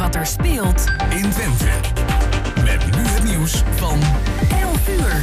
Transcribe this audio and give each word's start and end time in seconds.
wat 0.00 0.14
er 0.14 0.26
speelt 0.26 0.86
in 1.10 1.30
Twente. 1.30 1.68
Met 2.64 2.96
nu 2.96 3.02
het 3.02 3.24
nieuws 3.24 3.62
van 3.70 3.98
11 4.60 4.88
uur. 4.88 5.20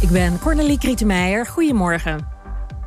Ik 0.00 0.10
ben 0.10 0.38
Cornelie 0.38 0.78
Krietenmeijer. 0.78 1.46
Goedemorgen. 1.46 2.26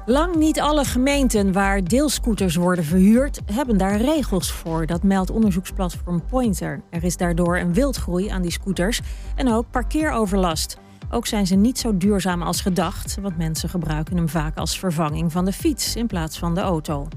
Lang 0.05 0.35
niet 0.35 0.59
alle 0.59 0.85
gemeenten 0.85 1.51
waar 1.51 1.83
deelscooters 1.83 2.55
worden 2.55 2.83
verhuurd, 2.83 3.39
hebben 3.53 3.77
daar 3.77 4.01
regels 4.01 4.51
voor. 4.51 4.85
Dat 4.85 5.03
meldt 5.03 5.29
onderzoeksplatform 5.29 6.23
Pointer. 6.25 6.81
Er 6.89 7.03
is 7.03 7.17
daardoor 7.17 7.57
een 7.57 7.73
wildgroei 7.73 8.27
aan 8.27 8.41
die 8.41 8.51
scooters 8.51 9.01
en 9.35 9.53
ook 9.53 9.65
parkeeroverlast. 9.71 10.77
Ook 11.09 11.27
zijn 11.27 11.47
ze 11.47 11.55
niet 11.55 11.79
zo 11.79 11.97
duurzaam 11.97 12.41
als 12.41 12.61
gedacht, 12.61 13.17
want 13.21 13.37
mensen 13.37 13.69
gebruiken 13.69 14.17
hem 14.17 14.29
vaak 14.29 14.57
als 14.57 14.79
vervanging 14.79 15.31
van 15.31 15.45
de 15.45 15.53
fiets 15.53 15.95
in 15.95 16.07
plaats 16.07 16.39
van 16.39 16.55
de 16.55 16.61
auto. 16.61 17.07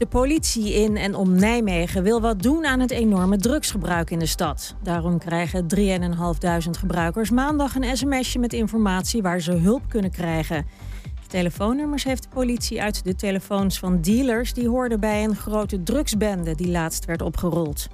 De 0.00 0.06
politie 0.06 0.74
in 0.74 0.96
en 0.96 1.14
om 1.14 1.34
Nijmegen 1.34 2.02
wil 2.02 2.20
wat 2.20 2.42
doen 2.42 2.66
aan 2.66 2.80
het 2.80 2.90
enorme 2.90 3.36
drugsgebruik 3.36 4.10
in 4.10 4.18
de 4.18 4.26
stad. 4.26 4.74
Daarom 4.82 5.18
krijgen 5.18 5.66
3.500 5.76 6.70
gebruikers 6.78 7.30
maandag 7.30 7.74
een 7.74 7.96
sms'je 7.96 8.38
met 8.38 8.52
informatie 8.52 9.22
waar 9.22 9.40
ze 9.40 9.52
hulp 9.52 9.82
kunnen 9.88 10.10
krijgen. 10.10 10.66
Telefoonnummers 11.26 12.04
heeft 12.04 12.22
de 12.22 12.28
politie 12.28 12.82
uit 12.82 13.04
de 13.04 13.14
telefoons 13.14 13.78
van 13.78 14.00
dealers 14.00 14.52
die 14.52 14.68
hoorden 14.68 15.00
bij 15.00 15.24
een 15.24 15.36
grote 15.36 15.82
drugsbende 15.82 16.54
die 16.54 16.70
laatst 16.70 17.04
werd 17.04 17.22
opgerold. 17.22 17.88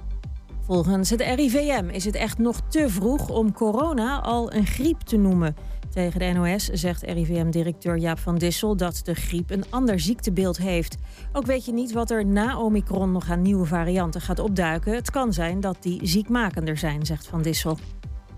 Volgens 0.61 1.09
het 1.09 1.21
RIVM 1.21 1.89
is 1.89 2.05
het 2.05 2.15
echt 2.15 2.37
nog 2.37 2.61
te 2.69 2.89
vroeg 2.89 3.29
om 3.29 3.53
corona 3.53 4.19
al 4.19 4.53
een 4.53 4.65
griep 4.65 4.99
te 4.99 5.17
noemen. 5.17 5.55
Tegen 5.89 6.19
de 6.19 6.25
NOS 6.25 6.65
zegt 6.65 7.01
RIVM-directeur 7.01 7.97
Jaap 7.97 8.19
van 8.19 8.37
Dissel 8.37 8.77
dat 8.77 9.01
de 9.03 9.13
griep 9.13 9.49
een 9.49 9.63
ander 9.69 9.99
ziektebeeld 9.99 10.57
heeft. 10.57 10.95
Ook 11.33 11.45
weet 11.45 11.65
je 11.65 11.73
niet 11.73 11.91
wat 11.91 12.11
er 12.11 12.25
na 12.25 12.59
Omicron 12.59 13.11
nog 13.11 13.29
aan 13.29 13.41
nieuwe 13.41 13.65
varianten 13.65 14.21
gaat 14.21 14.39
opduiken. 14.39 14.95
Het 14.95 15.11
kan 15.11 15.33
zijn 15.33 15.59
dat 15.59 15.77
die 15.79 15.99
ziekmakender 16.07 16.77
zijn, 16.77 17.05
zegt 17.05 17.27
Van 17.27 17.41
Dissel. 17.41 17.77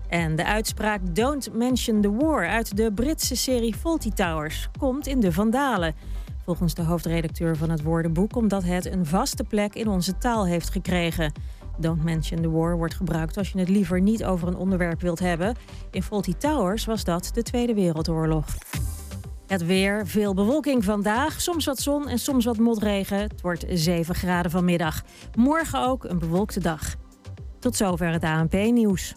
En 0.08 0.36
de 0.36 0.44
uitspraak 0.44 1.14
Don't 1.14 1.54
Mention 1.54 2.00
the 2.00 2.12
War 2.16 2.48
uit 2.48 2.76
de 2.76 2.92
Britse 2.92 3.36
serie 3.36 3.74
Fawlty 3.74 4.10
Towers 4.10 4.68
komt 4.78 5.06
in 5.06 5.20
de 5.20 5.32
Vandalen. 5.32 5.94
Volgens 6.44 6.74
de 6.74 6.82
hoofdredacteur 6.82 7.56
van 7.56 7.70
het 7.70 7.82
woordenboek 7.82 8.36
omdat 8.36 8.62
het 8.64 8.86
een 8.86 9.06
vaste 9.06 9.44
plek 9.44 9.74
in 9.74 9.88
onze 9.88 10.18
taal 10.18 10.46
heeft 10.46 10.70
gekregen. 10.70 11.32
Don't 11.80 12.04
Mention 12.04 12.42
the 12.42 12.50
War 12.50 12.76
wordt 12.76 12.94
gebruikt 12.94 13.36
als 13.36 13.50
je 13.50 13.58
het 13.58 13.68
liever 13.68 14.00
niet 14.00 14.24
over 14.24 14.48
een 14.48 14.56
onderwerp 14.56 15.00
wilt 15.00 15.18
hebben. 15.18 15.54
In 15.90 16.02
Fawlty 16.02 16.34
Towers 16.38 16.84
was 16.84 17.04
dat 17.04 17.30
de 17.32 17.42
Tweede 17.42 17.74
Wereldoorlog. 17.74 18.46
Het 19.46 19.66
weer, 19.66 20.06
veel 20.06 20.34
bewolking 20.34 20.84
vandaag, 20.84 21.40
soms 21.40 21.64
wat 21.64 21.78
zon 21.78 22.08
en 22.08 22.18
soms 22.18 22.44
wat 22.44 22.58
motregen. 22.58 23.18
Het 23.18 23.40
wordt 23.40 23.64
7 23.68 24.14
graden 24.14 24.50
vanmiddag. 24.50 25.02
Morgen 25.34 25.86
ook 25.86 26.04
een 26.04 26.18
bewolkte 26.18 26.60
dag. 26.60 26.94
Tot 27.58 27.76
zover 27.76 28.12
het 28.12 28.24
ANP-nieuws. 28.24 29.14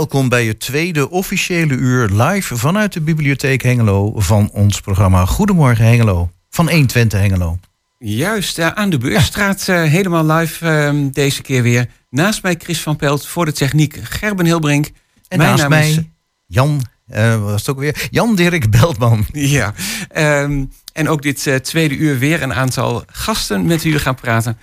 Welkom 0.00 0.28
bij 0.28 0.46
het 0.46 0.60
tweede 0.60 1.10
officiële 1.10 1.74
uur 1.74 2.08
live 2.08 2.56
vanuit 2.56 2.92
de 2.92 3.00
Bibliotheek 3.00 3.62
Hengelo 3.62 4.12
van 4.20 4.50
ons 4.52 4.80
programma 4.80 5.26
Goedemorgen 5.26 5.84
Hengelo 5.84 6.30
van 6.50 6.70
120 6.70 7.20
Hengelo. 7.20 7.58
Juist, 7.98 8.58
eh, 8.58 8.66
aan 8.66 8.90
de 8.90 8.98
Beurstraat 8.98 9.68
eh, 9.68 9.82
helemaal 9.82 10.26
live 10.26 10.66
ehm, 10.66 11.10
deze 11.10 11.42
keer 11.42 11.62
weer. 11.62 11.88
Naast 12.10 12.42
mij 12.42 12.54
Chris 12.58 12.80
van 12.80 12.96
Pelt 12.96 13.26
voor 13.26 13.44
de 13.44 13.52
techniek 13.52 13.98
Gerben 14.02 14.44
Hilbrink. 14.44 14.86
En 15.28 15.38
Mijn 15.38 15.50
naast 15.50 15.60
naam 15.62 15.70
mij 15.70 15.90
is- 15.90 16.00
Jan, 16.46 16.82
eh, 17.06 17.30
wat 17.40 17.50
was 17.50 17.60
het 17.60 17.70
ook 17.70 17.78
weer? 17.78 18.08
Jan 18.10 18.34
Dirk 18.34 18.70
Beltman. 18.70 19.26
Ja, 19.32 19.74
ehm, 20.08 20.64
en 20.92 21.08
ook 21.08 21.22
dit 21.22 21.60
tweede 21.62 21.96
uur 21.96 22.18
weer 22.18 22.42
een 22.42 22.54
aantal 22.54 23.02
gasten 23.06 23.66
met 23.66 23.82
wie 23.82 23.92
we 23.92 23.98
gaan 23.98 24.14
praten. 24.14 24.58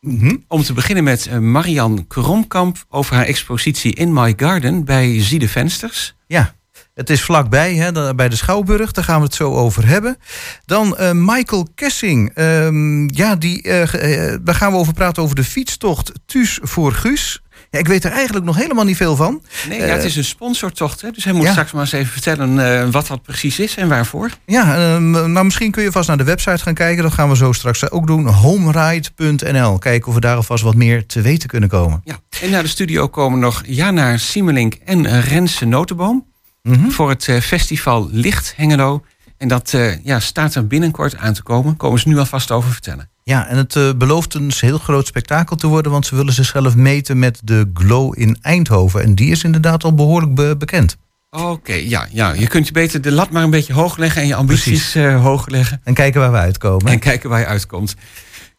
Mhm. 0.00 0.36
Om 0.48 0.62
te 0.62 0.72
beginnen 0.72 1.04
met 1.04 1.26
eh, 1.26 1.38
Marian 1.38 2.06
Kromkamp 2.08 2.84
over 2.88 3.14
haar 3.14 3.24
expositie 3.24 3.94
In 3.94 4.12
My 4.12 4.34
Garden 4.36 4.84
bij 4.84 5.22
Ziede 5.22 5.48
Vensters. 5.48 6.14
Ja, 6.26 6.54
het 6.94 7.10
is 7.10 7.22
vlakbij, 7.22 7.74
hè, 7.74 8.14
bij 8.14 8.28
de 8.28 8.36
Schouwburg. 8.36 8.92
Daar 8.92 9.04
gaan 9.04 9.18
we 9.18 9.24
het 9.24 9.34
zo 9.34 9.54
over 9.54 9.86
hebben. 9.86 10.16
Dan 10.64 10.96
eh, 10.96 11.10
Michael 11.12 11.68
Kessing. 11.74 12.30
Ehm, 12.34 13.14
ja, 13.14 13.36
die, 13.36 13.62
eh, 13.62 14.34
daar 14.42 14.54
gaan 14.54 14.72
we 14.72 14.78
over 14.78 14.92
praten 14.92 15.22
over 15.22 15.36
de 15.36 15.44
fietstocht 15.44 16.12
Thuis 16.26 16.58
voor 16.62 16.92
Guus. 16.92 17.42
Ja, 17.70 17.78
ik 17.78 17.86
weet 17.88 18.04
er 18.04 18.10
eigenlijk 18.10 18.44
nog 18.44 18.56
helemaal 18.56 18.84
niet 18.84 18.96
veel 18.96 19.16
van. 19.16 19.42
Nee, 19.68 19.78
ja, 19.78 19.86
Eh, 19.86 19.92
het 19.92 20.04
is 20.04 20.16
een 20.16 20.24
sponsortocht, 20.24 21.00
hè, 21.00 21.10
dus 21.10 21.24
hij 21.24 21.32
moet 21.32 21.44
ja. 21.44 21.50
straks 21.50 21.72
maar 21.72 21.80
eens 21.80 21.92
even 21.92 22.12
vertellen 22.12 22.80
eh, 22.82 22.88
wat 22.90 23.06
dat 23.06 23.22
precies 23.22 23.58
is 23.58 23.76
en 23.76 23.88
waarvoor. 23.88 24.30
Ja, 24.46 24.98
nou 24.98 25.44
misschien 25.44 25.70
kun 25.70 25.82
je 25.82 25.92
vast 25.92 26.08
naar 26.08 26.16
de 26.16 26.24
website 26.24 26.62
gaan 26.62 26.74
kijken. 26.74 27.02
Dat 27.02 27.12
gaan 27.12 27.28
we 27.28 27.36
zo 27.36 27.52
straks 27.52 27.90
ook 27.90 28.06
doen. 28.06 28.26
homeride.nl. 28.26 29.78
Kijken 29.78 30.08
of 30.08 30.14
we 30.14 30.20
daar 30.20 30.36
alvast 30.36 30.62
wat 30.62 30.74
meer 30.74 31.06
te 31.06 31.20
weten 31.20 31.48
kunnen 31.48 31.68
komen. 31.68 32.00
Ja. 32.04 32.18
En 32.42 32.50
naar 32.50 32.62
de 32.62 32.68
studio 32.68 33.08
komen 33.08 33.38
nog 33.38 33.62
Jana 33.66 34.16
Siemelink 34.16 34.74
en 34.84 35.06
eh, 35.06 35.24
Rense 35.28 35.64
Notenboom. 35.64 36.28
Mhm. 36.62 36.90
voor 36.90 37.08
het 37.08 37.28
eh, 37.28 37.40
festival 37.40 38.08
Licht 38.12 38.52
Hengelo. 38.56 39.04
En 39.38 39.48
dat 39.48 39.72
eh, 39.74 40.04
ja, 40.04 40.20
staat 40.20 40.54
er 40.54 40.66
binnenkort 40.66 41.16
aan 41.16 41.32
te 41.32 41.42
komen. 41.42 41.76
Komen 41.76 42.00
ze 42.00 42.08
nu 42.08 42.18
alvast 42.18 42.50
over 42.50 42.70
vertellen. 42.70 43.10
Ja, 43.30 43.46
en 43.46 43.56
het 43.56 43.76
eh, 43.76 43.90
belooft 43.96 44.34
een 44.34 44.52
heel 44.56 44.78
groot 44.78 45.06
spektakel 45.06 45.56
te 45.56 45.66
worden... 45.66 45.92
want 45.92 46.06
ze 46.06 46.16
willen 46.16 46.32
zichzelf 46.32 46.76
meten 46.76 47.18
met 47.18 47.40
de 47.44 47.70
Glow 47.74 48.18
in 48.18 48.38
Eindhoven. 48.40 49.02
En 49.02 49.14
die 49.14 49.30
is 49.30 49.44
inderdaad 49.44 49.84
al 49.84 49.94
behoorlijk 49.94 50.34
be- 50.34 50.56
bekend. 50.58 50.96
Oké, 51.30 51.72
ja, 51.72 52.06
ja, 52.12 52.32
je 52.32 52.46
kunt 52.46 52.66
je 52.66 52.72
beter 52.72 53.00
de 53.00 53.12
lat 53.12 53.30
maar 53.30 53.42
een 53.42 53.50
beetje 53.50 53.72
hoog 53.72 53.96
leggen... 53.96 54.22
en 54.22 54.28
je 54.28 54.34
ambities 54.34 54.94
eh, 54.94 55.22
hoog 55.22 55.48
leggen. 55.48 55.80
En 55.84 55.94
kijken 55.94 56.20
waar 56.20 56.32
we 56.32 56.38
uitkomen. 56.38 56.92
En 56.92 56.98
kijken 56.98 57.30
waar 57.30 57.40
je 57.40 57.46
uitkomt. 57.46 57.94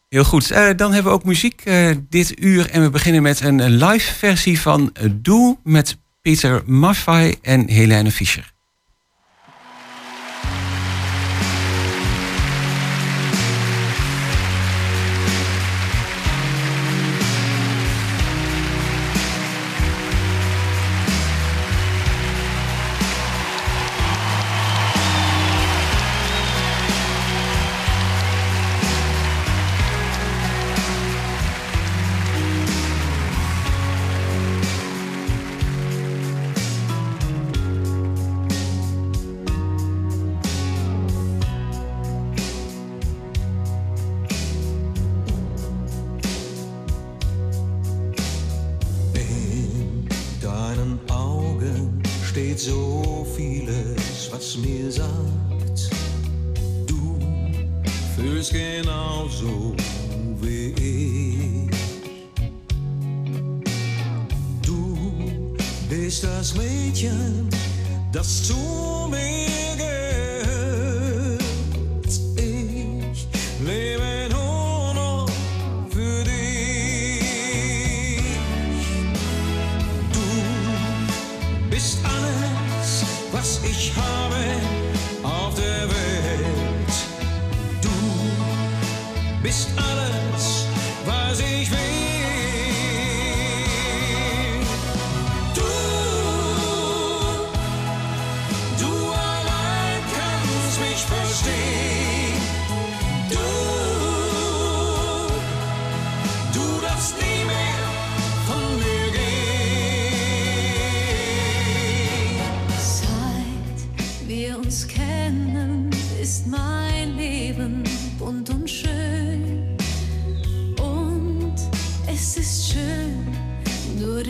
Heel 0.08 0.24
goed. 0.24 0.50
Eh, 0.50 0.68
dan 0.76 0.92
hebben 0.92 1.12
we 1.12 1.18
ook 1.18 1.24
muziek 1.24 1.70
dit 2.08 2.40
uur. 2.40 2.70
En 2.70 2.82
we 2.82 2.90
beginnen 2.90 3.22
met 3.22 3.40
een, 3.40 3.76
live 3.84 4.14
versie 4.14 4.60
van 4.60 4.92
Doe... 5.12 5.58
met 5.64 5.96
Peter 6.22 6.62
Maffay 6.66 7.36
en 7.42 7.68
Helene 7.68 8.10
Fischer. 8.10 8.51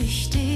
richtig. 0.02 0.51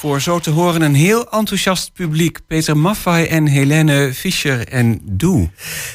Voor 0.00 0.20
zo 0.20 0.38
te 0.38 0.50
horen 0.50 0.82
een 0.82 0.94
heel 0.94 1.30
enthousiast 1.30 1.92
publiek. 1.92 2.38
Peter 2.46 2.76
Maffay 2.76 3.26
en 3.26 3.46
Helene 3.46 4.14
Fischer 4.14 4.68
en 4.68 5.00
Doe. 5.02 5.50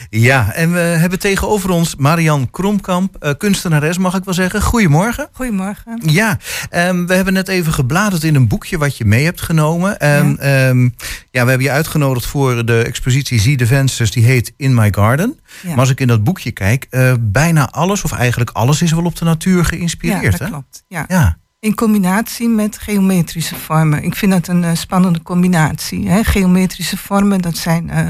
Ja, 0.10 0.52
en 0.54 0.74
we 0.74 0.80
hebben 0.80 1.19
tegenover 1.19 1.69
ons 1.69 1.96
Marian 1.96 2.50
Kromkamp, 2.52 3.16
eh, 3.19 3.31
kunstenares 3.38 3.98
mag 3.98 4.16
ik 4.16 4.24
wel 4.24 4.34
zeggen. 4.34 4.62
Goedemorgen. 4.62 5.28
Goedemorgen. 5.31 6.00
Ja, 6.06 6.38
ehm, 6.69 7.06
we 7.06 7.13
hebben 7.13 7.34
net 7.34 7.48
even 7.48 7.74
gebladerd 7.74 8.24
in 8.24 8.36
een 8.36 8.48
boekje 8.48 8.78
wat 8.78 8.98
je 8.98 9.06
mee 9.06 9.24
hebt 9.24 9.42
genomen. 9.42 10.00
En, 10.00 10.40
ehm, 10.40 10.84
ja, 11.31 11.44
we 11.44 11.50
hebben 11.50 11.62
je 11.63 11.72
uitgenodigd 11.72 12.25
voor 12.25 12.66
de 12.66 12.84
expositie 12.84 13.40
Zie 13.40 13.58
de 13.58 13.68
Vensters, 13.68 14.12
die 14.12 14.25
heet 14.25 14.54
In 14.58 14.74
My 14.74 14.88
Garden. 14.92 15.40
Ja. 15.62 15.69
Maar 15.69 15.80
als 15.80 15.90
ik 15.90 16.00
in 16.00 16.08
dat 16.08 16.24
boekje 16.24 16.51
kijk, 16.51 16.88
eh, 16.90 17.13
bijna 17.19 17.69
alles, 17.72 18.04
of 18.04 18.12
eigenlijk 18.12 18.50
alles, 18.50 18.81
is 18.81 18.92
wel 18.92 19.06
op 19.06 19.16
de 19.16 19.25
natuur 19.25 19.58
Ja, 19.58 19.63
geïnspireerd. 19.63 20.31
dat 20.31 20.40
hè? 20.40 20.48
klopt. 20.48 20.84
Ja. 20.88 21.06
Ja. 21.08 21.38
In 21.65 21.75
combinatie 21.75 22.50
met 22.50 22.77
geometrische 22.77 23.56
vormen. 23.56 24.03
Ik 24.03 24.15
vind 24.15 24.31
dat 24.31 24.47
een 24.47 24.63
eh, 24.63 24.75
spannende 24.75 25.21
combinatie. 25.21 26.09
Hè? 26.09 26.23
Geometrische 26.23 26.97
vormen, 26.97 27.41
dat 27.41 27.57
zijn 27.57 27.89
eh, 27.89 28.07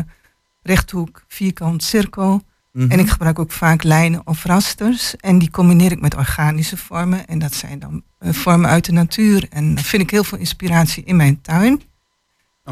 rechthoek, 0.61 1.23
vierkant, 1.27 1.83
cirkel. 1.83 2.41
Mhm. 2.71 2.91
En 2.91 2.99
ik 2.99 3.09
gebruik 3.09 3.39
ook 3.39 3.51
vaak 3.51 3.83
lijnen 3.83 4.21
of 4.25 4.43
rasters. 4.43 5.15
En 5.15 5.39
die 5.39 5.51
combineer 5.51 5.91
ik 5.91 6.01
met 6.01 6.15
organische 6.15 6.77
vormen. 6.77 7.27
En 7.27 7.39
dat 7.39 7.53
zijn 7.53 7.79
dan 7.79 8.03
eh, 8.19 8.33
vormen 8.33 8.69
uit 8.69 8.85
de 8.85 8.91
natuur. 8.91 9.47
En 9.49 9.75
dan 9.75 9.83
vind 9.83 10.01
ik 10.01 10.09
heel 10.09 10.23
veel 10.23 10.37
inspiratie 10.37 11.03
in 11.03 11.15
mijn 11.15 11.41
tuin. 11.41 11.81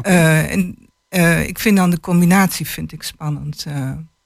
En 0.02 0.76
ik 1.46 1.58
vind 1.58 1.76
dan 1.76 1.90
de 1.90 2.00
combinatie 2.00 2.66
vind 2.66 2.92
ik 2.92 3.02
spannend. 3.02 3.66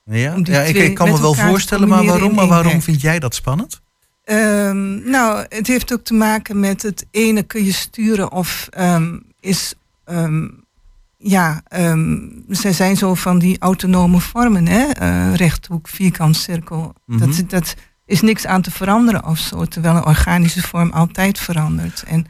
Ja, 0.05 0.37
ja 0.43 0.61
ik, 0.61 0.77
ik 0.77 0.95
kan 0.95 1.11
me 1.11 1.21
wel 1.21 1.35
voorstellen, 1.35 1.89
maar 1.89 2.05
waarom, 2.05 2.35
maar 2.35 2.47
waarom 2.47 2.83
vind 2.83 3.01
jij 3.01 3.19
dat 3.19 3.35
spannend? 3.35 3.81
Ehm, 4.29 5.11
nou, 5.11 5.45
het 5.49 5.67
heeft 5.67 5.93
ook 5.93 6.05
te 6.05 6.15
maken 6.15 6.61
met 6.61 6.83
het 6.83 7.07
ene 7.11 7.43
kun 7.43 7.65
je 7.65 7.73
sturen 7.73 8.33
of 8.33 8.69
ehm, 8.71 9.19
is. 9.41 9.75
ehm, 10.05 10.49
ja, 11.17 11.63
ze 12.51 12.73
zijn 12.73 12.97
zo 12.97 13.15
van 13.15 13.39
die 13.39 13.59
autonome 13.59 14.21
vormen, 14.21 14.67
hè? 14.67 14.85
Eh, 14.85 15.35
rechthoek, 15.35 15.89
vierkant, 15.89 16.37
cirkel. 16.37 16.95
Mhm. 17.07 17.19
dat, 17.19 17.51
dat 17.51 17.75
is 18.07 18.21
niks 18.21 18.47
aan 18.47 18.63
te 18.63 18.71
veranderen 18.71 19.25
of 19.25 19.39
zo. 19.39 19.65
Terwijl 19.65 19.97
een 19.97 20.07
organische 20.07 20.63
vorm 20.63 20.91
altijd 20.91 21.39
verandert 21.39 22.03
en 22.03 22.27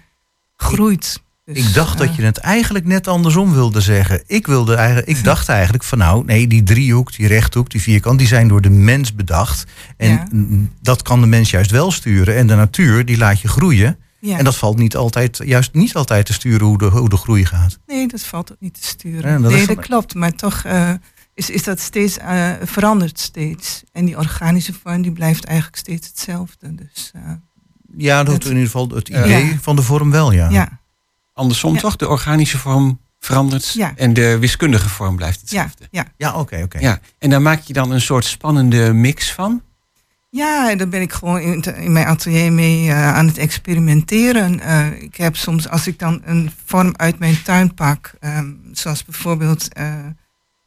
groeit. 0.57 1.23
Dus, 1.55 1.67
ik 1.67 1.75
dacht 1.75 1.99
dat 1.99 2.17
je 2.17 2.23
het 2.23 2.37
eigenlijk 2.37 2.85
net 2.85 3.09
andersom 3.09 3.53
wilde 3.53 3.81
zeggen. 3.81 4.23
Ik, 4.27 4.47
wilde 4.47 4.75
eigenlijk, 4.75 5.09
ik 5.09 5.25
dacht 5.25 5.49
eigenlijk 5.49 5.85
van 5.85 5.99
nou, 5.99 6.25
nee, 6.25 6.47
die 6.47 6.63
driehoek, 6.63 7.17
die 7.17 7.27
rechthoek, 7.27 7.71
die 7.71 7.81
vierkant, 7.81 8.19
die 8.19 8.29
zijn 8.29 8.49
door 8.49 8.61
de 8.61 8.71
mens 8.71 9.15
bedacht. 9.15 9.65
En 9.97 10.11
Ja. 10.11 10.27
dat 10.81 11.03
kan 11.03 11.21
de 11.21 11.27
mens 11.27 11.51
juist 11.51 11.71
wel 11.71 11.91
sturen. 11.91 12.37
En 12.37 12.47
de 12.47 12.55
natuur, 12.55 13.05
die 13.05 13.17
laat 13.19 13.41
je 13.41 13.49
groeien. 13.49 13.99
ja. 14.21 14.39
En 14.39 14.45
dat 14.45 14.57
valt 14.57 14.79
niet 14.79 14.97
altijd, 14.97 15.41
juist 15.45 15.75
niet 15.75 15.95
altijd 15.95 16.27
te 16.27 16.33
sturen 16.33 16.67
hoe 16.67 16.79
de, 16.79 16.87
hoe 16.87 17.09
de 17.09 17.17
groei 17.17 17.45
gaat. 17.45 17.79
Nee, 17.87 18.09
dat 18.09 18.23
valt 18.23 18.53
ook 18.53 18.61
niet 18.61 18.81
te 18.81 18.87
sturen. 18.87 19.43
Dat 19.43 19.53
nee, 19.53 19.67
dat 19.67 19.79
klopt. 19.79 20.15
Maar 20.15 20.33
toch 20.33 20.63
eh, 20.65 20.93
is, 21.35 21.51
is 21.51 21.63
dat 21.63 21.81
steeds, 21.81 22.19
eh, 22.19 22.51
verandert 22.65 23.19
steeds. 23.19 23.83
En 23.93 24.05
die 24.05 24.17
organische 24.17 24.73
vorm 24.83 25.03
die 25.03 25.13
blijft 25.13 25.45
eigenlijk 25.45 25.77
steeds 25.79 26.07
hetzelfde. 26.09 26.75
Dus 26.75 27.11
eh, 27.15 27.21
Ja, 27.97 28.23
dat 28.25 28.45
in 28.45 28.51
ieder 28.51 28.65
geval 28.65 28.89
het 28.89 29.09
idee 29.09 29.57
van 29.61 29.77
de 29.77 29.83
vorm 29.83 30.11
wel, 30.11 30.33
ja. 30.33 30.49
ja, 30.51 30.81
Andersom 31.39 31.75
Ja. 31.75 31.81
toch? 31.81 31.97
De 31.97 32.09
organische 32.09 32.59
vorm 32.59 33.01
verandert 33.19 33.73
Ja. 33.73 33.93
en 33.97 34.13
de 34.13 34.39
wiskundige 34.39 34.89
vorm 34.89 35.17
blijft 35.17 35.39
ja, 35.51 35.63
hetzelfde. 35.63 35.89
ja. 35.91 36.05
Ja, 36.17 36.35
oké, 36.35 36.61
oké. 36.63 36.79
Ja, 36.79 37.01
en 37.19 37.31
daar 37.31 37.43
maak 37.43 37.61
je 37.61 37.73
dan 37.73 37.91
een 37.91 38.01
soort 38.01 38.25
spannende 38.25 38.93
mix 38.93 39.33
van. 39.33 39.63
Ja, 40.31 40.71
en 40.71 40.79
daar 40.79 40.89
ben 40.89 41.01
ik 41.01 41.13
gewoon 41.13 41.41
in, 41.41 41.63
in 41.63 41.93
mijn 41.93 42.07
atelier 42.07 42.53
mee 42.53 42.89
eh, 42.89 43.15
aan 43.15 43.27
het 43.27 43.39
experimenteren. 43.39 44.61
Eh, 44.61 45.03
ik 45.03 45.17
heb 45.17 45.37
soms, 45.37 45.69
als 45.69 45.87
ik 45.87 45.99
dan 45.99 46.23
een 46.25 46.51
vorm 46.65 46.93
uit 46.97 47.19
mijn 47.19 47.43
tuin 47.43 47.75
pak, 47.75 48.15
ehm, 48.21 48.51
zoals 48.73 49.05
bijvoorbeeld 49.05 49.73
eh, 49.73 49.95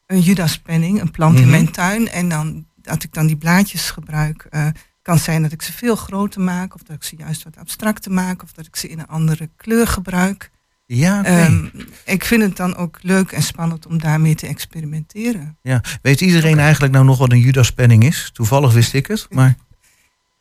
een 0.06 0.20
judaspenning, 0.20 1.00
een 1.00 1.10
plant 1.10 1.34
Mhm. 1.34 1.42
in 1.42 1.50
mijn 1.50 1.70
tuin, 1.70 2.08
en 2.08 2.28
dan 2.28 2.66
dat 2.82 3.02
ik 3.02 3.12
dan 3.12 3.26
die 3.26 3.36
blaadjes 3.36 3.90
gebruik, 3.90 4.46
eh, 4.50 4.66
kan 5.02 5.18
zijn 5.18 5.42
dat 5.42 5.52
ik 5.52 5.62
ze 5.62 5.72
veel 5.72 5.96
groter 5.96 6.40
maak, 6.40 6.74
of 6.74 6.82
dat 6.82 6.96
ik 6.96 7.02
ze 7.02 7.16
juist 7.16 7.42
wat 7.44 7.56
abstracter 7.58 8.12
maak, 8.12 8.42
of 8.42 8.52
dat 8.52 8.66
ik 8.66 8.76
ze 8.76 8.88
in 8.88 8.98
een 8.98 9.06
andere 9.08 9.48
kleur 9.56 9.86
gebruik. 9.86 10.50
Ja. 10.94 11.24
Ehm, 11.24 11.66
ik 12.04 12.24
vind 12.24 12.42
het 12.42 12.56
dan 12.56 12.76
ook 12.76 12.98
leuk 13.02 13.32
en 13.32 13.42
spannend 13.42 13.86
om 13.86 13.98
daarmee 13.98 14.34
te 14.34 14.46
experimenteren. 14.46 15.56
ja. 15.62 15.80
Weet 16.02 16.20
iedereen 16.20 16.58
eigenlijk 16.58 16.92
nou 16.92 17.04
nog 17.04 17.18
wat 17.18 17.32
een 17.32 17.40
Judaspenning 17.40 18.04
is? 18.04 18.30
Toevallig 18.32 18.72
wist 18.72 18.94
ik 18.94 19.06
het, 19.06 19.26
maar... 19.30 19.56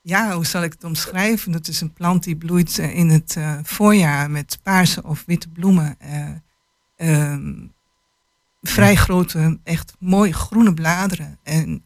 Ja, 0.03 0.33
hoe 0.33 0.45
zal 0.45 0.63
ik 0.63 0.71
het 0.71 0.83
omschrijven? 0.83 1.51
Dat 1.51 1.67
is 1.67 1.81
een 1.81 1.93
plant 1.93 2.23
die 2.23 2.35
bloeit 2.35 2.79
eh, 2.79 2.95
in 2.95 3.09
het 3.09 3.35
eh, 3.35 3.57
voorjaar 3.63 4.31
met 4.31 4.59
paarse 4.63 5.03
of 5.03 5.23
witte 5.25 5.49
bloemen. 5.49 5.95
eh, 5.99 6.29
ehm, 6.95 7.53
vrij 8.61 8.95
grote, 8.95 9.59
echt 9.63 9.93
mooi 9.99 10.31
groene 10.33 10.73
bladeren. 10.73 11.39
En 11.43 11.83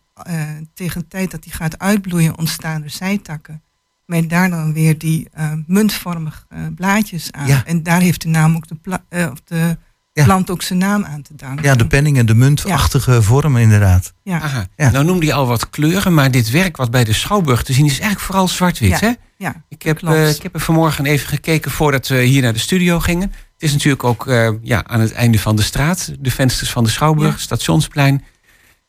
tegen 0.73 1.01
de 1.01 1.07
tijd 1.07 1.31
dat 1.31 1.43
die 1.43 1.53
gaat 1.53 1.79
uitbloeien 1.79 2.37
ontstaan 2.37 2.83
er 2.83 2.89
zijtakken. 2.89 3.63
Met 4.05 4.29
daar 4.29 4.49
dan 4.49 4.73
weer 4.73 4.97
die 4.97 5.27
eh, 5.31 5.51
muntvormige 5.67 6.41
eh, 6.49 6.59
blaadjes 6.75 7.31
aan. 7.31 7.47
Ja. 7.47 7.63
En 7.65 7.83
daar 7.83 8.01
heeft 8.01 8.21
de 8.21 8.27
naam 8.27 8.55
ook 8.55 8.67
de, 8.67 8.75
pla- 8.75 9.03
eh, 9.09 9.27
of 9.31 9.41
de 9.43 9.77
Ja. 10.13 10.23
plant 10.23 10.49
ook 10.49 10.61
zijn 10.61 10.79
naam 10.79 11.03
aan 11.05 11.21
te 11.21 11.35
danken. 11.35 11.63
Ja, 11.65 11.75
de 11.75 11.87
penning 11.87 12.17
en 12.17 12.25
de 12.25 12.35
muntachtige 12.35 13.21
vorm 13.21 13.57
inderdaad. 13.57 14.13
ja. 14.23 14.41
Aha. 14.41 14.67
Nou 14.91 15.05
noemde 15.05 15.25
je 15.25 15.33
al 15.33 15.47
wat 15.47 15.69
kleuren, 15.69 16.13
maar 16.13 16.31
dit 16.31 16.49
werk 16.49 16.77
wat 16.77 16.91
bij 16.91 17.03
de 17.03 17.13
Schouwburg 17.13 17.63
te 17.63 17.73
zien 17.73 17.85
is 17.85 17.91
eigenlijk 17.91 18.21
vooral 18.21 18.47
zwart-wit, 18.47 18.89
Ja. 18.89 18.97
hè? 18.99 19.11
ja. 19.37 19.63
Ik 19.69 19.81
heb, 19.81 20.03
eh, 20.03 20.29
ik 20.29 20.43
heb 20.43 20.53
er 20.53 20.59
vanmorgen 20.59 21.05
even 21.05 21.27
gekeken 21.27 21.71
voordat 21.71 22.07
we 22.07 22.21
hier 22.23 22.41
naar 22.41 22.53
de 22.53 22.59
studio 22.59 22.99
gingen. 22.99 23.31
Het 23.53 23.63
is 23.63 23.71
natuurlijk 23.71 24.03
ook 24.03 24.27
eh, 24.27 24.49
ja, 24.61 24.83
aan 24.87 24.99
het 24.99 25.11
einde 25.11 25.39
van 25.39 25.55
de 25.55 25.61
straat. 25.61 26.11
De 26.19 26.31
vensters 26.31 26.69
van 26.69 26.83
de 26.83 26.89
Schouwburg, 26.89 27.33
Ja. 27.35 27.39
Stationsplein. 27.41 28.23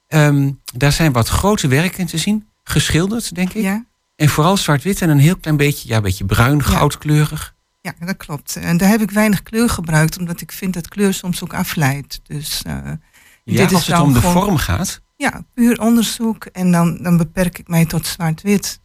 Ehm, 0.09 0.51
daar 0.77 0.93
zijn 0.93 1.13
wat 1.13 1.29
grote 1.29 1.69
werken 1.69 2.07
te 2.07 2.19
zien. 2.19 2.47
Geschilderd, 2.65 3.35
denk 3.35 3.53
ik. 3.53 3.63
ja. 3.63 3.85
En 4.17 4.29
vooral 4.29 4.57
zwart-wit 4.57 5.03
en 5.03 5.09
een 5.09 5.19
heel 5.19 5.37
klein 5.37 5.57
beetje, 5.57 5.89
ja, 5.89 5.97
een 5.97 6.03
beetje 6.03 6.25
bruin, 6.25 6.63
goudkleurig. 6.63 7.55
Ja, 7.81 7.95
dat 8.07 8.17
klopt. 8.17 8.57
En 8.57 8.77
daar 8.77 8.89
heb 8.89 9.01
ik 9.01 9.11
weinig 9.11 9.43
kleur 9.43 9.69
gebruikt, 9.71 10.19
omdat 10.19 10.41
ik 10.41 10.53
vind 10.53 10.75
dat 10.75 10.89
kleur 10.89 11.15
soms 11.15 11.43
ook 11.43 11.55
afleidt. 11.55 12.21
Dus 12.23 12.61
Ja, 12.65 12.99
dit 13.45 13.59
is 13.71 13.73
als 13.75 13.87
het 13.87 13.97
dan 13.97 14.05
om 14.07 14.13
de 14.13 14.21
gewoon- 14.21 14.43
vorm 14.43 14.57
gaat. 14.57 15.01
ja, 15.17 15.45
puur 15.55 15.81
onderzoek. 15.81 16.45
En 16.45 16.73
dan, 16.73 16.99
dan 17.03 17.17
beperk 17.17 17.59
ik 17.59 17.69
mij 17.69 17.85
tot 17.87 18.07
zwart-wit. 18.07 18.81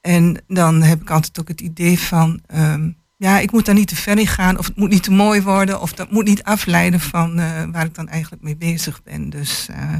En 0.00 0.42
dan 0.46 0.82
heb 0.82 1.00
ik 1.00 1.10
altijd 1.10 1.40
ook 1.40 1.48
het 1.48 1.60
idee 1.60 1.98
van, 1.98 2.40
ehm, 2.46 2.90
ja, 3.16 3.38
ik 3.38 3.52
moet 3.52 3.66
daar 3.66 3.74
niet 3.74 3.88
te 3.88 3.96
ver 3.96 4.18
in 4.18 4.26
gaan, 4.26 4.58
of 4.58 4.66
het 4.66 4.76
moet 4.76 4.90
niet 4.90 5.02
te 5.02 5.10
mooi 5.12 5.42
worden, 5.42 5.80
of 5.80 5.92
dat 5.92 6.10
moet 6.10 6.24
niet 6.24 6.42
afleiden 6.42 7.00
van 7.00 7.38
eh, 7.38 7.62
waar 7.72 7.84
ik 7.84 7.94
dan 7.94 8.08
eigenlijk 8.08 8.42
mee 8.42 8.56
bezig 8.56 9.02
ben. 9.02 9.30
Dus 9.30 9.68
eh, 9.68 9.92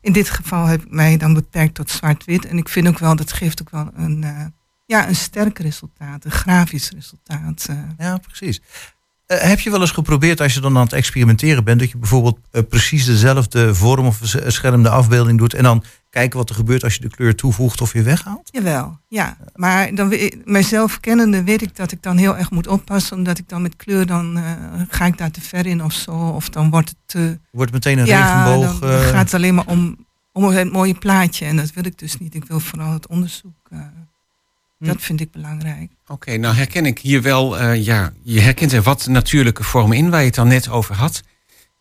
in 0.00 0.12
dit 0.12 0.30
geval 0.30 0.66
heb 0.66 0.82
ik 0.82 0.90
mij 0.90 1.16
dan 1.16 1.34
beperkt 1.34 1.74
tot 1.74 1.90
zwart-wit. 1.90 2.46
En 2.46 2.58
ik 2.58 2.68
vind 2.68 2.88
ook 2.88 2.98
wel, 2.98 3.16
dat 3.16 3.32
geeft 3.32 3.60
ook 3.60 3.70
wel 3.70 3.90
een, 3.96 4.24
eh, 4.24 4.44
ja, 4.86 5.08
een 5.08 5.16
sterk 5.16 5.58
resultaat, 5.58 6.24
een 6.24 6.30
grafisch 6.30 6.90
resultaat. 6.90 7.66
eh. 7.68 7.76
Ja, 7.98 8.16
precies. 8.18 8.60
Eh, 9.26 9.40
heb 9.40 9.60
je 9.60 9.70
wel 9.70 9.80
eens 9.80 9.90
geprobeerd 9.90 10.40
als 10.40 10.54
je 10.54 10.60
dan 10.60 10.76
aan 10.76 10.82
het 10.82 10.92
experimenteren 10.92 11.64
bent, 11.64 11.80
dat 11.80 11.90
je 11.90 11.98
bijvoorbeeld 11.98 12.38
precies 12.68 13.04
dezelfde 13.04 13.74
vorm 13.74 14.06
of 14.06 14.20
schermde 14.46 14.88
afbeelding 14.88 15.38
doet 15.38 15.54
en 15.54 15.62
dan 15.62 15.84
kijken 16.10 16.38
wat 16.38 16.48
er 16.48 16.54
gebeurt 16.54 16.84
als 16.84 16.94
je 16.94 17.00
de 17.00 17.08
kleur 17.10 17.34
toevoegt 17.34 17.80
of 17.80 17.92
weer 17.92 18.04
weghaalt? 18.04 18.48
Jawel, 18.52 18.98
ja. 19.08 19.36
Maar 19.54 19.94
dan, 19.94 20.14
mijzelf 20.44 21.00
kennende 21.00 21.44
weet 21.44 21.62
ik 21.62 21.76
dat 21.76 21.92
ik 21.92 22.02
dan 22.02 22.16
heel 22.16 22.36
erg 22.36 22.50
moet 22.50 22.66
oppassen. 22.66 23.16
Omdat 23.16 23.38
ik 23.38 23.48
dan 23.48 23.62
met 23.62 23.76
kleur, 23.76 24.06
dan 24.06 24.36
eh, 24.38 24.44
ga 24.88 25.06
ik 25.06 25.18
daar 25.18 25.30
te 25.30 25.40
ver 25.40 25.66
in 25.66 25.84
of 25.84 25.92
zo. 25.92 26.10
Of 26.12 26.48
dan 26.48 26.70
wordt 26.70 26.88
het 26.88 26.98
te... 27.06 27.38
Wordt 27.50 27.72
meteen 27.72 27.98
een 27.98 28.06
ja, 28.06 28.44
regenboog. 28.44 28.78
dan, 28.78 28.90
dan 28.90 28.98
eh, 28.98 29.06
gaat 29.08 29.24
het 29.24 29.34
alleen 29.34 29.54
maar 29.54 29.66
om, 29.66 30.06
om 30.32 30.44
het 30.44 30.72
mooie 30.72 30.94
plaatje. 30.94 31.44
En 31.46 31.56
dat 31.56 31.72
wil 31.72 31.84
ik 31.84 31.98
dus 31.98 32.18
niet. 32.18 32.34
Ik 32.34 32.44
wil 32.44 32.60
vooral 32.60 32.92
het 32.92 33.06
onderzoek. 33.06 33.68
eh, 33.70 33.78
Hm. 34.80 34.86
Dat 34.86 35.02
vind 35.02 35.20
ik 35.20 35.30
belangrijk. 35.30 35.90
Oké, 36.06 36.36
nou 36.36 36.54
herken 36.54 36.86
ik 36.86 36.98
hier 36.98 37.22
wel, 37.22 37.58
eh, 37.58 37.84
ja, 37.84 38.12
je 38.22 38.40
herkent 38.40 38.72
er 38.72 38.82
wat 38.82 39.06
natuurlijke 39.06 39.62
vormen 39.64 39.96
in 39.96 40.10
waar 40.10 40.20
je 40.20 40.26
het 40.26 40.34
dan 40.34 40.48
net 40.48 40.68
over 40.68 40.94
had. 40.94 41.22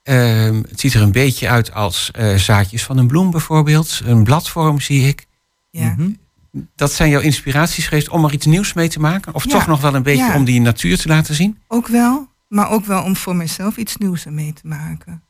Ehm, 0.04 0.56
het 0.70 0.80
ziet 0.80 0.94
er 0.94 1.02
een 1.02 1.12
beetje 1.12 1.50
uit 1.50 1.74
als 1.74 2.12
eh, 2.12 2.36
zaadjes 2.36 2.84
van 2.84 2.98
een 2.98 3.08
bloem 3.08 3.32
bijvoorbeeld. 3.32 4.02
Een 4.06 4.24
bladvorm 4.24 4.80
zie 4.82 5.08
ik. 5.08 5.28
Ja. 5.70 5.94
mhm. 5.98 6.10
Dat 6.76 6.92
zijn 6.94 7.10
jouw 7.10 7.22
inspiraties 7.22 7.88
geweest 7.88 8.10
om 8.10 8.26
er 8.26 8.34
iets 8.34 8.46
nieuws 8.46 8.74
mee 8.74 8.88
te 8.90 9.00
maken? 9.00 9.34
Of 9.34 9.44
Ja, 9.44 9.50
toch 9.52 9.68
nog 9.68 9.82
wel 9.82 9.96
een 9.96 10.04
beetje 10.04 10.26
ja. 10.26 10.36
om 10.36 10.44
die 10.46 10.62
natuur 10.62 10.98
te 10.98 11.08
laten 11.08 11.36
zien? 11.36 11.58
Ook 11.68 11.88
wel. 11.88 12.28
Maar 12.48 12.70
ook 12.70 12.86
wel 12.86 13.04
om 13.04 13.16
voor 13.16 13.36
mezelf 13.36 13.78
iets 13.78 13.98
nieuws 13.98 14.26
ermee 14.26 14.54
te 14.54 14.68
maken. 14.68 15.24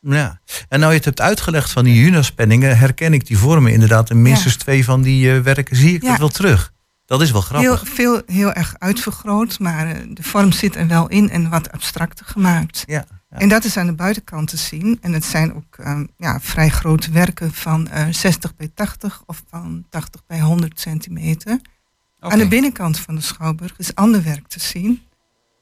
Ja. 0.00 0.40
En 0.68 0.78
nou 0.80 0.90
je 0.90 0.96
het 0.96 1.04
hebt 1.04 1.20
uitgelegd 1.20 1.70
van 1.70 1.84
die 1.84 1.94
Junas-penningen, 1.94 2.78
herken 2.78 3.12
ik 3.12 3.26
die 3.26 3.38
vormen 3.38 3.72
inderdaad. 3.72 4.10
En 4.10 4.22
minstens 4.22 4.56
twee 4.56 4.84
van 4.84 5.02
die 5.02 5.32
eh, 5.34 5.40
werken 5.40 5.76
zie 5.76 5.94
ik 5.94 6.02
Ja. 6.02 6.08
dat 6.10 6.18
wel 6.18 6.28
terug. 6.28 6.72
Dat 7.06 7.22
is 7.22 7.30
wel 7.30 7.44
Heel, 7.48 7.60
grappig. 7.76 7.88
veel, 7.94 8.22
heel 8.26 8.52
erg 8.52 8.74
uitvergroot. 8.78 9.58
Maar 9.58 9.86
eh, 9.86 9.96
de 10.08 10.22
vorm 10.22 10.52
zit 10.52 10.76
er 10.76 10.86
wel 10.86 11.08
in 11.08 11.30
en 11.30 11.48
wat 11.50 11.72
abstracter 11.72 12.26
gemaakt. 12.26 12.82
Ja. 12.86 13.04
Ja. 13.30 13.38
En 13.38 13.48
dat 13.48 13.64
is 13.64 13.76
aan 13.76 13.86
de 13.86 13.92
buitenkant 13.92 14.48
te 14.48 14.56
zien. 14.56 14.98
En 15.00 15.12
het 15.12 15.24
zijn 15.24 15.54
ook 15.54 15.76
ehm, 15.78 16.04
ja, 16.16 16.40
vrij 16.40 16.68
grote 16.68 17.10
werken 17.10 17.52
van 17.52 17.88
eh 17.88 18.06
60 18.10 18.56
bij 18.56 18.70
80 18.74 19.22
of 19.26 19.42
van 19.48 19.84
80 19.88 20.26
bij 20.26 20.40
100 20.40 20.80
centimeter. 20.80 21.60
Aan 22.20 22.38
de 22.38 22.48
binnenkant 22.48 22.98
van 22.98 23.14
de 23.14 23.20
schouwburg 23.20 23.74
is 23.78 23.94
ander 23.94 24.22
werk 24.22 24.46
te 24.48 24.60
zien. 24.60 25.02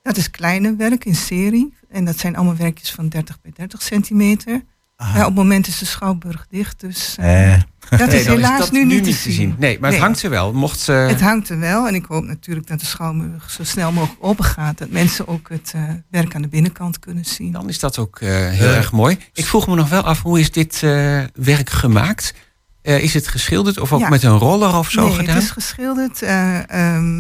Dat 0.03 0.17
is 0.17 0.31
kleine 0.31 0.77
werk 0.77 1.05
in 1.05 1.15
serie. 1.15 1.75
En 1.89 2.05
dat 2.05 2.19
zijn 2.19 2.37
allemaal 2.37 2.57
werkjes 2.57 2.91
van 2.93 3.09
30 3.09 3.41
bij 3.41 3.53
30 3.55 3.83
centimeter. 3.83 4.63
Ja, 4.97 5.21
op 5.21 5.27
het 5.27 5.35
moment 5.35 5.67
is 5.67 5.79
de 5.79 5.85
schouwburg 5.85 6.47
dicht. 6.51 6.81
Dus 6.81 7.17
eh, 7.19 7.55
Eh, 7.55 7.61
dat 7.91 8.09
Nee, 8.09 8.21
is 8.21 8.27
helaas 8.27 8.59
dat 8.59 8.73
nu 8.73 8.85
niet 8.85 9.05
te 9.05 9.31
zien. 9.31 9.55
Nee, 9.59 9.81
maar 9.81 9.91
het 9.91 10.01
hangt 10.01 10.23
er 10.23 10.31
wel. 10.31 10.53
Mocht, 10.53 10.89
eh, 10.89 11.07
Het 11.07 11.21
hangt 11.21 11.49
er 11.49 11.59
wel. 11.59 11.87
En 11.89 11.95
ik 11.95 12.05
hoop 12.05 12.25
natuurlijk 12.25 12.67
dat 12.67 12.81
de 12.81 12.87
schouwburg 12.87 13.51
zo 13.51 13.65
snel 13.65 13.93
mogelijk 13.93 14.25
open 14.25 14.45
gaat. 14.45 14.79
Dat 14.79 14.91
mensen 14.91 15.29
ook 15.29 15.49
het 15.49 15.73
eh, 15.75 15.83
werk 16.11 16.35
aan 16.35 16.43
de 16.43 16.49
binnenkant 16.49 16.99
kunnen 16.99 17.25
zien. 17.25 17.53
dan 17.53 17.69
is 17.69 17.79
dat 17.79 17.99
ook 17.99 18.21
eh, 18.21 18.29
heel 18.49 18.69
erg 18.73 18.93
mooi. 18.93 19.19
Ik 19.33 19.45
vroeg 19.47 19.67
me 19.67 19.75
nog 19.75 19.89
wel 19.89 20.03
af, 20.03 20.23
hoe 20.23 20.41
is 20.41 20.51
dit 20.51 20.83
eh, 20.83 21.23
werk 21.35 21.71
gemaakt? 21.71 22.35
Is 22.83 23.15
het 23.15 23.29
geschilderd 23.29 23.79
of 23.79 23.93
ook 23.93 24.01
Ja. 24.01 24.09
met 24.09 24.23
een 24.23 24.39
roller 24.39 24.75
of 24.77 24.91
zo 24.91 25.07
nee, 25.07 25.15
gedaan? 25.17 25.35
het 25.35 25.43
is 25.45 25.51
geschilderd 25.51 26.21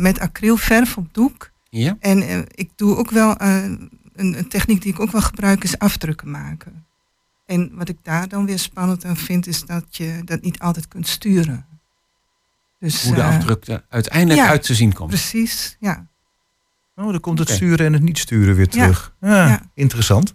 met 0.00 0.18
acrylverf 0.20 0.96
op 0.96 1.14
doek. 1.14 1.50
Ja? 1.70 1.96
En 2.00 2.44
ik 2.54 2.70
doe 2.76 2.96
ook 2.96 3.10
wel 3.10 3.34
een, 3.38 3.90
een 4.14 4.48
techniek 4.48 4.82
die 4.82 4.92
ik 4.92 5.00
ook 5.00 5.10
wel 5.12 5.20
gebruik, 5.20 5.64
is 5.64 5.78
afdrukken 5.78 6.30
maken. 6.30 6.86
En 7.46 7.70
wat 7.74 7.88
ik 7.88 7.96
daar 8.02 8.28
dan 8.28 8.46
weer 8.46 8.58
spannend 8.58 9.04
aan 9.04 9.16
vind, 9.16 9.46
is 9.46 9.64
dat 9.64 9.96
je 9.96 10.20
dat 10.24 10.42
niet 10.42 10.58
altijd 10.58 10.88
kunt 10.88 11.08
sturen. 11.08 11.66
Dus, 12.78 13.04
Hoe 13.04 13.14
de 13.14 13.20
eh, 13.20 13.36
afdruk 13.36 13.66
er 13.66 13.84
uiteindelijk 13.88 14.40
ja, 14.40 14.48
uit 14.48 14.62
te 14.62 14.74
zien 14.74 14.92
komt. 14.92 15.08
Precies, 15.08 15.76
ja. 15.80 16.06
oh, 16.94 17.10
dan 17.10 17.20
komt 17.20 17.38
het 17.38 17.50
sturen 17.50 17.86
en 17.86 17.92
het 17.92 18.02
niet 18.02 18.18
sturen 18.18 18.54
weer 18.54 18.68
terug. 18.68 19.14
Ja, 19.20 19.48
Ja. 19.48 19.70
Interessant. 19.74 20.34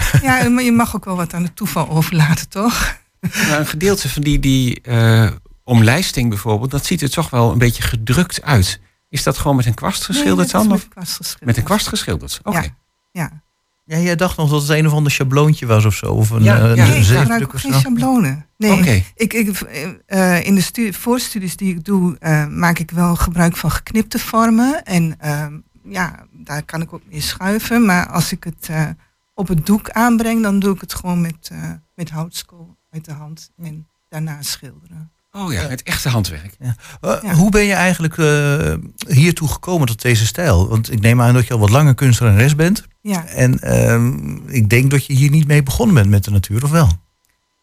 ja, 0.22 0.48
maar 0.48 0.62
je 0.62 0.72
mag 0.72 0.96
ook 0.96 1.04
wel 1.04 1.16
wat 1.16 1.34
aan 1.34 1.42
het 1.42 1.56
toeval 1.56 1.88
overlaten, 1.88 2.48
toch? 2.48 2.98
Maar 3.20 3.58
een 3.58 3.66
gedeelte 3.66 4.08
van 4.08 4.22
die, 4.22 4.38
die 4.38 4.80
eh, 4.80 5.30
omlijsting 5.64 6.28
bijvoorbeeld, 6.28 6.70
dat 6.70 6.86
ziet 6.86 7.02
er 7.02 7.10
toch 7.10 7.30
wel 7.30 7.52
een 7.52 7.58
beetje 7.58 7.82
gedrukt 7.82 8.42
uit. 8.42 8.80
Is 9.08 9.22
dat 9.22 9.38
gewoon 9.38 9.56
met 9.56 9.66
een 9.66 9.74
kwast 9.74 10.04
geschilderd 10.04 10.52
Nee, 10.52 10.62
dan? 10.62 10.72
met 10.72 10.88
kwast 10.88 11.16
geschilderd. 11.16 11.44
met 11.44 11.56
een 11.56 11.62
kwast 11.62 11.88
geschilderd? 11.88 12.40
Oké. 12.42 12.58
Ja. 12.58 12.74
Ja. 13.12 13.42
Ja, 13.90 13.98
jij 13.98 14.16
dacht 14.16 14.36
nog 14.36 14.50
dat 14.50 14.60
het 14.60 14.70
een 14.70 14.86
of 14.86 14.92
ander 14.92 15.12
schabloontje 15.12 15.66
was 15.66 15.84
of 15.84 15.94
zo. 15.94 16.06
Of 16.06 16.30
een, 16.30 16.42
Ja, 16.42 16.56
eh, 16.56 16.76
ja. 16.76 16.84
een 16.84 16.90
Nee, 16.90 16.98
ik 17.00 17.04
gebruik 17.04 17.58
geen 17.58 17.72
schablonen. 17.74 18.46
Nee, 18.56 19.04
ik, 19.14 19.32
ik, 19.32 19.60
eh, 20.06 20.46
in 20.46 20.54
de 20.54 20.60
stu- 20.60 20.92
voorstudies 20.92 21.56
die 21.56 21.74
ik 21.74 21.84
doe, 21.84 22.16
eh, 22.18 22.46
maak 22.46 22.78
ik 22.78 22.90
wel 22.90 23.16
gebruik 23.16 23.56
van 23.56 23.70
geknipte 23.70 24.18
vormen. 24.18 24.84
En 24.84 25.14
ehm, 25.20 25.58
ja, 25.84 26.26
daar 26.32 26.62
kan 26.64 26.82
ik 26.82 26.92
ook 26.92 27.02
mee 27.10 27.20
schuiven. 27.20 27.84
Maar 27.84 28.06
als 28.08 28.32
ik 28.32 28.44
het 28.44 28.68
op 29.34 29.48
het 29.48 29.66
doek 29.66 29.90
aanbreng, 29.90 30.42
dan 30.42 30.58
doe 30.58 30.74
ik 30.74 30.80
het 30.80 30.94
gewoon 30.94 31.20
met, 31.20 31.50
met 31.94 32.10
houtskool 32.10 32.76
uit 32.90 33.04
de 33.04 33.12
hand. 33.12 33.50
En 33.62 33.86
daarna 34.08 34.42
schilderen. 34.42 35.12
Oh 35.32 35.52
ja, 35.52 35.60
het 35.68 35.82
echte 35.82 36.08
handwerk. 36.08 36.56
Eh, 36.58 36.70
Ja. 37.22 37.34
Hoe 37.34 37.50
ben 37.50 37.64
je 37.64 37.72
eigenlijk 37.72 38.18
eh, 38.18 38.74
hiertoe 39.16 39.48
gekomen 39.48 39.86
tot 39.86 40.02
deze 40.02 40.26
stijl? 40.26 40.68
Want 40.68 40.92
ik 40.92 41.00
neem 41.00 41.20
aan 41.20 41.34
dat 41.34 41.46
je 41.46 41.52
al 41.52 41.58
wat 41.60 41.70
langer 41.70 41.94
kunstenares 41.94 42.54
bent. 42.54 42.86
Ja. 43.00 43.26
En 43.26 43.58
ehm, 43.60 44.36
ik 44.46 44.68
denk 44.70 44.90
dat 44.90 45.06
je 45.06 45.12
hier 45.12 45.30
niet 45.30 45.46
mee 45.46 45.62
begonnen 45.62 45.94
bent 45.94 46.08
met 46.08 46.24
de 46.24 46.30
natuur, 46.30 46.64
of 46.64 46.70
wel? 46.70 46.88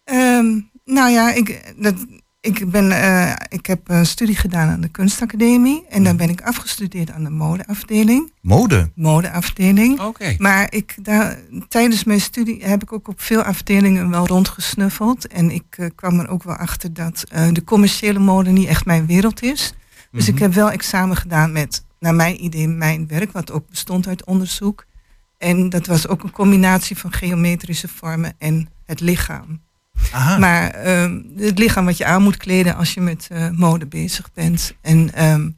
Ehm, 0.04 0.60
nou 0.86 1.10
ja, 1.12 1.34
ik, 1.34 1.74
dat, 1.78 1.96
ik, 2.42 2.72
ben, 2.72 2.92
eh, 2.92 3.34
ik 3.50 3.66
heb 3.66 3.90
een 3.90 4.06
studie 4.06 4.36
gedaan 4.36 4.70
aan 4.70 4.82
de 4.82 4.88
kunstacademie. 4.88 5.86
En 5.90 6.04
dan 6.04 6.18
ben 6.18 6.30
ik 6.30 6.42
afgestudeerd 6.42 7.12
aan 7.12 7.24
de 7.24 7.30
modeafdeling. 7.30 8.32
Mode. 8.42 8.92
Modeafdeling. 8.96 10.00
Oké. 10.00 10.36
Maar 10.38 10.68
ik, 10.74 10.96
daar, 11.02 11.40
tijdens 11.68 12.04
mijn 12.04 12.22
studie 12.22 12.64
heb 12.66 12.82
ik 12.84 12.94
ook 12.94 13.08
op 13.08 13.22
veel 13.22 13.42
afdelingen 13.42 14.10
wel 14.10 14.28
rondgesnuffeld. 14.28 15.28
En 15.28 15.52
ik 15.52 15.64
eh, 15.70 15.86
kwam 15.96 16.20
er 16.20 16.28
ook 16.28 16.44
wel 16.44 16.56
achter 16.56 16.94
dat 16.94 17.24
eh, 17.30 17.48
de 17.52 17.64
commerciële 17.64 18.20
mode 18.20 18.50
niet 18.50 18.68
echt 18.68 18.86
mijn 18.86 19.06
wereld 19.06 19.42
is. 19.44 19.74
Dus 20.12 20.26
Mhm. 20.26 20.34
ik 20.36 20.40
heb 20.40 20.54
wel 20.54 20.72
examen 20.72 21.16
gedaan 21.18 21.52
met, 21.52 21.86
naar 22.00 22.16
mijn 22.16 22.44
idee, 22.44 22.68
mijn 22.68 23.08
werk, 23.08 23.32
wat 23.32 23.52
ook 23.52 23.70
bestond 23.70 24.08
uit 24.08 24.26
onderzoek. 24.26 24.86
En 25.38 25.70
dat 25.70 25.86
was 25.88 26.08
ook 26.08 26.24
een 26.24 26.32
combinatie 26.32 26.98
van 26.98 27.14
geometrische 27.14 27.88
vormen 27.88 28.34
en 28.38 28.70
het 28.86 29.00
lichaam. 29.00 29.62
Aha. 30.12 30.38
Maar 30.38 30.70
ehm, 30.70 31.22
het 31.38 31.60
lichaam 31.60 31.86
wat 31.86 31.98
je 31.98 32.06
aan 32.06 32.24
moet 32.24 32.38
kleden 32.38 32.76
als 32.76 32.94
je 32.94 33.02
met 33.02 33.28
eh, 33.32 33.50
mode 33.50 33.86
bezig 33.86 34.30
bent. 34.34 34.74
En 34.82 35.14
ehm, 35.14 35.50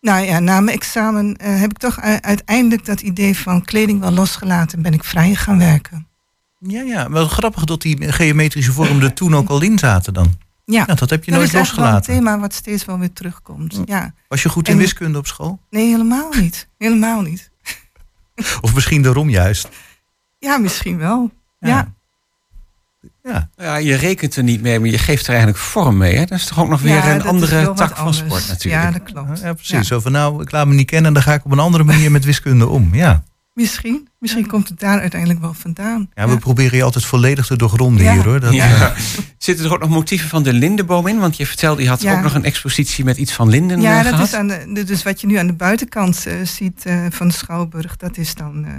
nou 0.00 0.24
ja, 0.24 0.38
na 0.38 0.60
mijn 0.60 0.76
examen 0.76 1.36
eh, 1.36 1.60
heb 1.60 1.70
ik 1.70 1.78
toch 1.78 2.00
uiteindelijk 2.00 2.84
dat 2.84 3.00
idee 3.00 3.36
van 3.36 3.62
kleding 3.64 4.00
wel 4.00 4.10
losgelaten 4.12 4.76
en 4.76 4.82
ben 4.82 4.92
ik 4.92 5.04
vrij 5.04 5.34
gaan 5.34 5.58
werken. 5.58 6.06
Ja, 6.58 6.80
ja. 6.82 7.10
Wel 7.10 7.28
grappig 7.28 7.64
dat 7.64 7.82
die 7.82 8.12
geometrische 8.12 8.72
vormen 8.72 9.02
er 9.02 9.12
toen 9.14 9.34
ook 9.34 9.48
al 9.48 9.62
in 9.62 9.78
zaten 9.78 10.14
dan. 10.14 10.36
Ja, 10.64 10.84
Ja, 10.86 10.94
dat 10.94 11.10
heb 11.10 11.24
je 11.24 11.30
dat 11.30 11.40
nooit 11.40 11.52
is 11.52 11.58
echt 11.60 11.76
wel 11.76 11.84
een 11.86 11.92
losgelaten. 11.92 12.14
thema 12.24 12.38
wat 12.38 12.54
steeds 12.54 12.84
wel 12.84 12.98
weer 12.98 13.12
terugkomt. 13.12 13.74
Hm. 13.74 13.82
Ja, 13.84 14.14
Was 14.28 14.42
je 14.42 14.48
goed 14.48 14.66
in 14.68 14.72
En- 14.74 14.78
wiskunde 14.80 15.18
op 15.18 15.26
school? 15.26 15.60
nee, 15.70 15.86
helemaal 15.90 16.28
niet. 16.38 16.68
Helemaal 16.78 17.20
niet. 17.20 17.50
Of 18.60 18.74
misschien 18.74 19.02
daarom 19.02 19.30
juist? 19.30 19.68
Ja, 20.38 20.58
misschien 20.58 20.96
wel. 20.98 21.30
Ja. 21.58 21.68
Ja, 21.68 21.92
Ja. 23.22 23.48
Ja, 23.56 23.76
je 23.76 23.94
rekent 23.94 24.36
er 24.36 24.42
niet 24.42 24.62
mee, 24.62 24.80
maar 24.80 24.88
je 24.88 24.98
geeft 24.98 25.22
er 25.22 25.28
eigenlijk 25.28 25.58
vorm 25.58 25.96
mee. 25.96 26.14
Hè? 26.16 26.24
Dat 26.24 26.38
is 26.38 26.46
toch 26.46 26.60
ook 26.60 26.68
nog 26.68 26.80
weer 26.80 26.94
Ja, 26.94 27.14
een 27.14 27.22
andere 27.22 27.72
tak 27.74 27.88
van 27.88 27.96
anders. 27.98 28.16
sport 28.16 28.48
natuurlijk. 28.48 28.82
Ja, 28.84 28.90
dat 28.90 29.02
klopt. 29.02 29.40
Ja, 29.40 29.52
precies. 29.52 29.88
Zo 29.88 30.00
van 30.00 30.12
nou, 30.12 30.42
ik 30.42 30.50
laat 30.50 30.66
me 30.66 30.74
niet 30.74 30.86
kennen 30.86 31.06
en 31.06 31.14
dan 31.14 31.22
ga 31.22 31.34
ik 31.34 31.44
op 31.44 31.50
een 31.52 31.58
andere 31.58 31.84
manier 31.84 32.10
met 32.10 32.24
wiskunde 32.24 32.68
om. 32.68 32.94
Ja, 32.94 33.22
Misschien, 33.54 34.08
misschien 34.18 34.46
komt 34.46 34.68
het 34.68 34.80
daar 34.80 35.00
uiteindelijk 35.00 35.40
wel 35.40 35.54
vandaan. 35.54 36.10
ja 36.14 36.28
we 36.28 36.36
proberen 36.38 36.76
je 36.76 36.82
altijd 36.82 37.04
volledig 37.04 37.46
te 37.46 37.56
doorgronden 37.56 38.04
Ja. 38.04 38.12
hier 38.12 38.24
hoor. 38.24 38.40
Dat, 38.40 38.52
Ja. 38.52 38.66
eh, 38.66 38.96
Zitten 39.38 39.64
er 39.64 39.72
ook 39.72 39.80
nog 39.80 39.88
motieven 39.88 40.28
van 40.28 40.42
de 40.42 40.52
lindenboom 40.52 41.06
in? 41.06 41.18
Want 41.18 41.36
je 41.36 41.46
vertelde, 41.46 41.82
je 41.82 41.88
had 41.88 42.02
Ja. 42.02 42.16
ook 42.16 42.22
nog 42.22 42.34
een 42.34 42.44
expositie 42.44 43.04
met 43.04 43.16
iets 43.16 43.32
van 43.32 43.48
linden 43.48 43.80
Ja, 43.80 43.90
eh, 43.98 44.04
dat 44.04 44.12
gehad. 44.12 44.26
is 44.26 44.34
aan 44.34 44.46
de, 44.48 44.84
dus 44.84 45.02
wat 45.02 45.20
je 45.20 45.26
nu 45.26 45.36
aan 45.36 45.46
de 45.46 45.52
buitenkant 45.52 46.26
eh, 46.26 46.34
ziet 46.44 46.84
eh, 46.86 46.96
van 47.10 47.28
de 47.28 47.34
Schouwburg, 47.34 47.96
dat 47.96 48.16
is 48.16 48.34
dan 48.34 48.64
eh, 48.64 48.72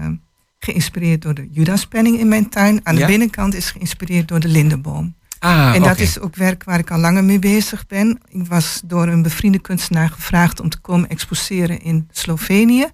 geïnspireerd 0.64 1.22
door 1.22 1.34
de 1.34 1.48
Judaspenning 1.52 2.20
in 2.20 2.28
mijn 2.28 2.50
tuin. 2.50 2.80
Aan 2.84 2.94
Ja. 2.96 3.00
de 3.00 3.06
binnenkant 3.06 3.54
is 3.56 3.72
geïnspireerd 3.72 4.28
door 4.28 4.40
de 4.40 4.48
lindenboom. 4.48 5.16
Ah, 5.40 5.76
en 5.76 5.82
dat 5.82 6.00
is 6.00 6.20
ook 6.20 6.36
werk 6.36 6.64
waar 6.64 6.80
ik 6.80 6.92
al 6.92 6.98
langer 7.00 7.24
mee 7.24 7.40
bezig 7.40 7.88
ben. 7.88 8.20
Ik 8.30 8.48
was 8.48 8.82
door 8.86 9.08
een 9.08 9.22
bevriende 9.22 9.60
kunstenaar 9.60 10.10
gevraagd 10.10 10.60
om 10.60 10.70
te 10.70 10.80
komen 10.80 11.10
exposeren 11.10 11.82
in 11.82 12.08
Slovenië. 12.12 12.88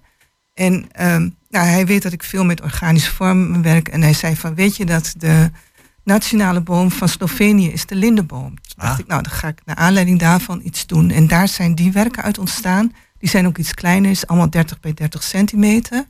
En 0.54 0.88
ehm, 0.92 1.28
nou, 1.48 1.66
hij 1.66 1.86
weet 1.86 2.02
dat 2.02 2.12
ik 2.12 2.22
veel 2.22 2.44
met 2.44 2.62
organische 2.62 3.14
vormen 3.14 3.62
werk. 3.62 3.88
En 3.88 4.02
hij 4.02 4.12
zei 4.12 4.36
van, 4.36 4.54
weet 4.54 4.76
je 4.76 4.84
dat 4.84 5.14
de 5.16 5.50
nationale 6.04 6.60
boom 6.60 6.90
van 6.90 7.08
Slovenië 7.08 7.68
is 7.68 7.86
de 7.86 7.94
lindenboom. 7.94 8.48
Toen 8.48 8.74
dacht 8.76 8.92
Ah. 8.92 8.98
ik, 8.98 9.06
nou, 9.06 9.22
dan 9.22 9.32
ga 9.32 9.48
ik 9.48 9.60
naar 9.64 9.76
aanleiding 9.76 10.18
daarvan 10.18 10.60
iets 10.64 10.86
doen. 10.86 11.10
En 11.10 11.26
daar 11.26 11.48
zijn 11.48 11.74
die 11.74 11.92
werken 11.92 12.22
uit 12.22 12.38
ontstaan. 12.38 12.92
Die 13.18 13.28
zijn 13.28 13.46
ook 13.46 13.58
iets 13.58 13.74
kleiner, 13.74 14.10
is 14.10 14.26
allemaal 14.26 14.50
30 14.50 14.80
bij 14.80 14.94
30 14.94 15.22
centimeter. 15.22 16.04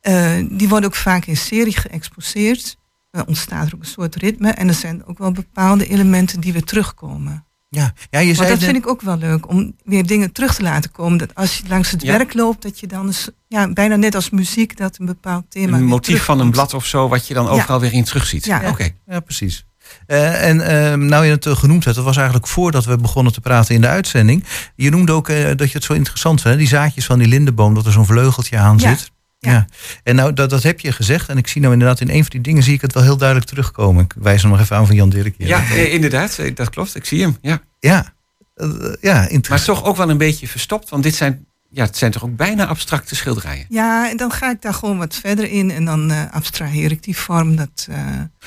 Eh, 0.00 0.32
die 0.50 0.68
worden 0.68 0.88
ook 0.88 0.94
vaak 0.96 1.24
in 1.24 1.36
serie 1.36 1.76
geëxposeerd. 1.76 2.76
Dan 3.10 3.26
ontstaat 3.26 3.66
er 3.68 3.74
ook 3.74 3.80
een 3.80 3.86
soort 3.86 4.16
ritme. 4.16 4.50
En 4.50 4.68
er 4.68 4.74
zijn 4.74 5.06
ook 5.06 5.18
wel 5.18 5.32
bepaalde 5.32 5.86
elementen 5.88 6.40
die 6.40 6.52
weer 6.52 6.64
terugkomen. 6.64 7.44
ja. 7.68 7.92
ja, 8.10 8.18
je 8.18 8.34
zei 8.34 8.48
dat 8.48 8.56
net- 8.58 8.68
vind 8.68 8.84
ik 8.84 8.88
ook 8.90 9.00
wel 9.00 9.16
leuk, 9.18 9.48
om 9.48 9.74
weer 9.84 10.06
dingen 10.06 10.32
terug 10.32 10.54
te 10.54 10.62
laten 10.62 10.90
komen. 10.92 11.18
Dat 11.18 11.34
als 11.34 11.56
je 11.56 11.62
langs 11.68 11.90
het 11.90 12.02
Ja. 12.02 12.12
werk 12.16 12.34
loopt, 12.34 12.62
dat 12.62 12.80
je 12.80 12.86
dan 12.86 13.06
eens, 13.06 13.28
ja, 13.48 13.72
bijna 13.72 13.96
net 13.96 14.14
als 14.14 14.30
muziek, 14.30 14.76
dat 14.76 14.98
een 14.98 15.06
bepaald 15.06 15.44
thema. 15.48 15.76
een 15.76 15.84
motief 15.84 16.22
van 16.24 16.40
een 16.40 16.50
blad 16.50 16.74
of 16.74 16.86
zo, 16.86 17.08
wat 17.08 17.26
je 17.26 17.34
dan 17.34 17.48
overal 17.48 17.80
weer 17.80 17.92
in 17.92 18.04
terugziet. 18.04 18.44
Ja. 18.44 18.68
Oké. 18.68 18.88
Ja, 19.06 19.20
precies. 19.20 19.64
Eh, 20.06 20.48
en 20.48 20.60
eh, 20.60 20.94
nou 20.98 21.24
je 21.24 21.30
het 21.30 21.46
eh, 21.46 21.56
genoemd 21.56 21.84
hebt, 21.84 21.96
dat 21.96 22.04
was 22.04 22.16
eigenlijk 22.16 22.46
voordat 22.46 22.84
we 22.84 22.96
begonnen 22.96 23.32
te 23.32 23.40
praten 23.40 23.74
in 23.74 23.80
de 23.80 23.88
uitzending. 23.88 24.44
Je 24.76 24.90
noemde 24.90 25.12
ook 25.12 25.28
eh, 25.28 25.44
dat 25.56 25.70
je 25.70 25.74
het 25.76 25.84
zo 25.84 25.92
interessant 25.92 26.40
vindt, 26.40 26.56
hè, 26.56 26.62
die 26.64 26.72
zaadjes 26.72 27.04
van 27.06 27.18
die 27.18 27.28
lindenboom, 27.28 27.74
dat 27.74 27.86
er 27.86 27.92
zo'n 27.92 28.06
vleugeltje 28.06 28.58
aan 28.58 28.78
Ja, 28.78 28.88
zit. 28.96 29.10
Ja. 29.40 29.66
En 30.02 30.14
nou, 30.14 30.32
dat, 30.32 30.50
dat 30.50 30.62
heb 30.62 30.80
je 30.80 30.92
gezegd. 30.92 31.28
En 31.28 31.38
ik 31.38 31.46
zie 31.46 31.60
nou 31.60 31.72
inderdaad 31.72 32.00
in 32.00 32.08
een 32.08 32.20
van 32.20 32.30
die 32.30 32.40
dingen 32.40 32.62
zie 32.62 32.74
ik 32.74 32.80
het 32.80 32.92
wel 32.92 33.02
heel 33.02 33.16
duidelijk 33.16 33.48
terugkomen. 33.48 34.04
Ik 34.04 34.14
wijs 34.18 34.42
hem 34.42 34.50
nog 34.50 34.60
even 34.60 34.76
aan 34.76 34.86
van 34.86 34.94
Jan 34.96 35.08
Dirk. 35.10 35.34
hier. 35.38 35.46
Ja, 35.46 35.58
eh, 35.70 35.92
inderdaad, 35.94 36.38
eh, 36.38 36.54
dat 36.54 36.70
klopt. 36.70 36.94
Ik 36.96 37.04
zie 37.04 37.20
hem. 37.22 37.36
Ja. 37.42 37.60
Ja, 37.80 38.12
Eh, 38.54 38.66
ja 39.00 39.14
Maar 39.14 39.30
interessant. 39.30 39.78
toch 39.78 39.88
ook 39.88 39.96
wel 39.96 40.10
een 40.10 40.18
beetje 40.18 40.48
verstopt, 40.48 40.88
want 40.88 41.02
dit 41.02 41.14
zijn, 41.14 41.46
ja, 41.72 41.84
het 41.84 41.96
zijn 41.96 42.10
toch 42.10 42.24
ook 42.24 42.36
bijna 42.36 42.66
abstracte 42.66 43.14
schilderijen. 43.16 43.66
Ja, 43.68 44.10
en 44.10 44.16
dan 44.16 44.32
ga 44.32 44.50
ik 44.50 44.62
daar 44.62 44.74
gewoon 44.74 44.98
wat 44.98 45.14
verder 45.14 45.50
in 45.50 45.70
en 45.70 45.84
dan 45.84 46.10
eh, 46.10 46.22
abstraheer 46.30 46.90
ik 46.90 47.02
die 47.02 47.16
vorm. 47.16 47.56
Dat, 47.56 47.86
eh, 47.90 47.96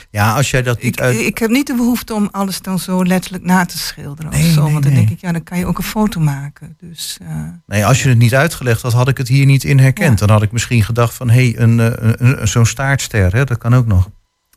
Ja, 0.10 0.34
als 0.36 0.52
jij 0.52 0.62
dat 0.64 0.82
niet 0.82 0.94
ik, 0.96 1.02
uit... 1.02 1.20
ik 1.20 1.38
heb 1.38 1.50
niet 1.50 1.68
de 1.68 1.76
behoefte 1.76 2.14
om 2.14 2.28
alles 2.32 2.62
dan 2.62 2.80
zo 2.80 3.06
letterlijk 3.06 3.44
na 3.44 3.66
te 3.66 3.78
schilderen 3.78 4.32
Nee, 4.32 4.48
of 4.48 4.54
zo. 4.54 4.64
nee, 4.64 4.72
want 4.72 4.84
dan 4.84 4.94
nee. 4.94 5.06
denk 5.06 5.16
ik, 5.18 5.22
ja, 5.22 5.32
dan 5.32 5.44
kan 5.44 5.58
je 5.58 5.66
ook 5.66 5.78
een 5.78 5.84
foto 5.84 6.20
maken. 6.20 6.78
Dus 6.80 7.18
eh, 7.22 7.28
Nee, 7.68 7.86
als 7.86 8.04
je 8.04 8.10
het 8.10 8.18
niet 8.18 8.36
uitgelegd 8.36 8.82
had, 8.82 8.94
had 8.94 9.08
ik 9.08 9.18
het 9.18 9.28
hier 9.28 9.46
niet 9.46 9.64
in 9.64 9.80
herkend. 9.80 10.20
Ja. 10.20 10.26
Dan 10.26 10.36
had 10.36 10.44
ik 10.44 10.52
misschien 10.52 10.84
gedacht 10.84 11.14
van, 11.14 11.30
hé, 11.30 11.50
hey, 11.52 11.60
een, 11.62 11.80
eh, 11.80 11.86
een, 11.96 12.42
een- 12.42 12.48
zo'n 12.48 12.66
staartster, 12.66 13.34
hè, 13.36 13.44
dat 13.44 13.58
kan 13.58 13.76
ook 13.76 13.86
nog. 13.88 14.10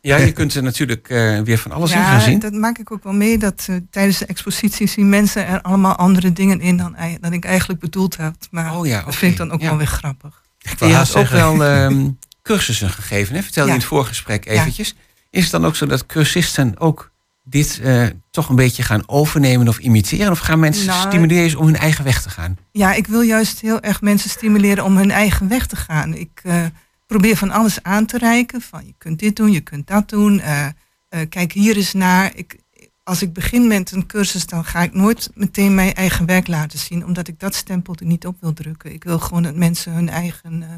Ja, 0.07 0.17
je 0.17 0.31
kunt 0.31 0.53
er 0.53 0.63
natuurlijk 0.63 1.09
eh, 1.09 1.39
weer 1.39 1.57
van 1.57 1.71
alles 1.71 1.91
in 1.91 1.97
ja, 1.97 2.09
gaan 2.09 2.21
zien. 2.21 2.39
dat 2.39 2.53
maak 2.53 2.77
ik 2.77 2.91
ook 2.91 3.03
wel 3.03 3.13
mee. 3.13 3.37
Dat 3.37 3.65
eh, 3.69 3.75
tijdens 3.89 4.17
de 4.17 4.25
expositie 4.25 4.87
zien 4.87 5.09
mensen 5.09 5.47
er 5.47 5.61
allemaal 5.61 5.95
andere 5.95 6.33
dingen 6.33 6.61
in 6.61 6.77
dan, 6.77 7.33
ik 7.33 7.45
eigenlijk 7.45 7.79
bedoeld 7.79 8.17
heb. 8.17 8.35
Maar 8.51 8.75
Oh 8.75 8.87
ja, 8.87 9.03
dat 9.03 9.15
vind 9.15 9.31
ik 9.31 9.37
dan 9.37 9.51
ook 9.51 9.61
ja. 9.61 9.67
wel 9.67 9.77
weer 9.77 9.87
grappig. 9.87 10.41
Ik 10.61 10.79
Je 10.79 10.93
had 10.93 11.15
ook 11.15 11.27
wel 11.27 11.63
ehm, 11.63 12.09
cursussen 12.41 12.89
gegeven, 12.89 13.35
hè? 13.35 13.41
vertelde 13.41 13.69
Ja. 13.69 13.75
je 13.75 13.79
in 13.81 13.85
het 13.85 13.95
voorgesprek 13.95 14.45
eventjes. 14.45 14.95
Is 15.29 15.43
het 15.43 15.51
dan 15.51 15.65
ook 15.65 15.75
zo 15.75 15.85
dat 15.85 16.05
cursisten 16.05 16.79
ook 16.79 17.11
dit 17.43 17.79
eh, 17.83 18.05
toch 18.31 18.49
een 18.49 18.55
beetje 18.55 18.83
gaan 18.83 19.03
overnemen 19.05 19.67
of 19.67 19.77
imiteren? 19.77 20.31
Of 20.31 20.39
gaan 20.39 20.59
mensen 20.59 20.85
Nou, 20.85 21.07
stimuleren 21.07 21.59
om 21.59 21.65
hun 21.65 21.77
eigen 21.77 22.03
weg 22.03 22.21
te 22.21 22.29
gaan? 22.29 22.57
Ja, 22.71 22.93
ik 22.93 23.07
wil 23.07 23.21
juist 23.21 23.61
heel 23.61 23.81
erg 23.81 24.01
mensen 24.01 24.29
stimuleren 24.29 24.83
om 24.83 24.97
hun 24.97 25.11
eigen 25.11 25.47
weg 25.47 25.65
te 25.65 25.75
gaan. 25.75 26.13
Ik 26.13 26.39
eh, 26.43 26.65
probeer 27.07 27.37
van 27.37 27.51
alles 27.51 27.83
aan 27.83 28.05
te 28.05 28.17
reiken. 28.17 28.61
Van 28.61 28.85
je 28.85 28.93
kunt 28.97 29.19
dit 29.19 29.35
doen, 29.35 29.51
je 29.51 29.61
kunt 29.61 29.87
dat 29.87 30.09
doen. 30.09 30.39
eh, 30.39 30.65
eh, 31.09 31.29
kijk 31.29 31.51
hier 31.51 31.75
eens 31.75 31.93
naar. 31.93 32.31
Ik, 32.35 32.57
als 33.03 33.21
ik 33.21 33.33
begin 33.33 33.67
met 33.67 33.91
een 33.91 34.05
cursus, 34.05 34.45
dan 34.45 34.65
ga 34.65 34.81
ik 34.83 34.93
nooit 34.93 35.29
meteen 35.35 35.75
mijn 35.75 35.93
eigen 35.93 36.25
werk 36.25 36.47
laten 36.47 36.79
zien. 36.79 37.05
Omdat 37.05 37.27
ik 37.27 37.39
dat 37.39 37.55
stempel 37.55 37.95
er 37.99 38.05
niet 38.05 38.25
op 38.25 38.37
wil 38.41 38.53
drukken. 38.53 38.93
Ik 38.93 39.03
wil 39.03 39.19
gewoon 39.19 39.43
dat 39.43 39.55
mensen 39.55 39.91
hun 39.93 40.09
eigen 40.09 40.63
eh, 40.63 40.69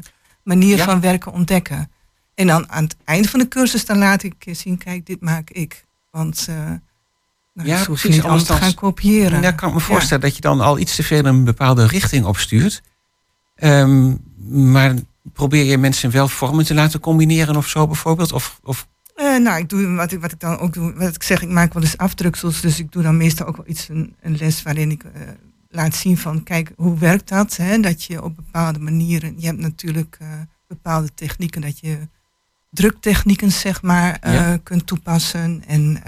manier 0.42 0.76
Ja. 0.76 0.84
van 0.84 1.00
werken 1.00 1.32
ontdekken. 1.32 1.90
En 2.34 2.46
dan 2.46 2.70
aan 2.70 2.84
het 2.84 2.96
einde 3.04 3.28
van 3.28 3.40
de 3.40 3.48
cursus, 3.48 3.84
dan 3.84 3.98
laat 3.98 4.22
ik 4.22 4.34
zien, 4.52 4.78
kijk, 4.78 5.06
dit 5.06 5.20
maak 5.20 5.50
ik. 5.50 5.84
Want 6.10 6.46
nou, 6.48 7.68
Ja, 7.68 7.76
ja, 7.78 7.84
hoef 7.84 8.02
je 8.02 8.08
niet 8.08 8.22
anders 8.22 8.30
anders 8.48 8.58
te 8.60 8.64
gaan 8.64 8.74
kopiëren. 8.74 9.42
Daar 9.42 9.54
kan 9.54 9.68
ik 9.68 9.74
me 9.74 9.80
voorstellen 9.80 10.22
dat 10.22 10.34
je 10.34 10.40
dan 10.40 10.60
al 10.60 10.78
iets 10.78 10.96
te 10.96 11.02
veel 11.02 11.24
een 11.24 11.44
bepaalde 11.44 11.86
richting 11.86 12.24
opstuurt. 12.24 12.82
Ehm, 13.54 14.14
maar 14.72 14.94
probeer 15.22 15.64
je 15.64 15.78
mensen 15.78 16.10
wel 16.10 16.28
vormen 16.28 16.64
te 16.64 16.74
laten 16.74 17.00
combineren 17.00 17.56
of 17.56 17.66
zo 17.68 17.86
bijvoorbeeld? 17.86 18.32
Of, 18.32 18.60
of 18.62 18.88
Eh, 19.14 19.36
nou, 19.36 19.58
ik 19.58 19.68
doe 19.68 19.94
wat 19.94 20.12
ik, 20.12 20.20
wat 20.20 20.32
ik 20.32 20.40
dan 20.40 20.58
ook 20.58 20.72
doe. 20.72 20.94
Wat 20.94 21.14
ik 21.14 21.22
zeg, 21.22 21.42
ik 21.42 21.48
maak 21.48 21.72
wel 21.74 21.82
eens 21.82 21.96
afdruksels. 21.96 22.60
Dus 22.60 22.78
ik 22.78 22.92
doe 22.92 23.02
dan 23.02 23.16
meestal 23.16 23.46
ook 23.46 23.56
wel 23.56 23.68
iets, 23.68 23.88
een, 23.88 24.14
een 24.20 24.36
les 24.36 24.62
waarin 24.62 24.90
ik 24.90 25.04
eh, 25.04 25.10
laat 25.68 25.94
zien 25.94 26.18
van, 26.18 26.42
kijk, 26.42 26.72
hoe 26.76 26.98
werkt 26.98 27.28
dat? 27.28 27.56
Hè? 27.56 27.80
Dat 27.80 28.04
je 28.04 28.22
op 28.22 28.36
bepaalde 28.36 28.78
manieren, 28.78 29.34
je 29.36 29.46
hebt 29.46 29.58
natuurlijk 29.58 30.16
eh, 30.20 30.28
bepaalde 30.68 31.08
technieken, 31.14 31.60
dat 31.60 31.78
je 31.78 32.08
druktechnieken, 32.70 33.52
zeg 33.52 33.82
maar, 33.82 34.18
Ja. 34.32 34.56
kunt 34.56 34.86
toepassen. 34.86 35.62
En 35.66 36.02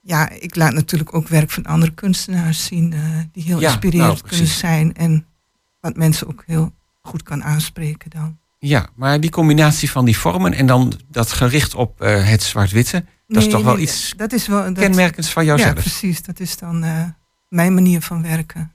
ja, 0.00 0.28
ik 0.30 0.56
laat 0.56 0.72
natuurlijk 0.72 1.14
ook 1.14 1.28
werk 1.28 1.50
van 1.50 1.64
andere 1.64 1.92
kunstenaars 1.94 2.64
zien, 2.64 2.94
die 3.32 3.42
heel 3.42 3.60
Ja, 3.60 3.68
inspirerend 3.68 4.14
nou, 4.22 4.28
kunnen 4.28 4.46
zijn. 4.46 4.94
En 4.94 5.26
wat 5.80 5.96
mensen 5.96 6.26
ook 6.28 6.42
heel 6.46 6.72
goed 7.06 7.22
kan 7.22 7.44
aanspreken 7.44 8.10
dan. 8.10 8.36
ja, 8.58 8.86
maar 8.94 9.20
die 9.20 9.30
combinatie 9.30 9.90
van 9.90 10.04
die 10.04 10.18
vormen 10.18 10.52
en 10.52 10.66
dan 10.66 10.92
dat 11.10 11.32
gericht 11.32 11.74
op 11.74 12.00
eh, 12.00 12.28
het 12.28 12.42
zwart-witte, 12.42 13.04
dat 13.26 13.36
is 13.36 13.42
Nee, 13.42 13.52
toch 13.52 13.62
wel 13.64 13.74
nee, 13.74 13.82
iets 13.82 14.14
dat 14.16 14.32
is 14.32 14.46
wel, 14.46 14.62
dat, 14.64 14.72
kenmerkends 14.78 15.30
van 15.30 15.44
Ja, 15.44 15.48
jouzelf. 15.48 15.74
precies. 15.74 16.22
Dat 16.22 16.40
is 16.40 16.56
dan 16.56 16.84
eh, 16.84 17.02
mijn 17.48 17.74
manier 17.74 18.00
van 18.00 18.22
werken. 18.22 18.72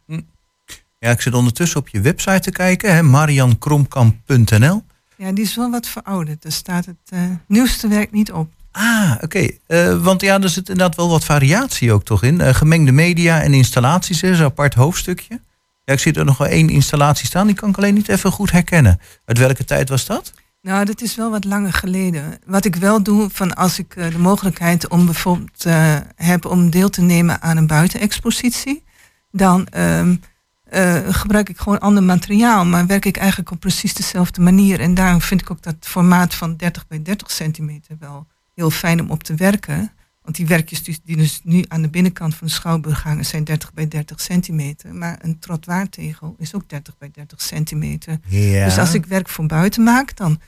Ja, 0.99 1.09
ik 1.09 1.21
zit 1.21 1.33
ondertussen 1.33 1.79
op 1.79 1.87
je 1.87 2.01
website 2.01 2.39
te 2.39 2.51
kijken, 2.51 2.93
hè, 2.95 3.01
mariankromkamp.nl. 3.03 4.83
Ja, 5.15 5.31
die 5.31 5.43
is 5.43 5.55
wel 5.55 5.71
wat 5.71 5.87
verouderd. 5.87 6.41
Daar 6.41 6.51
staat 6.51 6.85
het 6.85 6.95
eh, 7.09 7.19
nieuwste 7.47 7.87
werk 7.87 8.11
niet 8.11 8.31
op. 8.31 8.49
Ah, 8.71 9.11
oké. 9.21 9.47
Eh, 9.67 10.03
want 10.03 10.21
ja, 10.21 10.41
er 10.41 10.49
zit 10.49 10.69
inderdaad 10.69 10.95
wel 10.95 11.09
wat 11.09 11.23
variatie 11.25 11.93
ook 11.93 12.03
toch 12.03 12.23
in. 12.23 12.41
Eh, 12.41 12.53
gemengde 12.53 12.91
media 12.91 13.41
en 13.41 13.53
installaties 13.53 14.23
is 14.23 14.39
een 14.39 14.45
apart 14.45 14.73
hoofdstukje. 14.73 15.41
Ja, 15.83 15.93
ik 15.93 15.99
zie 15.99 16.13
er 16.13 16.25
nog 16.25 16.37
wel 16.37 16.47
één 16.47 16.69
installatie 16.69 17.25
staan, 17.25 17.47
die 17.47 17.55
kan 17.55 17.69
ik 17.69 17.77
alleen 17.77 17.93
niet 17.93 18.09
even 18.09 18.31
goed 18.31 18.51
herkennen. 18.51 18.99
Uit 19.25 19.37
welke 19.37 19.65
tijd 19.65 19.89
was 19.89 20.05
dat? 20.05 20.33
Nou, 20.61 20.85
dat 20.85 21.01
is 21.01 21.15
wel 21.15 21.31
wat 21.31 21.43
langer 21.43 21.73
geleden. 21.73 22.39
Wat 22.45 22.65
ik 22.65 22.75
wel 22.75 23.03
doe, 23.03 23.29
van 23.29 23.55
als 23.55 23.79
ik 23.79 23.95
eh, 23.95 24.11
de 24.11 24.17
mogelijkheid 24.17 24.87
om 24.87 25.05
bijvoorbeeld 25.05 25.65
eh, 25.65 25.97
heb 26.15 26.45
om 26.45 26.69
deel 26.69 26.89
te 26.89 27.01
nemen 27.01 27.41
aan 27.41 27.57
een 27.57 27.67
buitenexpositie, 27.67 28.83
dan 29.31 29.67
ehm, 29.67 30.15
eh, 30.63 30.99
gebruik 31.09 31.49
ik 31.49 31.57
gewoon 31.57 31.79
ander 31.79 32.03
materiaal, 32.03 32.65
maar 32.65 32.85
werk 32.85 33.05
ik 33.05 33.17
eigenlijk 33.17 33.51
op 33.51 33.59
precies 33.59 33.93
dezelfde 33.93 34.41
manier. 34.41 34.79
En 34.79 34.93
daarom 34.93 35.21
vind 35.21 35.41
ik 35.41 35.51
ook 35.51 35.61
dat 35.61 35.75
formaat 35.79 36.35
van 36.35 36.55
30 36.55 36.87
bij 36.87 37.01
30 37.01 37.31
centimeter 37.31 37.95
wel 37.99 38.27
heel 38.53 38.69
fijn 38.69 39.01
om 39.01 39.11
op 39.11 39.23
te 39.23 39.35
werken. 39.35 39.91
Want 40.31 40.43
die 40.43 40.57
werkjes 40.57 40.83
die, 40.83 40.99
die 41.03 41.17
dus 41.17 41.41
nu 41.43 41.65
aan 41.67 41.81
de 41.81 41.89
binnenkant 41.89 42.35
van 42.35 42.47
de 42.47 42.53
schouwburg 42.53 43.03
hangen 43.03 43.25
zijn 43.25 43.43
30 43.43 43.73
bij 43.73 43.87
30 43.87 44.21
centimeter. 44.21 44.93
Maar 44.95 45.17
een 45.21 45.39
trottoirtegel 45.39 46.35
is 46.37 46.55
ook 46.55 46.69
30 46.69 46.97
bij 46.97 47.11
30 47.11 47.41
centimeter. 47.41 48.19
Ja. 48.27 48.65
Dus 48.65 48.77
als 48.77 48.93
ik 48.93 49.05
werk 49.05 49.29
voor 49.29 49.45
buiten 49.45 49.83
maak, 49.83 50.15
dan 50.15 50.39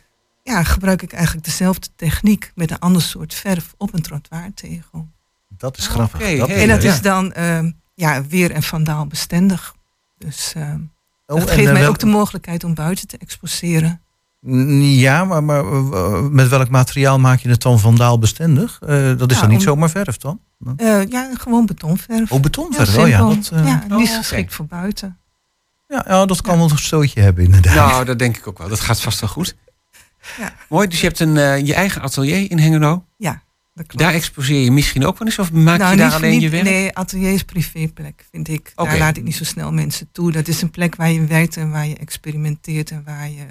ja, 0.44 0.64
gebruik 0.64 1.02
ik 1.02 1.14
eigenlijk 1.14 1.46
dezelfde 1.46 1.88
techniek 1.96 2.52
met 2.56 2.72
een 2.72 2.80
ander 2.80 3.02
soort 3.02 3.34
verf 3.34 3.74
op 3.78 3.94
een 3.94 4.02
trottoirtegel. 4.02 5.08
Dat 5.48 5.78
is 5.78 5.88
grappig. 5.88 6.38
Dat 6.38 6.50
en 6.50 6.68
dat 6.68 6.84
is 6.84 7.02
dan 7.02 7.34
ehm, 7.34 7.72
ja, 7.96 8.26
weer 8.26 8.52
en 8.52 8.64
vandaal 8.64 9.08
bestendig. 9.08 9.76
Dus 10.18 10.54
ehm, 10.56 10.82
Oh, 11.26 11.40
dat 11.40 11.50
en, 11.50 11.56
geeft 11.56 11.68
eh, 11.68 11.74
mij 11.74 11.88
ook 11.88 12.00
de 12.00 12.06
mogelijkheid 12.06 12.64
om 12.64 12.74
buiten 12.74 13.08
te 13.08 13.18
exposeren. 13.18 14.02
Ja, 14.82 15.26
maar, 15.26 15.44
maar 15.44 15.66
met 16.32 16.48
welk 16.48 16.70
materiaal 16.70 17.20
maak 17.20 17.40
je 17.40 17.50
het 17.50 17.62
dan 17.62 17.80
vandaalbestendig? 17.80 18.80
Eh 18.82 19.18
dat 19.18 19.30
is 19.32 19.36
Ja, 19.36 19.42
dan 19.42 19.50
niet 19.50 19.58
om- 19.60 19.64
zomaar 19.66 19.90
verf 19.90 20.18
dan? 20.18 20.40
Eh, 20.78 21.06
ja, 21.10 21.30
gewoon 21.38 21.66
betonverf. 21.66 22.32
Oh, 22.32 22.40
betonverf. 22.42 22.98
Oh 22.98 23.08
ja, 23.08 23.18
dat, 23.18 23.50
eh, 23.54 23.66
ja, 23.66 23.84
oh, 23.92 23.98
niet 23.98 24.08
oké. 24.10 24.18
geschikt 24.18 24.54
voor 24.54 24.66
buiten. 24.66 25.18
ja, 25.88 26.06
ja, 26.08 26.26
dat 26.26 26.42
kan 26.42 26.58
wel 26.58 26.70
een 26.70 26.78
stootje 26.78 27.22
hebben 27.22 27.44
inderdaad. 27.44 27.76
Nou, 27.76 28.06
dat 28.06 28.20
denk 28.20 28.38
ik 28.38 28.48
ook 28.48 28.58
wel. 28.58 28.68
Dat 28.70 28.80
gaat 28.80 29.02
vast 29.02 29.20
wel 29.20 29.30
goed. 29.30 29.56
Ja. 30.38 30.54
Mooi, 30.70 30.88
dus 30.88 31.00
je 31.02 31.08
hebt 31.08 31.20
een, 31.20 31.66
je 31.66 31.74
eigen 31.74 32.02
atelier 32.02 32.52
in 32.52 32.60
Hengelo. 32.60 33.06
Ja. 33.18 33.32
dat 33.74 33.86
klopt. 33.88 34.04
Daar 34.04 34.14
exposeer 34.14 34.64
je 34.64 34.72
misschien 34.72 35.06
ook 35.06 35.18
wel 35.20 35.28
eens? 35.28 35.40
Of 35.40 35.52
maak 35.52 35.74
je 35.74 35.80
daar 35.80 35.96
niet- 36.06 36.14
alleen 36.16 36.32
niet- 36.32 36.42
je 36.42 36.50
werk? 36.50 36.64
Nee, 36.64 36.96
atelier 36.98 37.34
is 37.34 37.44
privéplek, 37.44 38.26
vind 38.32 38.48
ik. 38.48 38.72
Oké. 38.76 38.90
Daar 38.90 39.00
laat 39.00 39.18
ik 39.18 39.24
niet 39.24 39.36
zo 39.36 39.44
snel 39.44 39.72
mensen 39.72 40.08
toe. 40.12 40.32
Dat 40.32 40.48
is 40.48 40.62
een 40.62 40.70
plek 40.72 40.96
waar 40.96 41.12
je 41.12 41.26
werkt 41.26 41.58
en 41.58 41.72
waar 41.72 41.88
je 41.88 41.96
experimenteert 41.98 42.92
en 42.92 43.04
waar 43.06 43.30
je 43.30 43.46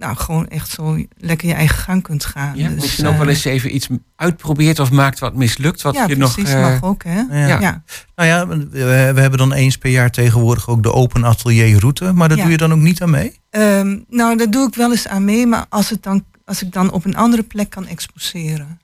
nou, 0.00 0.16
gewoon 0.16 0.48
echt 0.48 0.70
zo 0.70 1.04
lekker 1.16 1.48
je 1.48 1.54
eigen 1.54 1.76
gang 1.78 2.02
kunt 2.02 2.24
gaan. 2.24 2.56
Ja, 2.56 2.68
Dus, 2.68 2.80
misschien 2.80 3.06
ook 3.06 3.12
eh, 3.12 3.18
wel 3.18 3.28
eens 3.28 3.44
even 3.44 3.74
iets 3.74 3.88
uitprobeert 4.16 4.78
of 4.78 4.90
maakt 4.90 5.18
wat 5.18 5.34
mislukt. 5.34 5.82
Wat 5.82 5.94
ja, 5.94 6.06
je 6.06 6.16
precies, 6.16 6.36
nog. 6.44 6.46
eh, 6.52 6.60
mag 6.60 6.82
ook, 6.82 7.04
hè? 7.04 7.20
Ja. 7.20 7.46
Ja. 7.46 7.60
Ja. 7.60 7.82
Nou 8.16 8.28
ja, 8.28 8.46
we, 8.48 8.68
we 9.14 9.20
hebben 9.20 9.38
dan 9.38 9.52
eens 9.52 9.76
per 9.78 9.90
jaar 9.90 10.10
tegenwoordig 10.10 10.68
ook 10.68 10.82
de 10.82 10.92
open 10.92 11.24
atelierroute. 11.24 12.12
Maar 12.12 12.28
daar 12.28 12.36
Ja. 12.36 12.42
doe 12.42 12.52
je 12.52 12.58
dan 12.58 12.72
ook 12.72 12.78
niet 12.78 13.02
aan 13.02 13.10
mee? 13.10 13.38
Ehm, 13.50 13.98
nou, 14.08 14.36
daar 14.36 14.50
doe 14.50 14.66
ik 14.68 14.74
wel 14.74 14.90
eens 14.90 15.08
aan 15.08 15.24
mee, 15.24 15.46
maar 15.46 15.66
als, 15.68 15.90
het 15.90 16.02
dan, 16.02 16.24
als 16.44 16.62
ik 16.62 16.72
dan 16.72 16.90
op 16.92 17.04
een 17.04 17.16
andere 17.16 17.42
plek 17.42 17.70
kan 17.70 17.86
exposeren. 17.86 18.80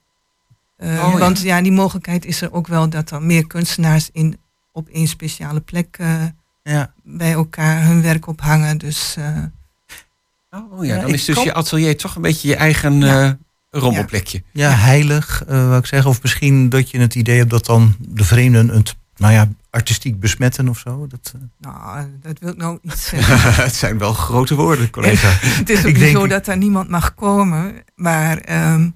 Eh, 0.76 0.88
Oh. 1.05 1.18
Want 1.18 1.40
ja, 1.40 1.62
die 1.62 1.72
mogelijkheid 1.72 2.24
is 2.24 2.40
er 2.40 2.52
ook 2.52 2.66
wel 2.66 2.88
dat 2.88 3.11
er 3.11 3.22
meer 3.22 3.46
kunstenaars 3.46 4.09
in, 4.12 4.38
op 4.72 4.88
één 4.88 5.07
speciale 5.09 5.61
plek 5.61 5.96
eh, 5.98 6.22
Ja. 6.62 6.92
bij 7.05 7.33
elkaar 7.33 7.85
hun 7.87 8.02
werk 8.02 8.26
ophangen. 8.26 8.79
Dus 8.79 9.14
eh, 9.18 9.38
Oh 10.71 10.85
ja, 10.85 11.01
dan 11.01 11.11
is 11.14 11.25
dus 11.25 11.35
kan- 11.35 11.45
je 11.45 11.55
atelier 11.55 11.97
toch 11.97 12.16
een 12.16 12.23
beetje 12.23 12.49
je 12.49 12.57
eigen 12.57 13.01
Ja. 13.01 13.23
eh, 13.71 13.81
rommelplekje. 13.81 14.42
Ja, 14.53 14.71
heilig, 14.71 15.45
eh 15.47 15.66
wou 15.66 15.77
ik 15.79 15.87
zeggen. 15.87 16.11
Of 16.11 16.23
misschien 16.23 16.69
dat 16.69 16.90
je 16.90 16.99
het 16.99 17.14
idee 17.14 17.38
hebt 17.38 17.51
dat 17.51 17.66
dan 17.66 17.95
de 17.99 18.25
vreemden 18.25 18.69
het, 18.69 18.97
nou 19.16 19.33
ja, 19.33 19.49
artistiek 19.71 20.21
besmetten 20.21 20.69
of 20.69 20.79
zo. 20.79 21.07
Dat, 21.07 21.33
eh, 21.35 21.40
nou, 21.61 22.07
dat 22.23 22.38
wil 22.38 22.49
ik 22.51 22.57
nou 22.57 22.79
niet 22.83 22.99
zeggen. 23.11 23.62
het 23.64 23.75
zijn 23.75 23.99
wel 23.99 24.12
grote 24.12 24.55
woorden, 24.55 24.90
collega. 24.90 25.29
het 25.61 25.71
is 25.71 25.79
ook 25.79 25.85
Ik 25.85 25.92
niet 25.92 25.99
denk- 26.03 26.16
zo 26.16 26.27
dat 26.27 26.45
daar 26.45 26.57
niemand 26.57 26.88
mag 26.88 27.14
komen. 27.14 27.75
Maar 27.95 28.38
ehm, 28.38 28.88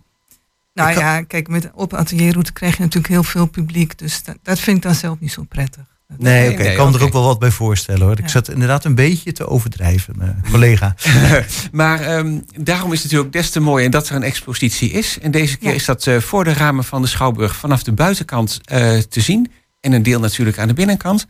nou 0.74 0.92
kan- 0.94 1.02
ja, 1.02 1.22
kijk, 1.22 1.48
met 1.48 1.70
op 1.74 1.94
atelierroute 1.94 2.52
krijg 2.52 2.76
je 2.76 2.82
natuurlijk 2.82 3.12
heel 3.12 3.22
veel 3.22 3.46
publiek. 3.46 3.98
Dus 3.98 4.22
dat, 4.22 4.36
dat 4.42 4.58
vind 4.58 4.76
ik 4.76 4.82
dan 4.82 4.94
zelf 4.94 5.20
niet 5.20 5.32
zo 5.32 5.42
prettig. 5.42 5.82
Nee, 6.18 6.50
oké, 6.50 6.62
nee, 6.62 6.70
ik 6.70 6.76
kan 6.76 6.88
oké. 6.88 6.98
er 6.98 7.04
ook 7.04 7.12
wel 7.12 7.22
wat 7.24 7.38
bij 7.38 7.50
voorstellen 7.50 8.02
hoor. 8.02 8.12
Ik 8.18 8.20
Ja. 8.20 8.28
zat 8.28 8.48
inderdaad 8.48 8.84
een 8.84 8.94
beetje 8.94 9.32
te 9.32 9.46
overdrijven, 9.48 10.14
mijn 10.18 10.44
collega. 10.50 10.94
Maar 11.72 12.00
ehm, 12.00 12.38
daarom 12.60 12.92
is 12.92 13.02
het 13.02 13.04
natuurlijk 13.06 13.32
des 13.32 13.50
te 13.50 13.60
mooi 13.60 13.84
en 13.84 13.90
dat 13.90 14.08
er 14.08 14.14
een 14.16 14.22
expositie 14.22 14.90
is. 14.90 15.18
En 15.18 15.30
deze 15.30 15.56
keer 15.56 15.68
Ja. 15.68 15.74
is 15.74 15.84
dat 15.84 16.06
eh, 16.06 16.18
voor 16.18 16.44
de 16.44 16.52
ramen 16.52 16.84
van 16.84 17.02
de 17.02 17.08
Schouwburg 17.08 17.56
vanaf 17.56 17.82
de 17.82 17.92
buitenkant 17.92 18.60
eh, 18.64 18.98
te 18.98 19.20
zien. 19.20 19.50
En 19.80 19.92
een 19.92 20.02
deel 20.02 20.20
natuurlijk 20.20 20.58
aan 20.58 20.68
de 20.68 20.74
binnenkant. 20.74 21.26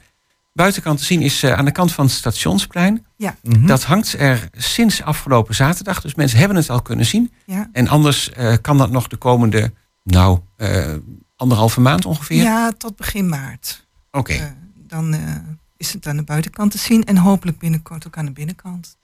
Buitenkant 0.52 0.98
te 0.98 1.04
zien 1.04 1.22
is 1.22 1.42
eh, 1.42 1.52
aan 1.52 1.64
de 1.64 1.70
kant 1.70 1.92
van 1.92 2.04
het 2.04 2.14
stationsplein. 2.14 3.04
Mhm. 3.42 3.66
Dat 3.66 3.82
hangt 3.84 4.14
er 4.18 4.48
sinds 4.56 5.02
afgelopen 5.02 5.54
zaterdag. 5.54 6.00
Dus 6.00 6.14
mensen 6.14 6.38
hebben 6.38 6.56
het 6.56 6.70
al 6.70 6.82
kunnen 6.82 7.06
zien. 7.06 7.32
Ja. 7.46 7.68
En 7.72 7.88
anders 7.88 8.32
eh, 8.32 8.54
kan 8.60 8.78
dat 8.78 8.90
nog 8.90 9.08
de 9.08 9.16
komende, 9.16 9.72
nou, 10.04 10.38
eh, 10.56 10.86
anderhalve 11.36 11.80
maand 11.80 12.04
ongeveer. 12.06 12.42
Ja, 12.42 12.72
tot 12.78 12.96
begin 12.96 13.28
maart. 13.28 13.86
Oké. 14.10 14.32
Eh, 14.32 14.42
dan 14.90 15.14
eh, 15.14 15.20
is 15.76 15.92
het 15.92 16.06
aan 16.06 16.16
de 16.16 16.22
buitenkant 16.22 16.70
te 16.70 16.78
zien 16.78 17.04
en 17.04 17.16
hopelijk 17.16 17.58
binnenkort 17.58 18.06
ook 18.06 18.16
aan 18.16 18.24
de 18.24 18.30
binnenkant. 18.32 18.98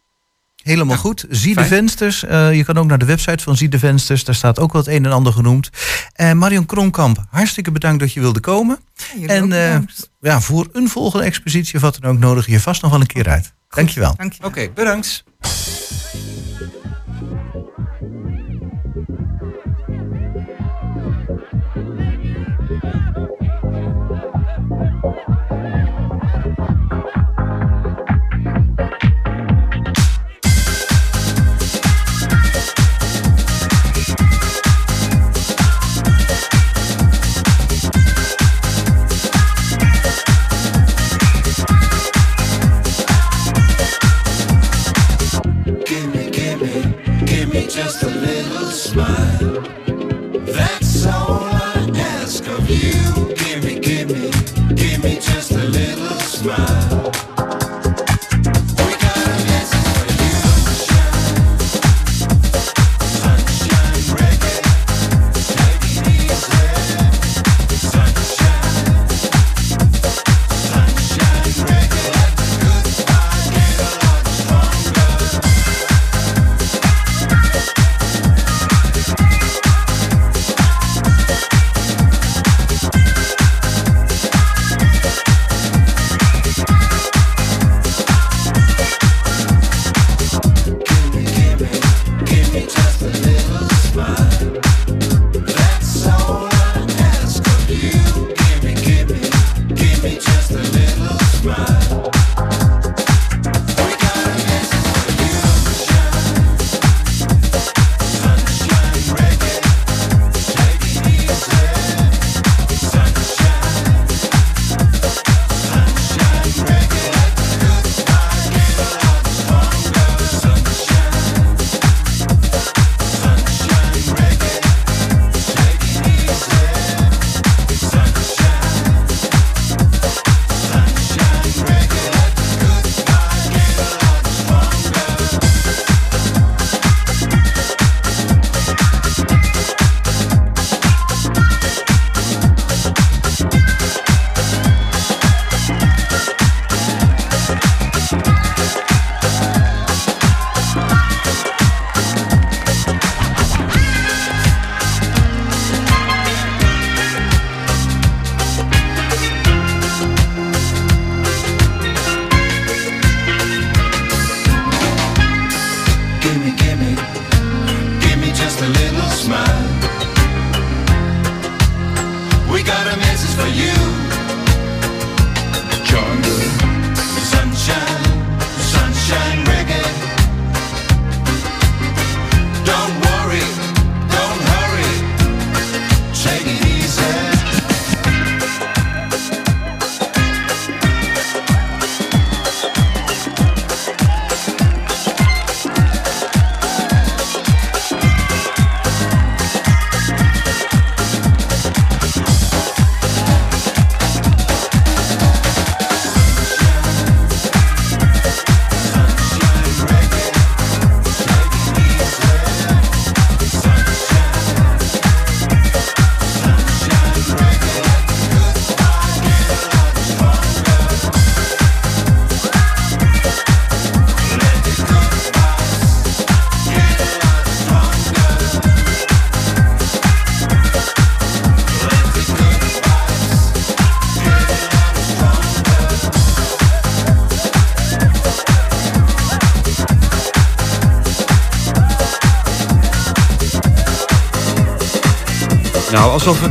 Helemaal 0.63 0.95
Ja, 0.95 1.01
goed. 1.01 1.27
Zie 1.29 1.55
de 1.55 1.65
vensters. 1.65 2.25
Eh, 2.25 2.55
je 2.55 2.65
kan 2.65 2.79
ook 2.79 2.87
naar 2.87 2.99
de 2.99 3.05
website 3.05 3.43
van 3.43 3.57
Zie 3.57 3.69
de 3.69 3.79
vensters. 3.79 4.25
Daar 4.25 4.35
staat 4.35 4.59
ook 4.59 4.73
wat 4.73 4.87
een 4.87 5.05
en 5.05 5.13
ander 5.13 5.33
genoemd. 5.33 5.71
En 6.13 6.39
Marion 6.39 6.67
Kronkamp, 6.67 7.25
hartstikke 7.31 7.71
bedankt 7.71 8.01
dat 8.01 8.13
je 8.13 8.21
wilde 8.21 8.41
komen. 8.41 8.79
Ja, 9.19 9.27
En, 9.27 9.53
eh. 9.53 9.79
Ja, 10.21 10.41
voor 10.41 10.69
een 10.73 10.89
volgende 10.89 11.25
expositie 11.25 11.75
of 11.75 11.81
wat 11.81 11.99
dan 12.01 12.11
ook 12.11 12.19
nodig 12.19 12.47
je 12.47 12.61
vast 12.61 12.83
nog 12.83 12.91
wel 12.91 13.01
een 13.01 13.07
keer 13.07 13.29
uit. 13.29 13.53
Dankjewel. 13.69 14.15
Dank 14.17 14.33
je. 14.33 14.45
Oké, 14.45 14.71
bedankt. 14.75 15.25
Just 47.77 48.03
a 48.05 48.09
little 48.09 48.71
smile. 48.71 49.76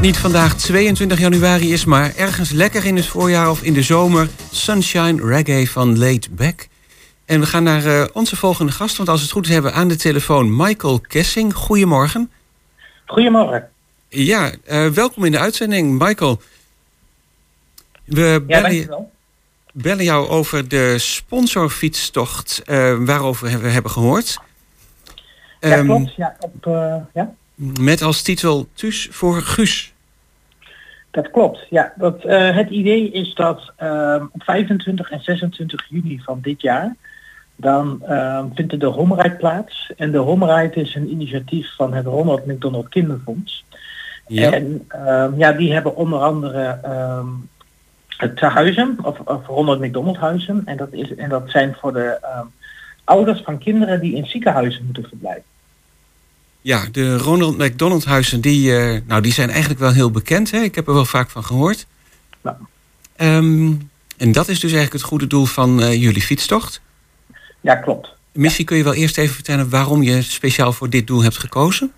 Niet 0.06 0.18
vandaag 0.18 0.56
22 0.56 1.20
januari 1.20 1.74
is, 1.74 1.86
maar 1.86 2.16
ergens 2.16 2.52
lekker 2.52 2.86
in 2.86 2.96
het 2.96 3.06
voorjaar 3.06 3.50
of 3.50 3.64
in 3.64 3.74
de 3.74 3.82
zomer. 3.82 4.30
Sunshine 4.52 5.26
Reggae 5.26 5.70
van 5.70 5.98
Late 5.98 6.30
Back. 6.32 6.68
En 7.26 7.40
we 7.40 7.46
gaan 7.46 7.64
naar 7.64 7.86
eh, 7.86 8.06
onze 8.14 8.36
volgende 8.36 8.72
gast, 8.72 8.98
want 8.98 9.10
als 9.10 9.22
het 9.22 9.32
goed 9.32 9.46
is 9.46 9.52
hebben 9.52 9.72
we 9.72 9.78
aan 9.78 9.88
de 9.88 9.96
telefoon 9.96 10.56
Michael 10.56 11.00
Kessing. 11.00 11.54
Goedemorgen. 11.54 12.32
Goedemorgen. 13.06 13.70
Ja, 14.10 14.52
eh, 14.66 14.88
welkom 14.88 15.26
in 15.26 15.32
de 15.32 15.40
uitzending, 15.40 16.00
Michael. 16.00 16.42
We 18.04 18.44
bellen, 18.48 19.08
bellen 19.74 20.04
jou 20.04 20.28
over 20.28 20.68
de 20.68 21.00
sponsorfietstocht 21.00 22.62
eh, 22.66 22.96
waarover 23.00 23.62
we 23.62 23.68
hebben 23.68 23.92
gehoord. 23.92 24.40
Ja, 25.60 25.70
Ehm, 25.70 25.86
klopt. 25.86 26.16
Ja, 26.16 26.36
op, 26.40 26.66
ja, 27.14 27.34
Met 27.56 28.02
als 28.02 28.22
titel 28.22 28.68
Thuis 28.74 29.08
voor 29.12 29.42
Guus. 29.42 29.94
Dat 31.16 31.32
klopt. 31.32 31.66
Ja, 31.70 31.94
dat, 31.96 32.24
eh, 32.24 32.56
het 32.56 32.70
idee 32.70 33.12
is 33.12 33.34
dat 33.34 33.74
ehm, 33.76 34.26
op 34.32 34.44
25 34.44 35.12
en 35.12 35.22
26 35.22 35.86
juli 35.90 36.22
van 36.24 36.40
dit 36.42 36.62
jaar, 36.62 36.96
dan 37.56 38.04
ehm, 38.06 38.46
vindt 38.54 38.72
er 38.72 38.80
de 38.80 38.86
Homerite 38.86 39.36
plaats. 39.36 39.94
En 39.98 40.12
de 40.12 40.18
Homerite 40.18 40.80
is 40.80 40.96
een 40.96 41.12
initiatief 41.12 41.76
van 41.76 41.94
het 41.94 42.06
Ronald 42.06 42.46
McDonald 42.46 42.90
Kinderfonds. 42.90 43.66
Ja. 44.28 44.52
En 44.52 44.86
ehm, 44.88 45.38
ja, 45.38 45.52
die 45.52 45.74
hebben 45.74 45.96
onder 45.96 46.20
andere 46.20 46.80
het 48.08 48.38
tehuizen, 48.38 48.98
of, 49.04 49.20
of 49.20 49.48
Ronald 49.48 49.80
McDonald 49.80 50.18
huizen. 50.18 50.62
En 50.66 50.78
dat, 50.78 50.94
is, 50.94 51.16
en 51.16 51.30
dat 51.30 51.50
zijn 51.50 51.76
voor 51.80 51.94
de 51.94 52.20
ouders 53.04 53.42
van 53.42 53.58
kinderen 53.58 54.00
die 54.00 54.16
in 54.16 54.26
ziekenhuizen 54.26 54.86
moeten 54.86 55.04
verblijven. 55.04 55.55
Ja, 56.66 56.84
de 56.92 57.18
Ronald 57.18 57.58
McDonald 57.58 58.06
huizen, 58.06 58.42
die, 58.42 58.78
eh, 58.78 59.02
nou, 59.08 59.22
die 59.22 59.32
zijn 59.32 59.50
eigenlijk 59.50 59.80
wel 59.80 59.92
heel 59.92 60.12
bekend. 60.12 60.52
Hè? 60.52 60.60
Ik 60.60 60.76
heb 60.76 60.88
er 60.88 60.94
wel 60.94 61.06
vaak 61.06 61.30
van 61.30 61.44
gehoord. 61.44 61.88
Ehm, 63.16 63.74
en 64.18 64.32
dat 64.32 64.48
is 64.48 64.60
dus 64.60 64.72
eigenlijk 64.72 64.94
het 64.94 65.02
goede 65.02 65.28
doel 65.28 65.46
van 65.46 65.82
eh, 65.82 66.02
jullie 66.02 66.22
fietstocht. 66.22 66.82
Ja, 67.62 67.76
klopt. 67.76 68.10
Misschien 68.32 68.66
kun 68.66 68.78
je 68.78 68.84
wel 68.84 68.94
eerst 68.94 69.18
even 69.18 69.36
vertellen 69.36 69.70
waarom 69.70 70.04
je 70.04 70.22
speciaal 70.22 70.74
voor 70.74 70.90
dit 70.90 71.08
doel 71.08 71.24
hebt 71.24 71.38
gekozen. 71.38 71.92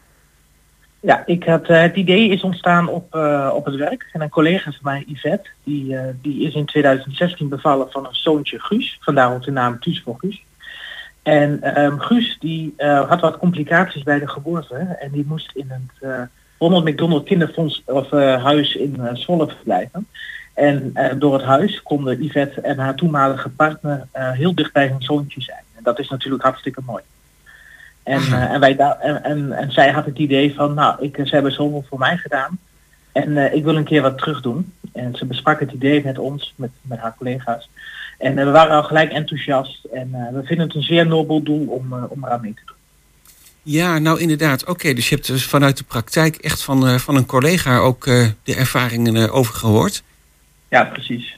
Ja, 0.99 1.23
ik 1.25 1.43
had, 1.43 1.65
eh, 1.65 1.81
het 1.81 1.95
idee 1.95 2.29
is 2.29 2.41
ontstaan 2.41 2.87
op, 2.87 3.15
op 3.53 3.65
het 3.65 3.75
werk. 3.75 4.09
En 4.11 4.21
een 4.21 4.29
collega 4.29 4.71
van 4.71 4.81
mij, 4.81 5.03
Yvette, 5.07 5.49
die, 5.63 5.95
die 6.21 6.47
is 6.47 6.53
in 6.53 6.65
2016 6.65 7.49
bevallen 7.49 7.91
van 7.91 8.05
een 8.05 8.15
zoontje 8.15 8.59
Guus. 8.59 8.97
Vandaar 9.01 9.33
ook 9.33 9.43
de 9.43 9.51
naam 9.51 9.79
Thuis 9.79 10.01
voor 10.05 10.15
Guus. 10.17 10.45
En 11.27 11.61
ehm, 11.61 11.97
Guus 11.97 12.37
die 12.39 12.73
eh, 12.77 13.09
had 13.09 13.21
wat 13.21 13.37
complicaties 13.37 14.03
bij 14.03 14.19
de 14.19 14.27
geboorte. 14.27 14.75
En 14.75 15.11
die 15.11 15.25
moest 15.27 15.51
in 15.53 15.69
het 15.69 16.11
eh, 16.11 16.21
Ronald 16.59 16.85
McDonald 16.85 17.25
Kinderfonds 17.25 17.83
of 17.85 18.11
eh, 18.11 18.43
huis 18.43 18.75
in 18.75 18.99
Zwolle 19.13 19.47
verblijven. 19.47 20.07
En 20.53 20.93
door 21.19 21.33
het 21.33 21.43
huis 21.43 21.81
konden 21.83 22.23
Yvette 22.23 22.61
en 22.61 22.79
haar 22.79 22.95
toenmalige 22.95 23.49
partner 23.49 24.07
heel 24.11 24.55
dicht 24.55 24.73
bij 24.73 24.87
hun 24.87 25.01
zoontje 25.01 25.41
zijn. 25.41 25.63
En 25.75 25.83
dat 25.83 25.99
is 25.99 26.09
natuurlijk 26.09 26.43
hartstikke 26.43 26.81
mooi. 26.85 27.03
En, 28.03 28.21
en, 28.31 28.59
wij 28.59 28.77
en, 28.77 29.23
en, 29.23 29.51
en 29.51 29.71
zij 29.71 29.91
had 29.91 30.05
het 30.05 30.17
idee 30.17 30.55
van, 30.55 30.73
nou, 30.73 31.03
ik, 31.03 31.15
ze 31.15 31.33
hebben 31.33 31.51
zoveel 31.51 31.85
voor 31.89 31.99
mij 31.99 32.17
gedaan. 32.17 32.59
En 33.11 33.53
ik 33.55 33.63
wil 33.63 33.75
een 33.75 33.83
keer 33.83 34.01
wat 34.01 34.17
terug 34.17 34.41
doen. 34.41 34.73
En 34.93 35.15
ze 35.15 35.25
besprak 35.25 35.59
het 35.59 35.71
idee 35.71 36.03
met 36.03 36.17
ons, 36.17 36.53
met, 36.55 36.71
met 36.81 36.99
haar 36.99 37.15
collega's. 37.17 37.69
En 38.17 38.37
eh, 38.37 38.45
we 38.45 38.51
waren 38.51 38.75
al 38.75 38.83
gelijk 38.83 39.11
enthousiast. 39.11 39.85
En 39.85 40.09
eh, 40.13 40.33
we 40.33 40.43
vinden 40.45 40.67
het 40.67 40.75
een 40.75 40.81
zeer 40.83 41.07
nobel 41.07 41.43
doel 41.43 41.67
om, 41.67 41.93
eh, 41.93 42.03
om 42.07 42.25
eraan 42.25 42.41
mee 42.41 42.53
te 42.53 42.61
doen. 42.65 42.75
Ja, 43.61 43.99
nou 43.99 44.19
inderdaad. 44.19 44.65
Oké, 44.65 44.93
dus 44.93 45.09
je 45.09 45.15
hebt 45.15 45.27
dus 45.27 45.45
vanuit 45.45 45.77
de 45.77 45.83
praktijk 45.83 46.35
echt 46.35 46.63
van, 46.63 46.99
van 46.99 47.15
een 47.15 47.25
collega 47.25 47.77
ook 47.77 48.05
de 48.43 48.55
ervaringen 48.55 49.15
eh, 49.15 49.35
overgehoord. 49.35 50.03
Ja, 50.69 50.83
precies. 50.83 51.37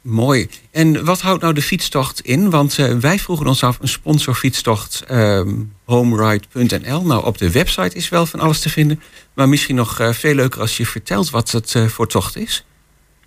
Mooi. 0.00 0.48
En 0.70 1.04
wat 1.04 1.20
houdt 1.20 1.42
nou 1.42 1.54
de 1.54 1.62
fietstocht 1.62 2.20
in? 2.20 2.50
Want 2.50 2.74
wij 3.00 3.18
vroegen 3.18 3.46
ons 3.46 3.64
af 3.64 3.78
een 3.80 3.88
sponsorfietstocht 3.88 5.04
ehm 5.08 5.50
homeride.nl. 5.84 7.02
Nou, 7.02 7.24
op 7.24 7.38
de 7.38 7.50
website 7.50 7.96
is 7.96 8.08
wel 8.08 8.26
van 8.26 8.40
alles 8.40 8.60
te 8.60 8.70
vinden. 8.70 9.00
Maar 9.34 9.48
misschien 9.48 9.74
nog 9.74 9.98
veel 10.00 10.34
leuker 10.34 10.60
als 10.60 10.76
je 10.76 10.86
vertelt 10.86 11.30
wat 11.30 11.50
het 11.50 11.74
eh, 11.74 11.86
voor 11.86 12.08
tocht 12.08 12.36
is. 12.36 12.64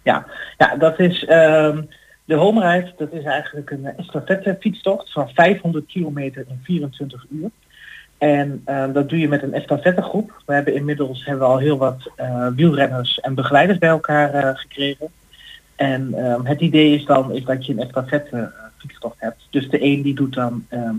Ja, 0.04 0.26
ja 0.58 0.76
dat 0.76 1.00
is 1.00 1.26
ehm, 1.26 1.82
de 2.26 2.36
home 2.36 2.72
ride. 2.72 2.94
Dat 2.98 3.12
is 3.12 3.24
eigenlijk 3.24 3.72
een 3.72 3.86
estafette 3.98 4.58
fietstocht 4.60 5.12
van 5.12 5.30
500 5.30 5.86
kilometer 5.86 6.46
in 6.48 6.60
24 6.64 7.26
uur. 7.30 7.50
En 8.18 8.62
ehm, 8.66 8.92
dat 8.92 9.10
doe 9.10 9.20
je 9.20 9.28
met 9.28 9.44
een 9.44 9.54
estafettegroep. 9.54 10.42
We 10.46 10.54
hebben 10.54 10.76
inmiddels 10.76 11.26
hebben 11.26 11.48
we 11.48 11.54
al 11.54 11.60
heel 11.60 11.78
wat 11.78 12.12
eh, 12.16 12.48
wielrenners 12.56 13.20
en 13.20 13.34
begeleiders 13.34 13.78
bij 13.78 13.90
elkaar 13.90 14.34
eh, 14.34 14.58
gekregen. 14.58 15.08
En 15.76 16.14
ehm, 16.14 16.46
het 16.46 16.62
idee 16.62 16.96
is 16.96 17.06
dan 17.06 17.32
is 17.32 17.44
dat 17.44 17.66
je 17.66 17.74
een 17.74 17.80
estafette 17.80 18.38
eh, 18.38 18.64
fietstocht 18.78 19.16
hebt. 19.20 19.48
Dus 19.50 19.70
de 19.70 19.84
een 19.84 20.02
die 20.02 20.16
doet 20.16 20.34
dan, 20.34 20.66
ehm, 20.70 20.96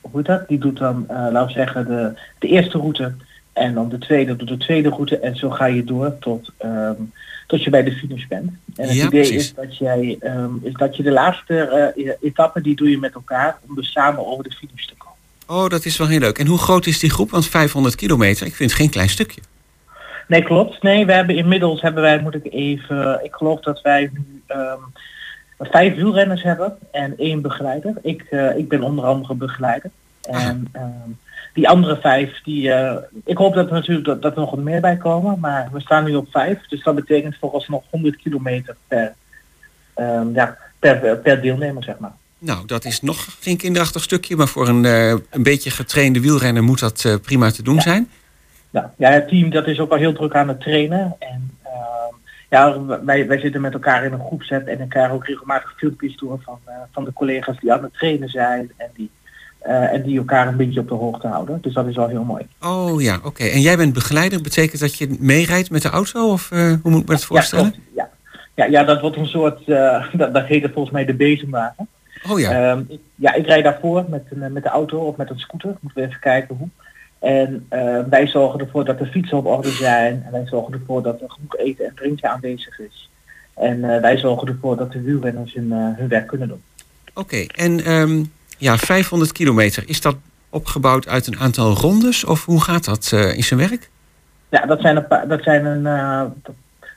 hoe 0.00 0.22
dat? 0.22 0.48
Die 0.48 0.58
doet 0.58 0.78
dan, 0.78 1.04
eh, 1.08 1.16
laten 1.16 1.46
we 1.46 1.52
zeggen, 1.52 1.86
de, 1.86 2.12
de 2.38 2.48
eerste 2.48 2.78
route. 2.78 3.14
En 3.52 3.74
dan 3.74 3.88
de 3.88 3.98
tweede 3.98 4.36
doet 4.36 4.48
de 4.48 4.56
tweede 4.56 4.88
route. 4.88 5.18
En 5.18 5.36
zo 5.36 5.50
ga 5.50 5.66
je 5.66 5.84
door 5.84 6.18
tot, 6.18 6.52
ehm, 6.58 7.02
tot 7.46 7.64
je 7.64 7.70
bij 7.70 7.82
de 7.82 7.92
finish 7.92 8.26
bent. 8.26 8.50
En 8.76 8.86
het 8.88 8.96
Ja, 8.96 9.06
idee 9.06 9.20
precies. 9.20 9.36
is 9.36 9.54
dat, 9.54 9.76
jij, 9.76 10.16
ehm, 10.20 10.50
is 10.62 10.72
dat 10.72 10.96
je 10.96 11.02
de 11.02 11.10
laatste 11.10 11.58
eh, 11.96 12.12
etappe 12.20 12.60
die 12.60 12.76
doe 12.76 12.90
je 12.90 12.98
met 12.98 13.14
elkaar 13.14 13.58
om 13.68 13.74
dus 13.74 13.92
samen 13.92 14.26
over 14.26 14.44
de 14.44 14.50
finish 14.52 14.84
te 14.84 14.94
komen. 14.98 15.16
Oh, 15.64 15.68
dat 15.70 15.84
is 15.84 15.96
wel 15.96 16.06
heel 16.06 16.18
leuk. 16.18 16.38
En 16.38 16.46
hoe 16.46 16.58
groot 16.58 16.86
is 16.86 16.98
die 16.98 17.10
groep? 17.10 17.30
Want 17.30 17.46
500 17.46 17.94
kilometer, 17.94 18.46
ik 18.46 18.54
vind 18.54 18.70
het 18.70 18.80
geen 18.80 18.90
klein 18.90 19.08
stukje. 19.08 19.40
Nee, 20.28 20.42
klopt. 20.42 20.82
Nee, 20.82 21.06
we 21.06 21.12
hebben 21.12 21.36
inmiddels 21.36 21.80
hebben 21.80 22.02
wij, 22.02 22.20
moet 22.20 22.34
ik 22.34 22.52
even, 22.52 23.20
ik 23.24 23.34
geloof 23.34 23.60
dat 23.60 23.80
wij 23.82 24.10
nu 24.12 24.42
ehm, 24.46 24.80
vijf 25.58 25.94
wielrenners 25.94 26.42
hebben 26.42 26.78
en 26.92 27.14
één 27.18 27.42
begeleider. 27.42 27.94
Ik, 28.02 28.22
eh, 28.30 28.56
ik 28.56 28.68
ben 28.68 28.82
onder 28.82 29.04
andere 29.04 29.34
begeleider. 29.34 29.90
En 30.30 30.68
ehm, 30.72 31.10
die 31.56 31.68
andere 31.68 31.96
vijf, 32.00 32.40
die, 32.44 32.72
eh, 32.72 32.96
ik 33.24 33.36
hoop 33.36 33.54
dat 33.54 33.66
er 33.66 33.72
natuurlijk 33.72 34.06
dat, 34.06 34.22
dat 34.22 34.32
er 34.32 34.40
nog 34.40 34.50
wat 34.50 34.60
meer 34.60 34.80
bij 34.80 34.96
komen, 34.96 35.38
maar 35.40 35.68
we 35.72 35.80
staan 35.80 36.04
nu 36.04 36.14
op 36.14 36.26
vijf. 36.30 36.66
Dus 36.68 36.82
dat 36.82 36.94
betekent 36.94 37.36
volgens 37.40 37.68
nog 37.68 37.82
100 37.90 38.16
kilometer 38.16 38.76
per, 38.88 39.14
ehm, 39.94 40.34
ja, 40.34 40.56
per, 40.78 41.16
per 41.16 41.42
deelnemer, 41.42 41.82
zeg 41.82 41.98
maar. 41.98 42.12
Nou, 42.38 42.66
dat 42.66 42.84
is 42.84 43.00
nog 43.00 43.36
geen 43.40 43.56
kinderachtig 43.56 44.02
stukje. 44.02 44.36
Maar 44.36 44.48
voor 44.48 44.68
een, 44.68 44.84
eh, 44.84 45.10
een 45.10 45.42
beetje 45.42 45.70
getrainde 45.70 46.20
wielrenner 46.20 46.62
moet 46.62 46.80
dat 46.80 47.04
eh, 47.04 47.14
prima 47.22 47.50
te 47.50 47.62
doen 47.62 47.80
zijn. 47.80 48.10
Nou, 48.70 48.86
ja, 48.96 49.10
het 49.10 49.28
team 49.28 49.50
dat 49.50 49.66
is 49.66 49.80
ook 49.80 49.90
al 49.90 49.98
heel 49.98 50.12
druk 50.12 50.34
aan 50.34 50.48
het 50.48 50.60
trainen. 50.60 51.16
En 51.18 51.50
ehm, 51.62 52.14
ja, 52.50 52.84
wij, 53.04 53.26
wij 53.26 53.38
zitten 53.38 53.60
met 53.60 53.72
elkaar 53.72 54.04
in 54.04 54.12
een 54.12 54.26
groepset 54.26 54.66
en 54.66 54.80
elkaar 54.80 55.12
ook 55.12 55.26
regelmatig 55.26 55.74
filmpjes 55.76 56.16
door 56.16 56.40
van, 56.42 56.58
van 56.92 57.04
de 57.04 57.12
collega's 57.12 57.60
die 57.60 57.72
aan 57.72 57.82
het 57.82 57.92
trainen 57.92 58.28
zijn 58.28 58.72
en 58.76 58.90
die, 58.94 59.10
eh, 59.66 59.92
en 59.92 60.02
die 60.02 60.18
elkaar 60.18 60.48
een 60.48 60.56
beetje 60.56 60.80
op 60.80 60.88
de 60.88 60.94
hoogte 60.94 61.26
houden. 61.26 61.58
Dus 61.60 61.74
dat 61.74 61.86
is 61.86 61.96
wel 61.96 62.08
heel 62.08 62.24
mooi. 62.24 62.46
Oh 62.60 63.02
ja, 63.02 63.18
oké. 63.24 63.44
En 63.44 63.60
jij 63.60 63.76
bent 63.76 63.92
begeleider. 63.92 64.40
Betekent 64.42 64.80
dat 64.80 64.96
je 64.96 65.16
meerijdt 65.20 65.70
met 65.70 65.82
de 65.82 65.88
auto? 65.88 66.30
Of 66.32 66.50
eh, 66.50 66.58
hoe 66.82 66.90
moet 66.90 67.00
ik 67.02 67.06
me 67.08 67.14
dat 67.14 67.24
voorstellen? 67.24 67.74
Ja, 67.94 68.08
ja. 68.54 68.64
Ja, 68.64 68.84
dat 68.84 69.00
wordt 69.00 69.16
een 69.16 69.26
soort, 69.26 69.68
eh, 69.68 70.04
dat, 70.20 70.34
dat 70.34 70.44
heet 70.46 70.62
het 70.62 70.72
volgens 70.72 70.94
mij 70.94 71.04
de 71.04 71.14
bezemwagen. 71.14 71.88
oh 72.30 72.40
ja. 72.40 72.70
Ehm, 72.70 72.82
ik- 72.88 73.00
ja, 73.14 73.34
ik 73.34 73.46
rijd 73.46 73.64
daarvoor 73.64 74.04
met, 74.08 74.22
een, 74.30 74.52
met 74.52 74.62
de 74.62 74.68
auto 74.68 74.98
of 74.98 75.16
met 75.16 75.30
een 75.30 75.38
scooter. 75.38 75.76
Moeten 75.80 76.00
we 76.02 76.08
even 76.08 76.20
kijken 76.20 76.56
hoe. 76.56 76.68
En 77.18 77.66
wij 78.10 78.26
zorgen 78.26 78.60
ervoor 78.60 78.84
dat 78.84 78.98
de 78.98 79.06
fietsen 79.06 79.36
op 79.38 79.46
orde 79.46 79.70
zijn. 79.70 80.22
En 80.26 80.32
wij 80.32 80.46
zorgen 80.46 80.72
ervoor 80.72 81.02
dat 81.02 81.20
er 81.20 81.30
genoeg 81.30 81.56
eten 81.56 81.84
en 81.86 81.92
drinken 81.94 82.30
aanwezig 82.30 82.78
is. 82.78 83.10
En 83.54 83.80
wij 84.00 84.18
zorgen 84.18 84.48
ervoor 84.48 84.76
dat 84.76 84.92
de 84.92 85.00
wielrenners 85.00 85.54
hun, 85.54 85.72
hun 85.72 86.08
werk 86.08 86.26
kunnen 86.26 86.48
doen. 86.48 86.62
Oké, 87.14 87.36
en 87.36 87.84
ehm, 87.84 88.24
ja, 88.56 88.76
500 88.78 89.32
kilometer. 89.32 89.82
Is 89.86 90.00
dat 90.00 90.16
opgebouwd 90.50 91.08
uit 91.08 91.26
een 91.26 91.38
aantal 91.38 91.74
rondes? 91.74 92.24
Of 92.24 92.44
hoe 92.44 92.62
gaat 92.62 92.84
dat 92.84 93.10
eh, 93.12 93.36
in 93.36 93.44
zijn 93.44 93.60
werk? 93.60 93.90
Ja, 94.48 94.66
dat 94.66 94.80
zijn 94.80 94.96
een, 94.96 95.06
paar, 95.06 95.28
dat 95.28 95.42
zijn 95.42 95.64
een, 95.64 95.86
eh, 95.86 96.22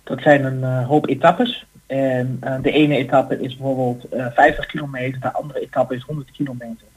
dat, 0.04 0.22
zijn 0.22 0.46
een 0.46 0.64
eh, 0.64 0.88
hoop 0.88 1.08
etappes. 1.08 1.66
En 1.88 2.40
de 2.62 2.72
ene 2.72 2.98
etappe 2.98 3.42
is 3.42 3.58
bijvoorbeeld 3.58 4.04
eh 4.04 4.26
50 4.34 4.66
kilometer, 4.66 5.22
de 5.22 5.34
andere 5.34 5.62
etappe 5.62 5.96
is 5.96 6.04
100 6.04 6.32
kilometer. 6.32 6.88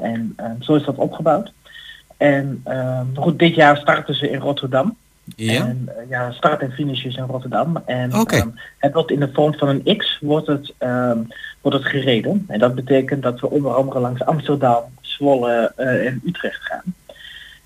En 0.00 0.36
zo 0.60 0.74
is 0.74 0.84
dat 0.84 0.96
opgebouwd. 0.96 1.52
En 2.16 2.60
ehm, 2.64 3.06
goed, 3.14 3.38
dit 3.38 3.54
jaar 3.54 3.76
starten 3.76 4.14
ze 4.14 4.30
in 4.30 4.38
Rotterdam. 4.38 4.96
Ja. 5.36 5.66
En 5.66 5.88
ja, 6.08 6.32
start 6.32 6.60
en 6.60 6.72
finish 6.72 7.04
is 7.04 7.16
in 7.16 7.24
Rotterdam. 7.24 7.82
En 7.86 8.14
Oké. 8.14 8.36
ehm, 8.36 8.48
het 8.78 8.94
wordt 8.94 9.10
in 9.10 9.20
de 9.20 9.30
vorm 9.32 9.54
van 9.54 9.68
een 9.68 9.96
X 9.96 10.18
wordt 10.20 10.46
het, 10.46 10.72
ehm, 10.78 11.18
wordt 11.64 11.78
het 11.78 11.86
gereden. 11.86 12.44
En 12.48 12.58
dat 12.58 12.74
betekent 12.74 13.22
dat 13.22 13.40
we 13.40 13.50
onder 13.50 13.74
andere 13.74 14.00
langs 14.00 14.24
Amsterdam, 14.24 14.82
Zwolle 15.00 15.72
eh, 15.76 16.06
en 16.06 16.20
Utrecht 16.26 16.62
gaan. 16.62 16.94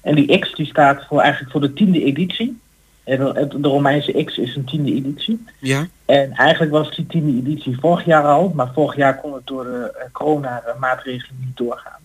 En 0.00 0.14
die 0.14 0.38
X 0.38 0.54
die 0.54 0.66
staat 0.66 1.04
voor 1.06 1.20
eigenlijk 1.20 1.52
voor 1.52 1.60
de 1.60 1.72
tiende 1.72 2.04
editie. 2.04 2.60
En 3.04 3.18
de, 3.60 3.68
Romeinse 3.68 4.24
X 4.24 4.38
is 4.38 4.56
een 4.56 4.64
tiende 4.64 4.94
editie. 4.94 5.44
Ja. 5.58 5.86
En 6.04 6.32
eigenlijk 6.32 6.72
was 6.72 6.96
die 6.96 7.06
tiende 7.06 7.38
editie 7.38 7.78
vorig 7.80 8.04
jaar 8.04 8.24
al, 8.24 8.52
maar 8.54 8.72
vorig 8.72 8.96
jaar 8.96 9.20
kon 9.20 9.34
het 9.34 9.46
door 9.46 9.64
de 9.64 9.94
eh, 9.98 10.12
corona-maatregelen 10.12 11.40
niet 11.44 11.56
doorgaan. 11.56 12.00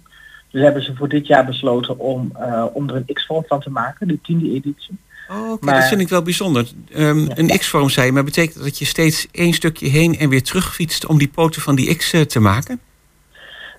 Dus 0.52 0.62
hebben 0.62 0.84
ze 0.84 0.96
voor 0.96 1.10
dit 1.10 1.28
jaar 1.28 1.46
besloten 1.46 2.00
om, 2.00 2.32
eh, 2.40 2.66
om 2.74 2.90
er 2.90 2.96
een 2.96 3.14
X-vorm 3.14 3.44
van 3.48 3.60
te 3.60 3.70
maken, 3.70 4.08
de 4.08 4.22
tiende 4.22 4.52
editie. 4.52 4.98
Oh, 5.30 5.52
oké, 5.52 5.66
Maar- 5.66 5.76
dat 5.76 5.88
vind 5.88 6.02
ik 6.02 6.10
wel 6.10 6.22
bijzonder. 6.22 6.68
Ehm, 6.94 7.28
Een 7.36 7.58
X-vorm 7.58 7.90
zei 7.90 8.06
je, 8.06 8.12
maar 8.12 8.24
betekent 8.24 8.56
dat 8.56 8.64
dat 8.64 8.78
je 8.78 8.86
steeds 8.86 9.28
één 9.32 9.54
stukje 9.54 9.88
heen 9.88 10.18
en 10.18 10.30
weer 10.30 10.44
terug 10.44 10.74
fietst 10.74 11.06
om 11.06 11.18
die 11.18 11.28
poten 11.28 11.62
van 11.62 11.76
die 11.76 11.96
X 11.96 12.14
eh, 12.14 12.22
te 12.22 12.40
maken? 12.40 12.80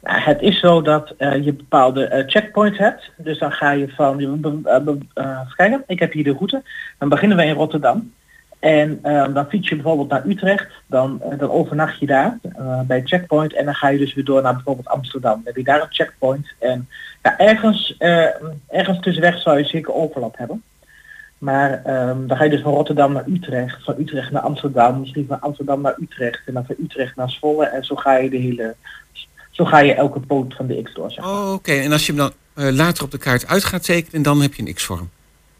Nou, 0.04 0.20
het 0.20 0.40
is 0.40 0.60
zo 0.60 0.82
dat 0.82 1.14
eh, 1.18 1.44
je 1.44 1.52
bepaalde 1.52 2.04
eh, 2.04 2.28
checkpoints 2.28 2.78
hebt. 2.78 3.10
Dus 3.16 3.38
dan 3.38 3.52
ga 3.52 3.70
je 3.70 3.88
van, 3.88 4.16
kijken, 5.56 5.84
ik 5.86 5.98
heb 5.98 6.12
hier 6.12 6.24
de 6.24 6.32
route. 6.32 6.62
Dan 6.98 7.08
beginnen 7.08 7.36
we 7.36 7.44
in 7.44 7.54
Rotterdam. 7.54 8.12
En 8.58 8.98
eh, 9.02 9.34
dan 9.34 9.48
fiets 9.48 9.68
je 9.68 9.74
bijvoorbeeld 9.74 10.08
naar 10.08 10.26
Utrecht. 10.26 10.66
Dan, 10.86 11.22
dan 11.38 11.50
overnacht 11.50 11.98
je 11.98 12.06
daar 12.06 12.38
bij 12.86 13.02
checkpoint. 13.04 13.54
En 13.54 13.64
dan 13.64 13.74
ga 13.74 13.88
je 13.88 13.98
dus 13.98 14.14
weer 14.14 14.24
door 14.24 14.42
naar 14.42 14.54
bijvoorbeeld 14.54 14.88
Amsterdam. 14.88 15.32
Dan 15.32 15.42
heb 15.44 15.56
je 15.56 15.64
daar 15.64 15.80
een 15.80 15.86
checkpoint. 15.92 16.46
En 16.58 16.88
ja, 17.22 17.38
ergens, 17.38 17.96
ergens 18.68 19.00
tussenweg 19.00 19.40
zou 19.40 19.58
je 19.58 19.64
zeker 19.64 19.94
overlap 19.94 20.36
hebben. 20.36 20.62
Maar 21.44 21.82
ehm, 21.84 22.26
dan 22.26 22.36
ga 22.36 22.44
je 22.44 22.50
dus 22.50 22.62
van 22.62 22.72
Rotterdam 22.72 23.12
naar 23.12 23.28
Utrecht, 23.28 23.84
van 23.84 23.94
Utrecht 23.98 24.30
naar 24.30 24.42
Amsterdam, 24.42 25.00
misschien 25.00 25.26
van 25.28 25.40
Amsterdam 25.40 25.80
naar 25.80 25.96
Utrecht 26.00 26.42
en 26.46 26.54
dan 26.54 26.64
van 26.66 26.74
Utrecht 26.82 27.16
naar 27.16 27.30
Zwolle. 27.30 27.66
En 27.66 27.84
zo 27.84 27.94
ga 27.94 28.16
je 28.16 28.30
de 28.30 28.36
hele, 28.36 28.74
zo 29.50 29.64
ga 29.64 29.78
je 29.78 29.94
elke 29.94 30.20
poot 30.20 30.54
van 30.54 30.66
de 30.66 30.82
X 30.82 30.94
door. 30.94 31.10
Zeg 31.10 31.24
maar. 31.24 31.34
Oh, 31.34 31.52
oké. 31.52 31.72
En 31.72 31.92
als 31.92 32.06
je 32.06 32.12
hem 32.12 32.20
dan 32.20 32.32
eh, 32.54 32.74
later 32.74 33.04
op 33.04 33.10
de 33.10 33.18
kaart 33.18 33.46
uit 33.46 33.64
gaat 33.64 33.84
tekenen, 33.84 34.22
dan 34.22 34.40
heb 34.40 34.54
je 34.54 34.66
een 34.66 34.74
X-vorm. 34.74 35.10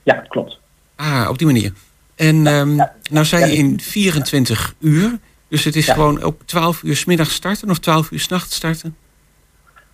Ja, 0.02 0.14
klopt. 0.14 0.58
Ah, 0.96 1.26
op 1.30 1.38
die 1.38 1.46
manier. 1.46 1.72
En 2.14 2.46
ehm, 2.46 2.76
ja. 2.76 2.94
nou 3.10 3.24
zei 3.24 3.42
Ja, 3.42 3.48
je 3.48 3.56
in 3.56 3.80
24 3.80 4.74
uur. 4.80 5.18
Dus 5.48 5.64
het 5.64 5.76
is 5.76 5.88
gewoon 5.88 6.24
op 6.24 6.42
12 6.44 6.82
uur 6.82 6.96
's 6.96 7.04
middags 7.04 7.34
starten 7.34 7.70
of 7.70 7.78
12 7.78 8.10
uur 8.10 8.20
's 8.20 8.28
nachts 8.28 8.56
starten? 8.56 8.96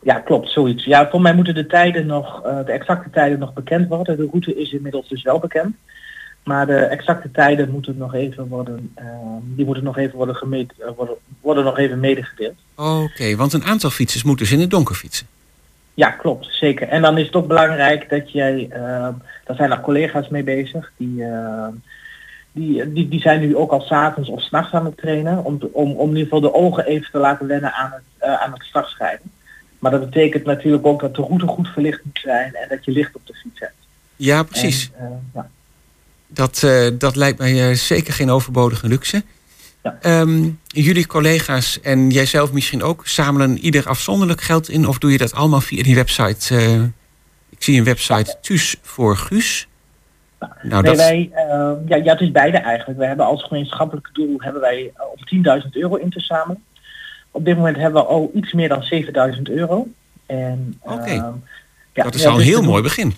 Ja, 0.02 0.14
klopt, 0.14 0.50
zoiets. 0.50 0.84
Ja, 0.84 1.08
voor 1.10 1.20
mij 1.20 1.34
moeten 1.34 1.54
de 1.54 1.66
tijden 1.66 2.06
nog, 2.06 2.42
eh, 2.44 2.64
de 2.64 2.72
exacte 2.72 3.10
tijden 3.10 3.38
nog 3.38 3.52
bekend 3.52 3.88
worden. 3.88 4.16
De 4.16 4.28
route 4.30 4.56
is 4.56 4.72
inmiddels 4.72 5.08
dus 5.08 5.22
wel 5.22 5.38
bekend. 5.38 5.76
Maar 6.44 6.66
de 6.66 6.78
exacte 6.78 7.30
tijden 7.30 7.70
moeten 7.70 7.96
nog 7.96 8.14
even 8.14 8.48
worden, 8.48 8.92
ehm, 8.94 9.06
die 9.42 9.64
moeten 9.64 9.84
nog 9.84 9.98
even 9.98 10.16
worden 10.16 10.34
gemeten, 10.34 10.76
eh, 10.78 10.90
worden, 10.96 11.14
worden 11.40 11.64
nog 11.64 11.78
even 11.78 12.00
medegedeeld. 12.00 12.54
Oké, 12.74 13.36
want 13.36 13.52
een 13.52 13.64
aantal 13.64 13.90
fietsers 13.90 14.22
moeten 14.22 14.44
dus 14.44 14.54
in 14.54 14.60
het 14.60 14.70
donker 14.70 14.94
fietsen. 14.94 15.26
Ja, 15.94 16.10
klopt, 16.10 16.46
zeker. 16.50 16.88
En 16.88 17.02
dan 17.02 17.18
is 17.18 17.26
het 17.26 17.36
ook 17.36 17.46
belangrijk 17.46 18.08
dat 18.08 18.32
jij, 18.32 18.66
ehm 18.70 19.12
daar 19.50 19.58
zijn 19.58 19.70
er 19.70 19.80
collega's 19.80 20.28
mee 20.28 20.42
bezig, 20.42 20.92
die, 20.96 21.24
ehm, 21.24 21.72
die, 22.52 22.92
die, 22.92 23.08
die 23.08 23.20
zijn 23.20 23.40
nu 23.40 23.56
ook 23.56 23.70
al 23.70 23.80
s'avonds 23.80 24.28
of 24.28 24.42
s'nachts 24.42 24.72
aan 24.72 24.84
het 24.84 24.96
trainen, 24.96 25.44
om, 25.44 25.58
om, 25.72 25.92
om 25.92 26.08
in 26.08 26.16
ieder 26.16 26.22
geval 26.22 26.40
de 26.40 26.54
ogen 26.54 26.86
even 26.86 27.10
te 27.10 27.18
laten 27.18 27.46
wennen 27.46 27.72
aan 27.72 27.90
het, 27.92 28.02
eh, 28.18 28.42
aan 28.42 28.52
het. 28.52 29.20
Maar 29.80 29.90
dat 29.90 30.10
betekent 30.10 30.44
natuurlijk 30.44 30.86
ook 30.86 31.00
dat 31.00 31.14
de 31.14 31.22
route 31.22 31.46
goed 31.46 31.68
verlicht 31.68 32.04
moet 32.04 32.20
zijn 32.22 32.54
en 32.54 32.68
dat 32.68 32.84
je 32.84 32.90
licht 32.90 33.14
op 33.14 33.26
de 33.26 33.34
fiets 33.34 33.60
hebt. 33.60 33.74
Ja, 34.16 34.42
precies. 34.42 34.90
En, 34.96 35.06
eh, 35.06 35.10
ja. 35.34 35.50
Dat, 36.26 36.62
eh, 36.62 36.88
dat 36.98 37.16
lijkt 37.16 37.38
mij 37.38 37.68
eh, 37.68 37.74
zeker 37.74 38.12
geen 38.12 38.30
overbodige 38.30 38.88
luxe. 38.88 39.22
Ja. 39.82 39.98
Ehm, 40.00 40.48
jullie 40.66 41.06
collega's 41.06 41.80
en 41.80 42.10
jijzelf 42.10 42.52
misschien 42.52 42.82
ook 42.82 43.06
zamelen 43.06 43.58
ieder 43.58 43.88
afzonderlijk 43.88 44.40
geld 44.40 44.68
in? 44.68 44.88
Of 44.88 44.98
doe 44.98 45.12
je 45.12 45.18
dat 45.18 45.34
allemaal 45.34 45.60
via 45.60 45.82
die 45.82 45.94
website? 45.94 46.54
ik 47.50 47.62
zie 47.62 47.78
een 47.78 47.84
website 47.84 48.36
Thuis 48.40 48.76
voor 48.82 49.16
Guus. 49.16 49.68
Nou, 50.40 50.52
nee, 50.62 50.82
dat, 50.82 50.96
wij, 50.96 51.30
eh, 51.32 51.72
ja, 51.86 51.96
ja, 51.96 52.12
het 52.12 52.20
is 52.20 52.30
beide 52.30 52.58
eigenlijk. 52.58 52.98
We 52.98 53.06
hebben 53.06 53.26
als 53.26 53.42
gemeenschappelijk 53.42 54.10
doel 54.12 54.34
hebben 54.38 54.60
wij 54.60 54.92
om 55.14 55.24
10.000 55.24 55.76
euro 55.76 55.94
in 55.94 56.10
te 56.10 56.20
zamelen. 56.20 56.62
Op 57.30 57.44
dit 57.44 57.56
moment 57.56 57.76
hebben 57.76 58.02
we 58.02 58.08
al 58.08 58.30
iets 58.34 58.52
meer 58.52 58.68
dan 58.68 58.84
7.000 59.36 59.42
euro. 59.42 59.88
En, 60.26 60.80
Oké. 60.82 61.04
ehm, 61.04 61.32
ja, 61.92 62.02
dat 62.02 62.14
is 62.14 62.26
al 62.26 62.32
een 62.32 62.38
dus 62.38 62.46
heel 62.46 62.62
mooi 62.62 62.82
begin. 62.82 63.14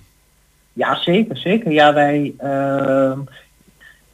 Ja, 0.72 0.94
zeker, 0.94 1.36
zeker. 1.36 1.72
Ja, 1.72 1.94
wij, 1.94 2.34
ehm, 2.38 3.18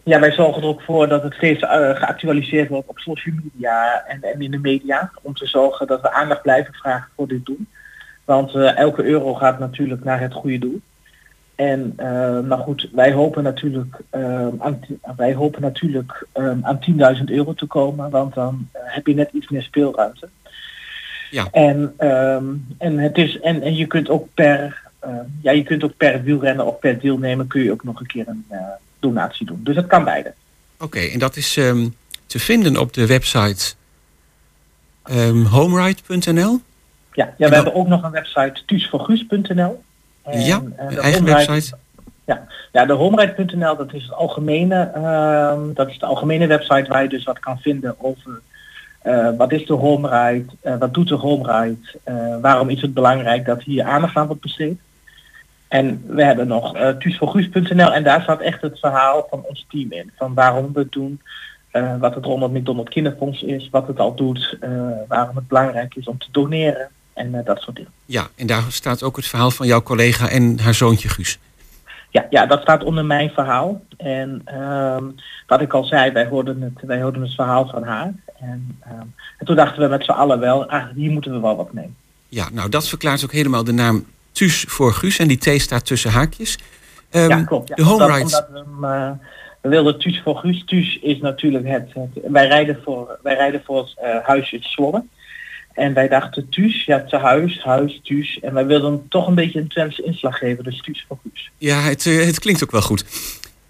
ja, 0.03 0.21
wij 0.21 0.33
zorgen 0.33 0.63
er 0.63 0.69
ook 0.69 0.83
voor 0.83 1.09
dat 1.09 1.23
het 1.23 1.35
steeds 1.35 1.63
eh, 1.63 1.71
geactualiseerd 1.71 2.69
wordt 2.69 2.89
op 2.89 2.99
social 2.99 3.35
media 3.43 4.05
en, 4.07 4.23
en 4.23 4.41
in 4.41 4.51
de 4.51 4.59
media. 4.59 5.11
Om 5.23 5.35
te 5.35 5.47
zorgen 5.47 5.87
dat 5.87 6.01
we 6.01 6.13
aandacht 6.13 6.43
blijven 6.43 6.75
vragen 6.75 7.11
voor 7.17 7.29
dit 7.29 7.47
doel. 7.47 7.61
Want 8.25 8.55
eh, 8.55 8.77
elke 8.77 9.03
euro 9.03 9.35
gaat 9.35 9.59
natuurlijk 9.59 10.05
naar 10.05 10.21
het 10.21 10.33
goede 10.33 10.59
doel. 10.59 10.81
En 11.59 11.93
nou 12.49 12.61
goed, 12.61 12.89
wij 12.93 13.13
hopen 13.13 13.43
natuurlijk, 13.43 14.01
ehm, 14.11 14.51
aan, 14.59 14.81
wij 15.17 15.35
hopen 15.35 15.63
natuurlijk 15.63 16.27
ehm, 16.33 16.59
aan 16.63 16.79
10.000 17.19 17.25
euro 17.25 17.55
te 17.55 17.67
komen, 17.67 18.11
want 18.11 18.35
dan 18.35 18.69
eh, 18.73 18.81
heb 18.85 19.07
je 19.07 19.15
net 19.15 19.31
iets 19.33 19.49
meer 19.49 19.63
speelruimte. 19.63 20.29
Ja. 21.31 21.49
En, 21.53 21.95
ehm, 21.97 22.45
en, 22.79 22.99
het 22.99 23.17
is, 23.17 23.41
en, 23.41 23.63
en 23.63 23.77
je 23.77 23.87
kunt 23.87 24.09
ook 24.09 24.29
per 24.35 24.87
ja, 25.43 25.51
je 25.51 25.63
kunt 25.63 25.85
ook 25.85 25.97
per 25.97 26.23
wielrenner 26.23 26.65
of 26.65 26.79
per 26.79 27.01
deelnemer 27.01 27.47
kun 27.47 27.63
je 27.63 27.73
ook 27.73 27.85
nog 27.85 28.01
een 28.01 28.07
keer 28.07 28.29
een 28.29 28.45
eh, 28.49 28.59
donatie 28.99 29.47
doen. 29.47 29.61
Dus 29.63 29.75
dat 29.75 29.87
kan 29.87 30.05
beide. 30.05 30.35
Oké, 30.79 30.99
en 30.99 31.19
dat 31.19 31.37
is 31.37 31.53
te 32.27 32.39
vinden 32.39 32.77
op 32.77 32.93
de 32.93 33.07
website 33.07 33.75
ehm 35.03 35.45
homeride.nl. 35.45 36.61
Ja, 37.13 37.35
ja 37.37 37.49
we 37.49 37.55
hebben 37.55 37.75
ook 37.75 37.89
nog 37.89 38.03
een 38.03 38.11
website 38.11 38.63
thuisvoorguus.nl. 38.67 39.83
En, 40.31 40.41
Ja, 40.41 40.63
eigen 40.79 41.25
website. 41.25 41.77
Ja, 42.25 42.47
ja 42.73 42.85
de 42.85 42.93
homeride.nl 42.93 43.77
dat 43.77 43.93
is 43.93 44.03
het 44.03 44.13
algemene, 44.13 44.91
ehm, 44.95 45.73
dat 45.75 45.89
is 45.89 45.99
de 45.99 46.07
algemene 46.07 46.47
website 46.47 46.89
waar 46.89 47.03
je 47.03 47.09
dus 47.09 47.25
wat 47.25 47.39
kan 47.39 47.59
vinden 47.59 47.95
over 47.99 48.41
eh, 49.09 49.29
wat 49.37 49.53
is 49.53 49.67
de 49.67 49.73
homeride, 49.73 50.45
eh, 50.61 50.77
wat 50.79 50.95
doet 50.95 51.09
de 51.09 51.15
homeride, 51.15 51.99
eh, 52.05 52.37
waarom 52.41 52.69
is 52.69 52.81
het 52.81 52.95
belangrijk 52.95 53.45
dat 53.45 53.63
hier 53.63 53.85
aandacht 53.85 54.17
aan 54.17 54.27
wordt 54.27 54.43
besteed. 54.43 54.81
En 55.69 56.05
we 56.07 56.25
hebben 56.25 56.47
nog 56.47 56.73
thuisvoorguus.nl 56.73 57.93
en 57.93 58.03
daar 58.03 58.23
staat 58.23 58.41
echt 58.41 58.63
het 58.63 58.79
verhaal 58.79 59.27
van 59.31 59.45
ons 59.49 59.67
team 59.69 59.93
in. 59.93 60.11
Van 60.17 60.35
waarom 60.35 60.73
we 60.73 60.79
het 60.81 60.93
doen, 60.93 61.21
wat 61.99 62.15
het 62.15 62.25
Ronald 62.25 62.53
McDonald 62.53 62.89
Kinderfonds 62.89 63.43
is, 63.43 63.69
wat 63.71 63.87
het 63.87 63.99
al 63.99 64.15
doet, 64.15 64.59
waarom 65.09 65.37
het 65.37 65.49
belangrijk 65.49 65.95
is 65.95 66.07
om 66.07 66.19
te 66.19 66.27
doneren 66.31 66.89
en 67.19 67.35
eh, 67.35 67.45
dat 67.45 67.61
soort 67.61 67.77
dingen. 67.77 67.91
Ja, 68.07 68.29
en 68.37 68.47
daar 68.47 68.63
staat 68.69 69.03
ook 69.03 69.17
het 69.17 69.27
verhaal 69.27 69.51
van 69.51 69.67
jouw 69.67 69.83
collega 69.83 70.29
en 70.29 70.59
haar 70.61 70.75
zoontje 70.75 71.09
Guus. 71.09 71.39
Ja, 72.11 72.27
ja, 72.31 72.47
dat 72.47 72.63
staat 72.63 72.85
onder 72.85 73.05
mijn 73.05 73.31
verhaal. 73.31 73.81
En 73.97 74.43
ehm, 74.45 75.05
wat 75.47 75.61
ik 75.61 75.73
al 75.73 75.85
zei, 75.85 76.13
wij 76.13 76.27
hoorden 76.27 76.63
het, 76.63 76.87
wij 76.87 77.03
hoorden 77.03 77.23
het 77.23 77.35
verhaal 77.35 77.69
van 77.69 77.83
haar. 77.83 78.13
En, 78.41 78.79
ehm, 78.81 79.01
en 79.39 79.47
toen 79.47 79.57
dachten 79.57 79.83
we 79.83 79.89
met 79.89 80.05
z'n 80.05 80.11
allen 80.11 80.41
wel, 80.41 80.69
ah, 80.69 80.85
hier 80.95 81.11
moeten 81.11 81.33
we 81.33 81.41
wel 81.41 81.57
wat 81.57 81.73
mee. 81.73 81.93
Ja, 82.29 82.49
nou 82.53 82.69
dat 82.69 82.89
verklaart 82.89 83.25
ook 83.25 83.33
helemaal 83.33 83.65
de 83.65 83.73
naam 83.73 84.05
Thuis 84.33 84.65
voor 84.69 84.93
Guus. 84.93 85.19
En 85.19 85.29
die 85.29 85.39
T 85.39 85.61
staat 85.61 85.87
tussen 85.87 86.11
haakjes. 86.11 86.59
Ehm, 87.11 87.29
ja, 87.29 87.43
klopt. 87.45 87.69
Ja, 87.69 87.75
de 87.75 87.83
home 87.83 88.05
omdat, 88.05 88.17
rides. 88.17 88.23
omdat 88.47 88.49
we, 88.51 88.59
hem, 88.59 88.85
eh, 88.85 89.11
we 89.61 89.69
wilden 89.69 89.99
Thuis 89.99 90.21
voor 90.25 90.37
Guus. 90.37 90.65
Thuis 90.67 90.99
is 91.03 91.19
natuurlijk 91.21 91.67
het, 91.67 91.89
het- 91.95 92.31
wij 92.33 92.47
rijden 92.47 92.79
voor, 92.85 93.19
wij 93.23 93.35
rijden 93.35 93.63
voor 93.65 93.91
het 93.97 94.23
huis 94.23 94.53
in 94.53 94.63
Zwolle. 94.63 95.05
En 95.79 95.95
wij 95.95 96.09
dachten 96.09 96.49
Thuis, 96.49 96.85
ja, 96.85 97.05
te 97.05 97.17
huis, 97.17 97.63
huis, 97.63 98.01
Thuis. 98.03 98.39
En 98.41 98.55
wij 98.55 98.67
wilden 98.67 99.09
toch 99.09 99.27
een 99.27 99.35
beetje 99.35 99.61
een 99.61 99.69
Twentse 99.69 100.03
inslag 100.03 100.39
geven, 100.39 100.65
dus 100.65 100.83
Thuis 100.83 101.05
voor 101.09 101.19
Guus. 101.23 101.51
Ja, 101.59 101.81
het, 101.81 102.07
eh, 102.07 102.25
het 102.25 102.39
klinkt 102.39 102.63
ook 102.65 102.71
wel 102.71 102.83
goed. 102.83 103.05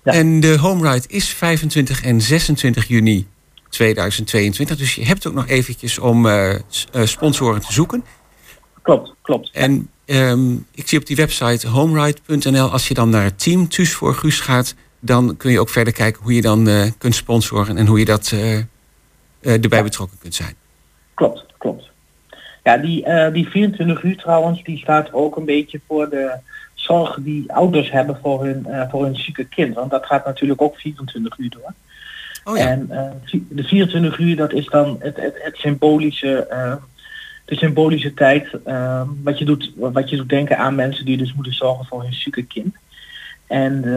Ja. 0.04 0.12
En 0.12 0.40
de 0.40 0.58
home 0.58 0.90
ride 0.90 1.08
is 1.08 1.28
25 1.28 2.04
en 2.04 2.20
26 2.20 2.88
juni 2.88 3.26
2022. 3.68 4.76
Dus 4.76 4.94
je 4.94 5.04
hebt 5.04 5.26
ook 5.26 5.34
nog 5.34 5.48
eventjes 5.48 5.98
om 5.98 6.26
eh, 6.26 6.54
eh, 6.54 6.60
sponsoren 7.04 7.60
te 7.60 7.72
zoeken. 7.72 8.04
Klopt, 8.82 9.14
klopt. 9.22 9.50
En 9.52 9.90
ehm, 10.04 10.52
ik 10.74 10.88
zie 10.88 10.98
op 10.98 11.06
die 11.06 11.16
website 11.16 11.68
homeride.nl, 11.68 12.70
als 12.70 12.88
je 12.88 12.94
dan 12.94 13.10
naar 13.10 13.34
Team 13.34 13.68
Thuis 13.68 13.92
voor 13.92 14.14
Guus 14.14 14.40
gaat, 14.40 14.74
dan 15.00 15.36
kun 15.36 15.50
je 15.50 15.60
ook 15.60 15.68
verder 15.68 15.92
kijken 15.92 16.22
hoe 16.22 16.34
je 16.34 16.42
dan 16.42 16.68
kunt 16.98 17.14
sponsoren 17.14 17.76
en 17.76 17.86
hoe 17.86 17.98
je 17.98 18.04
dat 18.04 18.34
erbij 19.40 19.82
betrokken 19.82 20.18
kunt 20.18 20.34
zijn. 20.34 20.54
Klopt, 21.14 21.44
klopt. 21.58 21.87
Ja, 22.68 22.76
die, 22.76 23.04
eh, 23.04 23.32
die 23.32 23.48
24 23.48 24.02
uur 24.02 24.16
trouwens, 24.16 24.62
die 24.62 24.78
staat 24.78 25.12
ook 25.12 25.36
een 25.36 25.44
beetje 25.44 25.80
voor 25.86 26.08
de 26.08 26.32
zorg 26.74 27.18
die 27.20 27.52
ouders 27.52 27.90
hebben 27.90 28.18
voor 28.22 28.44
hun, 28.44 28.66
eh, 28.66 28.90
voor 28.90 29.04
hun 29.04 29.16
zieke 29.16 29.44
kind. 29.44 29.74
Want 29.74 29.90
dat 29.90 30.06
gaat 30.06 30.24
natuurlijk 30.24 30.62
ook 30.62 30.76
24 30.76 31.38
uur 31.38 31.50
door. 31.50 31.72
Oh 32.44 32.56
ja, 32.56 32.66
En 32.66 32.86
eh, 32.90 33.40
de 33.48 33.62
24 33.62 34.18
uur, 34.18 34.36
dat 34.36 34.52
is 34.52 34.66
dan 34.66 34.96
het, 35.00 35.16
het, 35.16 35.34
het 35.38 35.56
symbolische, 35.56 36.46
de 37.44 37.56
symbolische 37.56 38.14
tijd 38.14 38.48
wat, 39.22 39.38
je 39.38 39.44
doet, 39.44 39.72
wat 39.76 40.10
je 40.10 40.16
doet 40.16 40.28
denken 40.28 40.58
aan 40.58 40.74
mensen 40.74 41.04
die 41.04 41.16
dus 41.16 41.34
moeten 41.34 41.54
zorgen 41.54 41.86
voor 41.86 42.02
hun 42.02 42.14
zieke 42.14 42.42
kind. 42.42 42.76
En 43.46 43.80
de, 43.80 43.96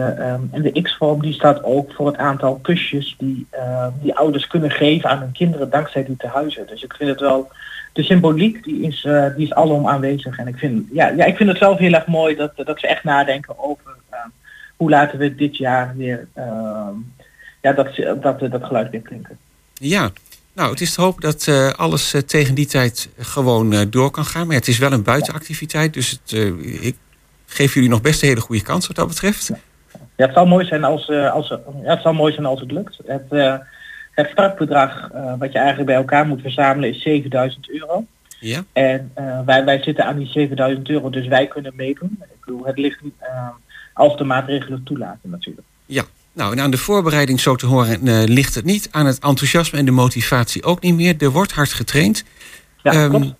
en 0.50 0.62
de 0.62 0.82
X-vorm 0.82 1.22
die 1.22 1.32
staat 1.32 1.64
ook 1.64 1.92
voor 1.92 2.06
het 2.06 2.16
aantal 2.16 2.56
kusjes 2.56 3.14
die, 3.18 3.46
die 4.02 4.14
ouders 4.14 4.46
kunnen 4.46 4.70
geven 4.70 5.10
aan 5.10 5.18
hun 5.18 5.32
kinderen 5.32 5.70
dankzij 5.70 6.04
die 6.04 6.16
tehuizen. 6.16 6.66
Dus 6.66 6.82
ik 6.82 6.94
vind 6.94 7.10
het 7.10 7.20
wel, 7.20 7.50
de 7.92 8.02
symboliek 8.02 8.64
die 8.64 8.82
is, 8.82 9.04
eh, 9.04 9.26
die 9.36 9.44
is 9.46 9.54
alom 9.54 9.88
aanwezig. 9.88 10.38
En 10.38 10.46
ik 10.48 10.56
vind, 10.58 10.86
ja, 10.92 11.08
ja, 11.08 11.24
ik 11.24 11.36
vind 11.36 11.48
het 11.48 11.58
zelf 11.58 11.78
heel 11.78 11.92
erg 11.92 12.06
mooi 12.06 12.36
dat, 12.36 12.52
dat 12.56 12.80
ze 12.80 12.86
echt 12.86 13.04
nadenken 13.04 13.58
over 13.58 13.94
ehm, 14.10 14.28
hoe 14.76 14.90
laten 14.90 15.18
we 15.18 15.34
dit 15.34 15.56
jaar 15.56 15.96
weer 15.96 16.28
ehm, 16.34 16.94
ja, 17.62 17.72
dat, 17.72 17.94
ze- 17.94 18.18
dat, 18.20 18.40
dat 18.40 18.64
geluid 18.64 18.90
weer 18.90 19.00
klinken. 19.00 19.38
ja. 19.74 20.10
Nou, 20.54 20.70
het 20.70 20.80
is 20.80 20.94
te 20.94 21.00
hopen 21.00 21.20
dat 21.20 21.46
eh, 21.48 21.68
alles 21.70 22.14
eh, 22.14 22.20
tegen 22.20 22.54
die 22.54 22.66
tijd 22.66 23.08
gewoon 23.18 23.72
eh, 23.72 23.80
door 23.90 24.10
kan 24.10 24.24
gaan. 24.24 24.46
Maar 24.46 24.56
het 24.56 24.68
is 24.68 24.78
wel 24.78 24.92
een 24.92 25.02
buitenactiviteit, 25.02 25.94
dus 25.94 26.10
het, 26.10 26.32
eh, 26.32 26.84
ik 26.86 26.96
geef 27.46 27.74
jullie 27.74 27.88
nog 27.88 28.00
best 28.00 28.22
een 28.22 28.28
hele 28.28 28.40
goede 28.40 28.62
kans 28.62 28.86
wat 28.86 28.96
dat 28.96 29.08
betreft. 29.08 29.50
Ja, 30.16 30.24
het 30.26 30.34
zou 30.34 30.48
mooi 30.48 30.66
zijn 30.66 30.84
als, 30.84 31.08
eh, 31.08 31.32
als, 31.32 31.48
ja, 31.82 31.90
het 31.90 32.02
zou 32.02 32.14
mooi 32.14 32.32
zijn 32.32 32.46
als 32.46 32.60
het 32.60 32.70
lukt. 32.70 32.98
Het, 33.06 33.24
eh, 33.30 33.54
het 34.12 34.28
startbedrag 34.30 35.10
eh, 35.10 35.34
wat 35.38 35.52
je 35.52 35.58
eigenlijk 35.58 35.88
bij 35.88 35.96
elkaar 35.96 36.26
moet 36.26 36.40
verzamelen 36.40 36.88
is 36.88 37.02
7000 37.02 37.70
euro. 37.70 38.06
Ja? 38.40 38.64
En 38.72 39.10
eh, 39.14 39.40
wij, 39.44 39.64
wij 39.64 39.82
zitten 39.82 40.04
aan 40.04 40.18
die 40.18 40.26
7000 40.26 40.88
euro, 40.88 41.10
dus 41.10 41.26
wij 41.26 41.46
kunnen 41.46 41.72
meedoen. 41.76 42.18
Ik 42.22 42.44
bedoel, 42.44 42.66
het 42.66 42.78
ligt 42.78 42.98
eh, 43.18 43.48
als 43.92 44.16
de 44.16 44.24
maatregelen 44.24 44.82
toelaten 44.84 45.30
natuurlijk. 45.30 45.66
Ja. 45.86 46.02
Nou, 46.34 46.52
en 46.52 46.60
aan 46.60 46.70
de 46.70 46.78
voorbereiding 46.78 47.40
zo 47.40 47.56
te 47.56 47.66
horen 47.66 48.24
ligt 48.24 48.54
het 48.54 48.64
niet. 48.64 48.88
Aan 48.90 49.06
het 49.06 49.18
enthousiasme 49.18 49.78
en 49.78 49.84
de 49.84 49.90
motivatie 49.90 50.62
ook 50.62 50.82
niet 50.82 50.94
meer. 50.94 51.14
Er 51.18 51.30
wordt 51.30 51.52
hard 51.52 51.72
getraind. 51.72 52.24
Ja, 52.82 52.92
Ehm. 52.92 53.30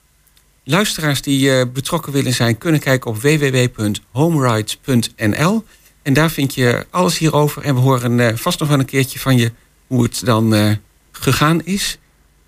Luisteraars 0.65 1.23
die 1.23 1.67
betrokken 1.67 2.13
willen 2.13 2.33
zijn, 2.33 2.59
kunnen 2.59 2.81
kijken 2.81 3.11
op 3.11 3.17
www.homerides.nl. 3.17 5.65
En 6.03 6.13
daar 6.13 6.31
vind 6.31 6.55
je 6.55 6.87
alles 6.91 7.19
hierover. 7.19 7.63
En 7.63 7.75
we 7.75 7.81
horen 7.81 8.39
vast 8.39 8.61
nog 8.61 8.69
wel 8.69 8.79
een 8.79 8.85
keertje 8.85 9.19
van 9.19 9.37
je 9.37 9.53
hoe 9.93 10.03
het 10.03 10.25
dan 10.25 10.55
eh, 10.55 10.71
gegaan 11.13 11.61
is 11.65 11.99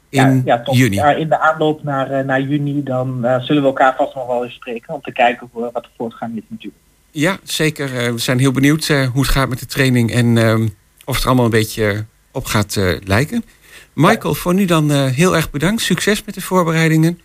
in 0.08 0.20
ja, 0.20 0.42
ja, 0.44 0.62
top. 0.62 0.74
juni. 0.74 0.94
Ja, 0.96 1.10
in 1.10 1.28
de 1.28 1.38
aanloop 1.38 1.82
naar, 1.82 2.10
eh, 2.10 2.24
naar 2.24 2.40
juni 2.40 2.82
dan 2.82 3.24
eh, 3.24 3.40
zullen 3.40 3.62
we 3.62 3.68
elkaar 3.68 3.94
vast 3.96 4.14
nog 4.14 4.26
wel 4.26 4.44
eens 4.44 4.54
spreken 4.54 4.94
om 4.94 5.00
te 5.00 5.12
kijken 5.12 5.48
hoe, 5.52 5.70
wat 5.72 5.82
de 5.82 5.88
voortgang 5.96 6.36
is 6.36 6.42
natuurlijk. 6.48 6.82
Ja, 7.10 7.38
zeker. 7.42 8.12
We 8.12 8.18
zijn 8.18 8.38
heel 8.38 8.52
benieuwd 8.52 8.86
hoe 8.86 9.22
het 9.22 9.28
gaat 9.28 9.48
met 9.48 9.58
de 9.58 9.66
training 9.66 10.12
en 10.12 10.38
ehm, 10.38 10.68
of 11.04 11.14
het 11.14 11.22
er 11.22 11.26
allemaal 11.26 11.44
een 11.44 11.50
beetje 11.50 12.04
op 12.32 12.44
gaat 12.44 12.76
lijken. 13.04 13.44
Michael, 13.92 14.34
voor 14.34 14.54
nu 14.54 14.64
dan 14.64 14.90
heel 14.90 15.36
erg 15.36 15.50
bedankt. 15.50 15.82
Succes 15.82 16.24
met 16.24 16.34
de 16.34 16.40
voorbereidingen. 16.40 17.20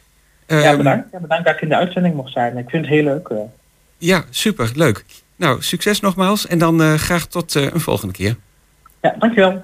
ja, 0.47 0.61
Ehm, 0.61 0.78
bedankt. 0.78 1.07
Ja, 1.11 1.20
bedankt 1.20 1.45
dat 1.45 1.53
ik 1.55 1.61
in 1.61 1.70
de 1.70 1.76
uitzending 1.76 2.15
mocht 2.15 2.32
zijn. 2.32 2.57
Ik 2.57 2.70
vind 2.70 2.86
het 2.86 2.93
heel 2.93 3.03
leuk. 3.03 3.32
Ja, 3.97 4.24
super, 4.30 4.72
leuk. 4.76 5.05
Nou, 5.36 5.61
succes 5.61 5.99
nogmaals 5.99 6.47
en 6.47 6.57
dan 6.57 6.99
graag 6.99 7.26
tot 7.26 7.53
een 7.53 7.80
volgende 7.80 8.13
keer. 8.13 8.36
Ja, 9.01 9.15
dankjewel. 9.20 9.63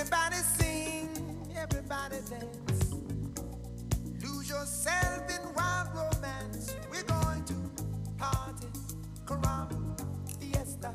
Everybody 0.00 0.36
sing, 0.36 1.10
everybody 1.54 2.16
dance. 2.30 2.94
Lose 4.24 4.48
yourself 4.48 5.28
in 5.28 5.54
wild 5.54 5.88
romance. 5.94 6.74
We're 6.90 7.02
going 7.02 7.44
to 7.44 7.54
party, 8.16 8.68
caramba, 9.26 10.00
fiesta, 10.40 10.94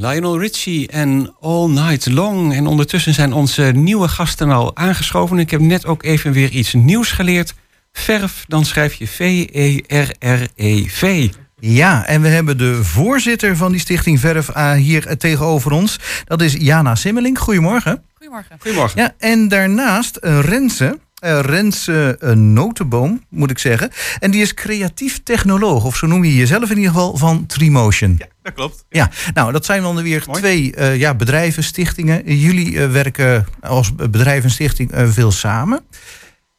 Lionel 0.00 0.38
Richie 0.38 0.88
en 0.88 1.34
All 1.40 1.68
Night 1.68 2.06
Long. 2.06 2.54
En 2.54 2.66
ondertussen 2.66 3.14
zijn 3.14 3.32
onze 3.32 3.62
nieuwe 3.62 4.08
gasten 4.08 4.50
al 4.50 4.76
aangeschoven. 4.76 5.38
Ik 5.38 5.50
heb 5.50 5.60
net 5.60 5.86
ook 5.86 6.02
even 6.02 6.32
weer 6.32 6.50
iets 6.50 6.74
nieuws 6.74 7.12
geleerd. 7.12 7.54
Verf, 7.92 8.44
dan 8.48 8.64
schrijf 8.64 8.94
je 8.94 9.04
E 9.04 9.08
V-E-R-R-E-V. 9.86 11.28
Ja, 11.58 12.06
en 12.06 12.22
we 12.22 12.28
hebben 12.28 12.58
de 12.58 12.84
voorzitter 12.84 13.56
van 13.56 13.72
die 13.72 13.80
stichting 13.80 14.20
Verf 14.20 14.48
eh, 14.48 14.72
hier 14.72 15.16
tegenover 15.16 15.72
ons. 15.72 15.98
Dat 16.24 16.42
is 16.42 16.52
Jana 16.52 16.94
Simmeling. 16.94 17.38
Goedemorgen. 17.38 18.02
Goedemorgen. 18.14 18.56
Goedemorgen. 18.60 19.00
Ja, 19.00 19.14
en 19.18 19.48
daarnaast 19.48 20.16
eh, 20.16 20.38
Eh, 21.20 22.30
Notenboom, 22.32 23.24
moet 23.28 23.50
ik 23.50 23.58
zeggen. 23.58 23.90
En 24.18 24.30
die 24.30 24.42
is 24.42 24.54
creatief 24.54 25.22
technoloog, 25.22 25.84
of 25.84 25.96
zo 25.96 26.06
noem 26.06 26.24
je 26.24 26.36
jezelf 26.36 26.70
in 26.70 26.76
ieder 26.76 26.92
geval, 26.92 27.16
van 27.16 27.46
Trimotion. 27.46 28.14
Ja, 28.18 28.26
dat 28.42 28.54
klopt. 28.54 28.84
Ja, 28.88 29.10
nou, 29.34 29.52
dat 29.52 29.64
zijn 29.64 29.82
dan 29.82 30.02
weer 30.02 30.22
Mooi. 30.26 30.38
twee 30.38 30.74
eh, 30.74 30.96
ja, 30.96 31.14
bedrijven, 31.14 31.64
stichtingen. 31.64 32.36
Jullie 32.36 32.80
werken 32.80 33.46
als 33.60 33.94
bedrijf 33.94 34.44
en 34.44 34.50
stichting 34.50 34.90
veel 34.94 35.32
samen. 35.32 35.80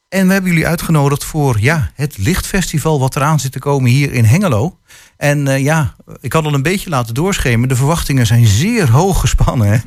En 0.08 0.26
we 0.26 0.32
hebben 0.32 0.50
jullie 0.50 0.66
uitgenodigd 0.66 1.24
voor 1.24 1.56
ja, 1.60 1.90
het 1.94 2.18
lichtfestival 2.18 2.98
wat 3.00 3.16
eraan 3.16 3.40
zit 3.40 3.52
te 3.52 3.58
komen 3.58 3.90
hier 3.90 4.12
in 4.12 4.24
Hengelo. 4.24 4.78
En 5.16 5.62
ja, 5.62 5.94
ik 6.20 6.32
had 6.32 6.44
al 6.44 6.54
een 6.54 6.62
beetje 6.62 6.90
laten 6.90 7.14
doorschemen. 7.14 7.68
De 7.68 7.76
verwachtingen 7.76 8.26
zijn 8.26 8.46
zeer 8.46 8.90
hoog 8.90 9.20
gespannen. 9.20 9.68
Hè? 9.68 9.78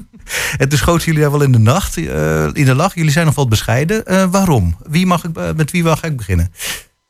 En 0.58 0.70
toen 0.70 0.78
schoten 0.78 1.06
jullie 1.06 1.22
daar 1.22 1.32
wel 1.32 1.42
in 1.42 1.52
de 1.52 1.60
nacht, 1.60 1.98
eh, 1.98 2.44
in 2.46 2.66
de 2.66 2.76
lach. 2.76 2.96
Jullie 2.96 3.12
zijn 3.12 3.26
nog 3.26 3.36
wat 3.36 3.50
bescheiden. 3.50 4.06
Eh, 4.06 4.26
waarom? 4.32 4.78
Wie 4.88 5.06
mag 5.06 5.24
ik, 5.24 5.38
eh, 5.38 5.52
met 5.56 5.72
wie 5.72 5.84
mag 5.84 6.04
ik 6.04 6.18
beginnen? 6.18 6.54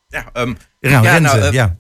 Ja, 0.08 0.26
ehm, 0.34 0.54
Ja, 0.80 0.90
Ja, 0.90 1.00
Renze, 1.02 1.38
nou, 1.38 1.54
ja. 1.54 1.76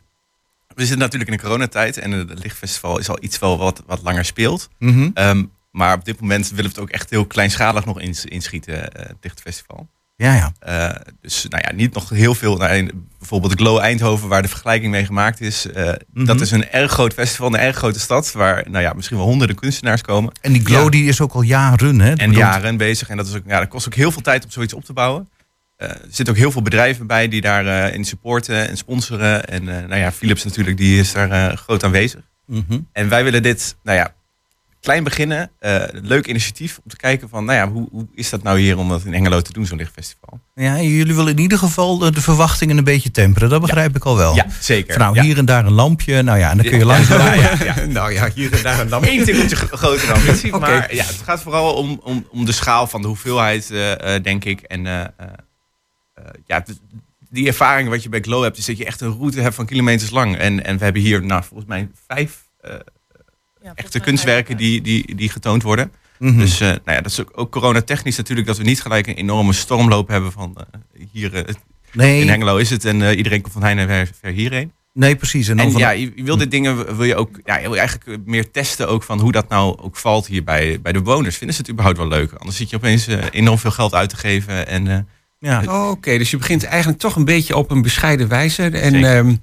we 0.75 0.81
zitten 0.81 0.97
natuurlijk 0.99 1.31
in 1.31 1.38
een 1.38 1.43
coronatijd 1.43 1.97
en 1.97 2.11
het 2.11 2.39
lichtfestival 2.43 2.99
is 2.99 3.09
al 3.09 3.17
iets 3.21 3.39
wel 3.39 3.57
wat, 3.57 3.83
wat 3.86 4.01
langer 4.03 4.25
speelt. 4.25 4.69
Mhm. 4.79 5.09
Ehm, 5.13 5.43
maar 5.71 5.93
op 5.95 6.05
dit 6.05 6.19
moment 6.19 6.47
willen 6.49 6.63
we 6.63 6.69
het 6.69 6.79
ook 6.79 6.89
echt 6.89 7.09
heel 7.09 7.25
kleinschalig 7.25 7.86
nog 7.86 7.99
ins- 7.99 8.25
inschieten, 8.25 8.75
het 8.79 9.17
lichtfestival. 9.21 9.88
Ja, 10.16 10.34
ja. 10.36 10.51
Eh, 10.59 10.95
dus 11.22 11.45
nou 11.49 11.63
ja, 11.68 11.74
niet 11.74 11.93
nog 11.93 12.09
heel 12.09 12.36
veel. 12.36 12.57
Nou, 12.57 12.76
in 12.76 13.07
bijvoorbeeld 13.20 13.53
Glow 13.53 13.80
Eindhoven, 13.80 14.28
waar 14.28 14.41
de 14.41 14.47
vergelijking 14.47 14.91
mee 14.91 15.05
gemaakt 15.05 15.41
is. 15.41 15.72
eh, 15.72 15.91
Mhm. 16.13 16.26
Dat 16.26 16.41
is 16.41 16.51
een 16.51 16.70
erg 16.70 16.91
groot 16.91 17.13
festival, 17.13 17.47
een 17.47 17.59
erg 17.59 17.76
grote 17.76 17.99
stad, 17.99 18.32
waar 18.32 18.63
nou 18.70 18.84
ja, 18.84 18.93
misschien 18.93 19.18
wel 19.18 19.26
honderden 19.26 19.55
kunstenaars 19.55 20.01
komen. 20.01 20.32
En 20.41 20.51
die 20.53 20.66
glow 20.66 20.84
Ja. 20.84 20.89
die 20.89 21.07
is 21.07 21.22
ook 21.22 21.34
al 21.34 21.41
jaren. 21.41 21.99
Hè? 21.99 22.13
En 22.13 22.32
jaren 22.32 22.78
bezig. 22.78 23.09
En 23.09 23.18
dat, 23.18 23.28
is 23.28 23.36
ook, 23.36 23.43
ja, 23.47 23.59
dat 23.59 23.68
kost 23.68 23.86
ook 23.86 23.93
heel 23.95 24.11
veel 24.11 24.22
tijd 24.22 24.43
om 24.43 24.51
zoiets 24.51 24.74
op 24.74 24.86
te 24.86 24.93
bouwen. 24.93 25.30
Eh, 25.78 25.89
er 25.89 25.99
zitten 26.09 26.34
ook 26.34 26.39
heel 26.39 26.51
veel 26.51 26.61
bedrijven 26.61 27.07
bij 27.07 27.28
die 27.28 27.41
daarin 27.41 27.93
in 27.93 28.05
supporten 28.05 28.70
en 28.70 28.78
sponsoren. 28.78 29.45
En 29.47 29.63
nou 29.63 29.95
ja, 29.95 30.11
Philips 30.11 30.43
natuurlijk, 30.43 30.78
die 30.78 30.99
is 30.99 31.11
daar 31.11 31.57
groot 31.57 31.84
aanwezig. 31.84 32.22
Mhm. 32.45 32.80
En 32.91 33.09
wij 33.09 33.24
willen 33.24 33.43
dit, 33.43 33.76
nou 33.84 33.97
ja, 33.97 34.13
klein 34.86 35.03
beginnen. 35.03 35.51
eh, 35.59 35.83
leuk 35.91 36.27
initiatief 36.27 36.77
om 36.83 36.89
te 36.89 36.95
kijken 36.95 37.29
van, 37.29 37.45
nou 37.45 37.57
ja, 37.57 37.71
hoe, 37.71 37.88
hoe 37.91 38.07
is 38.15 38.29
dat 38.29 38.43
nou 38.43 38.59
hier 38.59 38.77
om 38.77 38.89
dat 38.89 39.03
in 39.05 39.13
Hengelo 39.13 39.41
te 39.41 39.53
doen, 39.53 39.65
zo'n 39.65 39.77
lichtfestival? 39.77 40.39
Ja, 40.55 40.81
jullie 40.81 41.15
willen 41.15 41.31
in 41.31 41.39
ieder 41.39 41.57
geval 41.57 41.97
de, 41.97 42.21
verwachtingen 42.21 42.77
een 42.77 42.83
beetje 42.83 43.11
temperen. 43.11 43.49
Dat 43.49 43.61
begrijp 43.61 43.95
ik 43.95 44.03
al 44.05 44.17
wel. 44.17 44.36
Ja, 44.36 44.45
zeker. 44.59 44.93
Van, 44.93 45.01
nou, 45.01 45.15
Ja. 45.15 45.21
hier 45.21 45.38
en 45.38 45.45
daar 45.45 45.65
een 45.65 45.71
lampje. 45.71 46.21
Nou 46.21 46.38
ja, 46.39 46.49
en 46.49 46.57
dan 46.57 46.65
kun 46.65 46.77
je 46.79 46.86
ja. 46.86 47.86
Nou 47.99 48.13
ja, 48.13 48.29
hier 48.36 48.53
en 48.53 48.63
daar 48.63 48.79
een 48.79 48.89
lamp. 48.89 49.05
Eén 49.05 49.23
tikkeltje 49.23 49.55
gro- 49.55 49.77
groter 49.77 50.07
dan 50.07 50.15
ambitie. 50.15 50.53
Oké. 50.53 50.59
Maar 50.69 50.95
ja, 50.95 51.03
het 51.05 51.21
gaat 51.23 51.41
vooral 51.41 51.73
om, 51.73 51.99
om, 52.03 52.27
om 52.31 52.45
de 52.45 52.51
schaal 52.51 52.88
van 52.88 53.01
de 53.01 53.07
hoeveelheid, 53.07 53.71
eh, 53.71 54.15
eh, 54.15 54.23
denk 54.23 54.45
ik. 54.45 54.59
En 54.61 54.83
ja, 54.83 55.13
het- 56.45 56.79
die 57.29 57.47
ervaring 57.47 57.89
wat 57.89 58.03
je 58.03 58.09
bij 58.09 58.19
Glow 58.21 58.43
hebt, 58.43 58.57
is 58.57 58.65
dat 58.65 58.77
je 58.77 58.86
echt 58.86 59.01
een 59.01 59.11
route 59.17 59.41
hebt 59.41 59.55
van 59.55 59.65
kilometers 59.65 60.09
lang. 60.09 60.38
En, 60.38 60.63
en 60.65 60.77
we 60.77 60.83
hebben 60.83 61.01
hier, 61.01 61.23
nou, 61.25 61.43
volgens 61.43 61.69
mij 61.69 61.89
vijf 62.07 62.43
echte 63.76 63.99
kunstwerken 63.99 64.57
die, 64.57 64.82
die, 64.82 65.16
die 65.16 65.30
getoond 65.30 65.63
worden. 65.63 65.91
Mhm. 66.20 66.38
Dus 66.38 66.59
eh, 66.59 66.68
nou 66.68 66.80
ja, 66.86 67.01
dat 67.01 67.11
is 67.11 67.22
ook, 67.22 67.32
ook 67.36 67.51
coronatechnisch 67.51 68.18
natuurlijk, 68.18 68.47
dat 68.47 68.57
we 68.57 68.63
niet 68.63 68.82
gelijk 68.82 69.07
een 69.07 69.16
enorme 69.16 69.53
stormloop 69.53 70.07
hebben 70.07 70.32
van 70.32 70.55
eh, 70.57 71.01
hier 71.11 71.34
eh, 71.34 71.39
in 71.39 71.55
nee, 71.91 72.30
Hengelo 72.30 72.57
is 72.57 72.70
het 72.70 72.86
en 72.86 73.01
eh, 73.01 73.18
iedereen 73.18 73.41
komt 73.41 73.53
van 73.53 73.63
heine 73.63 73.82
en 73.82 73.88
ver, 73.88 74.09
ver 74.22 74.32
hierheen. 74.32 74.72
nee, 74.93 75.16
precies. 75.16 75.47
En 75.47 75.59
En 75.59 75.72
van, 75.72 75.82
ja, 75.82 75.89
je 75.89 76.11
je 76.16 76.24
wil 76.24 76.38
dit 76.38 76.51
dingen, 76.51 76.95
wil 76.95 77.05
je 77.05 77.16
ook, 77.16 77.39
ja, 77.43 77.57
je 77.57 77.70
wil 77.70 77.78
eigenlijk 77.78 78.20
meer 78.26 78.51
testen 78.51 78.88
ook 78.88 79.03
van 79.03 79.20
hoe 79.20 79.32
dat 79.32 79.49
nou 79.49 79.78
ook 79.82 79.97
valt 79.97 80.28
hier 80.28 80.43
bij, 80.43 80.82
bij 80.82 80.91
de 80.91 81.01
bewoners. 81.01 81.38
Vinden 81.38 81.55
ze 81.55 81.61
het 81.61 81.72
überhaupt 81.72 81.97
wel 81.97 82.07
leuk? 82.07 82.34
Anders 82.34 82.57
zit 82.57 82.70
je 82.70 82.76
opeens 82.76 83.07
enorm 83.32 83.57
veel 83.57 83.72
geld 83.72 83.93
uit 83.93 84.09
te 84.09 84.18
geven. 84.18 84.68
En 84.68 84.88
eh, 84.88 84.97
ja. 85.39 85.89
Oké, 85.89 86.18
dus 86.18 86.32
je 86.32 86.38
begint 86.38 86.63
eigenlijk 86.63 86.99
toch 86.99 87.16
een 87.16 87.26
beetje 87.26 87.55
op 87.55 87.72
een 87.72 87.82
bescheiden 87.82 88.28
wijze. 88.28 88.63
En 88.63 88.91
Zeker. 88.91 89.16
ehm, 89.16 89.36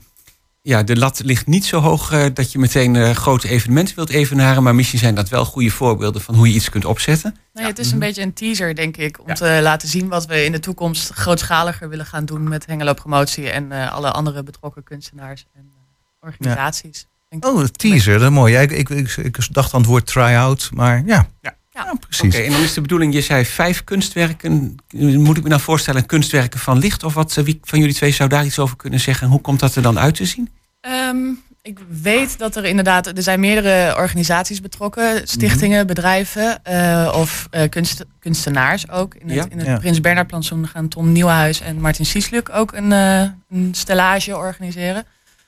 ja, 0.62 0.82
de 0.82 0.96
lat 0.96 1.20
ligt 1.24 1.46
niet 1.46 1.64
zo 1.64 1.80
hoog 1.80 2.12
eh, 2.12 2.26
dat 2.34 2.52
je 2.52 2.58
meteen 2.58 2.96
eh, 2.96 3.10
grote 3.10 3.48
evenementen 3.48 3.94
wilt 3.94 4.10
evenaren. 4.10 4.62
Maar 4.62 4.74
misschien 4.74 4.98
zijn 4.98 5.14
dat 5.14 5.28
wel 5.28 5.44
goede 5.44 5.70
voorbeelden 5.70 6.22
van 6.22 6.34
hoe 6.34 6.48
je 6.48 6.54
iets 6.54 6.68
kunt 6.70 6.84
opzetten. 6.84 7.36
Nee, 7.52 7.66
het 7.66 7.78
is 7.78 7.92
een 7.92 7.98
beetje 7.98 8.22
een 8.22 8.32
teaser, 8.32 8.74
denk 8.74 8.96
ik, 8.96 9.20
om 9.20 9.28
Ja. 9.28 9.34
te 9.34 9.58
laten 9.62 9.88
zien 9.88 10.08
wat 10.08 10.26
we 10.26 10.44
in 10.44 10.52
de 10.52 10.58
toekomst 10.60 11.10
grootschaliger 11.10 11.88
willen 11.88 12.06
gaan 12.06 12.24
doen 12.24 12.48
met 12.48 12.66
Hengelo 12.66 12.94
Promotie 12.94 13.50
en 13.50 13.72
eh, 13.72 13.92
alle 13.92 14.10
andere 14.10 14.42
betrokken 14.42 14.82
kunstenaars 14.82 15.46
en 15.54 15.70
eh, 15.70 16.28
organisaties. 16.28 17.06
Oh, 17.40 17.60
een 17.60 17.72
teaser, 17.72 18.18
dat 18.18 18.28
is 18.30 18.34
mooi. 18.36 18.52
Ja, 18.52 18.60
ik, 18.60 18.70
ik, 18.70 18.88
ik, 18.88 19.16
ik 19.16 19.36
dacht 19.54 19.74
aan 19.74 19.80
het 19.80 19.88
woord 19.88 20.06
try-out, 20.06 20.70
maar 20.72 21.02
ja. 21.06 21.28
Ja. 21.40 21.54
Ja. 21.74 21.94
precies. 22.00 22.34
Oké, 22.34 22.44
en 22.44 22.52
dan 22.52 22.62
is 22.62 22.74
de 22.74 22.80
bedoeling, 22.80 23.14
je 23.14 23.20
zei 23.20 23.44
vijf 23.44 23.84
kunstwerken. 23.84 24.76
Moet 24.96 25.36
ik 25.36 25.42
me 25.42 25.48
nou 25.48 25.60
voorstellen, 25.60 26.06
kunstwerken 26.06 26.60
van 26.60 26.78
licht 26.78 27.04
of 27.04 27.14
wat? 27.14 27.34
Wie 27.34 27.58
van 27.62 27.78
jullie 27.78 27.94
twee 27.94 28.12
zou 28.12 28.28
daar 28.28 28.44
iets 28.44 28.58
over 28.58 28.76
kunnen 28.76 29.00
zeggen? 29.00 29.28
Hoe 29.28 29.40
komt 29.40 29.60
dat 29.60 29.74
er 29.74 29.82
dan 29.82 29.98
uit 29.98 30.14
te 30.14 30.24
zien? 30.24 30.48
Ehm, 30.80 31.18
ik 31.62 31.78
weet 32.02 32.38
dat 32.38 32.56
er 32.56 32.64
inderdaad, 32.64 33.06
er 33.06 33.22
zijn 33.22 33.40
meerdere 33.40 33.96
organisaties 33.96 34.60
betrokken, 34.60 35.28
stichtingen, 35.28 35.86
bedrijven 35.86 36.64
eh, 36.64 37.12
of 37.16 37.46
eh, 37.50 37.68
kunst, 37.68 38.04
kunstenaars 38.18 38.88
ook. 38.90 39.14
In 39.14 39.26
het, 39.28 39.36
Ja. 39.36 39.46
in 39.50 39.58
het 39.58 39.66
Ja. 39.66 39.78
Prins 39.78 40.00
Bernhard 40.00 40.26
plantsoen 40.28 40.68
gaan 40.68 40.88
Tom 40.88 41.12
Nieuwenhuis 41.12 41.60
en 41.60 41.80
Martin 41.80 42.06
Siesluk 42.06 42.48
ook 42.52 42.72
een, 42.72 42.92
eh, 42.92 43.20
een 43.50 43.68
stellage 43.72 44.36
organiseren. 44.36 45.04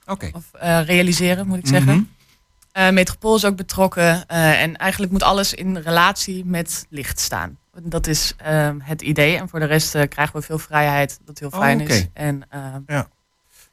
Oké. 0.07 0.31
Of 0.33 0.45
eh, 0.53 0.81
realiseren, 0.85 1.47
moet 1.47 1.59
ik 1.59 1.67
zeggen. 1.67 2.09
Eh, 2.75 2.91
Metropool 2.91 3.37
is 3.37 3.45
ook 3.45 3.57
betrokken. 3.57 4.25
eh, 4.27 4.63
en 4.63 4.77
eigenlijk 4.77 5.13
moet 5.13 5.23
alles 5.23 5.55
in 5.55 5.77
relatie 5.77 6.45
met 6.45 6.87
licht 6.91 7.21
staan. 7.21 7.59
Dat 7.83 8.07
is 8.07 8.35
ehm, 8.37 8.77
het 8.83 9.03
idee. 9.03 9.37
En 9.37 9.49
voor 9.49 9.61
de 9.61 9.67
rest 9.67 9.95
eh, 9.95 10.03
krijgen 10.09 10.37
we 10.37 10.43
veel 10.43 10.59
vrijheid, 10.59 11.19
dat 11.25 11.39
heel 11.39 11.49
Oh, 11.49 11.59
fijn 11.59 11.81
is. 11.81 12.07
En, 12.13 12.43
ehm, 12.51 13.03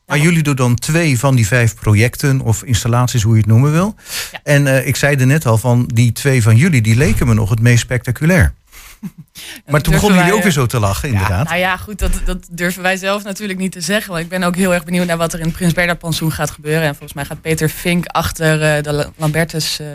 Maar 0.05 0.19
jullie 0.19 0.43
doen 0.43 0.55
dan 0.55 0.75
twee 0.75 1.19
van 1.19 1.35
die 1.35 1.47
vijf 1.47 1.75
projecten 1.75 2.41
of 2.41 2.63
installaties, 2.63 3.23
hoe 3.23 3.33
je 3.33 3.39
het 3.39 3.49
noemen 3.49 3.71
wil. 3.71 3.95
Ja. 4.31 4.39
En 4.43 4.87
ik 4.87 4.95
zei 4.95 5.15
er 5.15 5.25
net 5.25 5.45
al 5.45 5.57
van, 5.57 5.89
die 5.93 6.11
twee 6.11 6.43
van 6.43 6.55
jullie, 6.55 6.81
die 6.81 6.95
leken 6.95 7.27
me 7.27 7.33
nog 7.33 7.49
het 7.49 7.59
meest 7.59 7.81
spectaculair. 7.81 8.53
Maar 9.71 9.81
toen 9.81 9.93
begonnen 9.93 10.17
jullie 10.19 10.33
ook 10.33 10.39
weer 10.43 10.47
eh, 10.47 10.53
zo 10.57 10.65
te 10.65 10.79
lachen, 10.79 11.09
inderdaad. 11.09 11.47
Nou 11.47 11.59
ja, 11.59 11.77
goed, 11.77 11.99
dat, 11.99 12.11
dat 12.25 12.47
durven 12.51 12.81
wij 12.81 12.97
zelf 12.97 13.23
natuurlijk 13.23 13.59
niet 13.59 13.71
te 13.71 13.81
zeggen. 13.81 14.11
Want 14.11 14.23
ik 14.23 14.29
ben 14.29 14.43
ook 14.43 14.55
heel 14.55 14.73
erg 14.73 14.83
benieuwd 14.83 15.05
naar 15.07 15.17
wat 15.17 15.33
er 15.33 15.39
in 15.39 15.45
het 15.45 15.53
Prins 15.55 15.73
Bernhard 15.73 15.99
plantsoen 15.99 16.31
gaat 16.31 16.51
gebeuren. 16.51 16.81
En 16.81 16.89
volgens 16.89 17.13
mij 17.13 17.25
gaat 17.25 17.41
Peter 17.41 17.69
Fink 17.69 18.05
achter 18.05 18.61
eh, 18.77 18.83
de 18.83 18.93
La- 18.93 19.11
Lambertus 19.15 19.79
eh, 19.79 19.87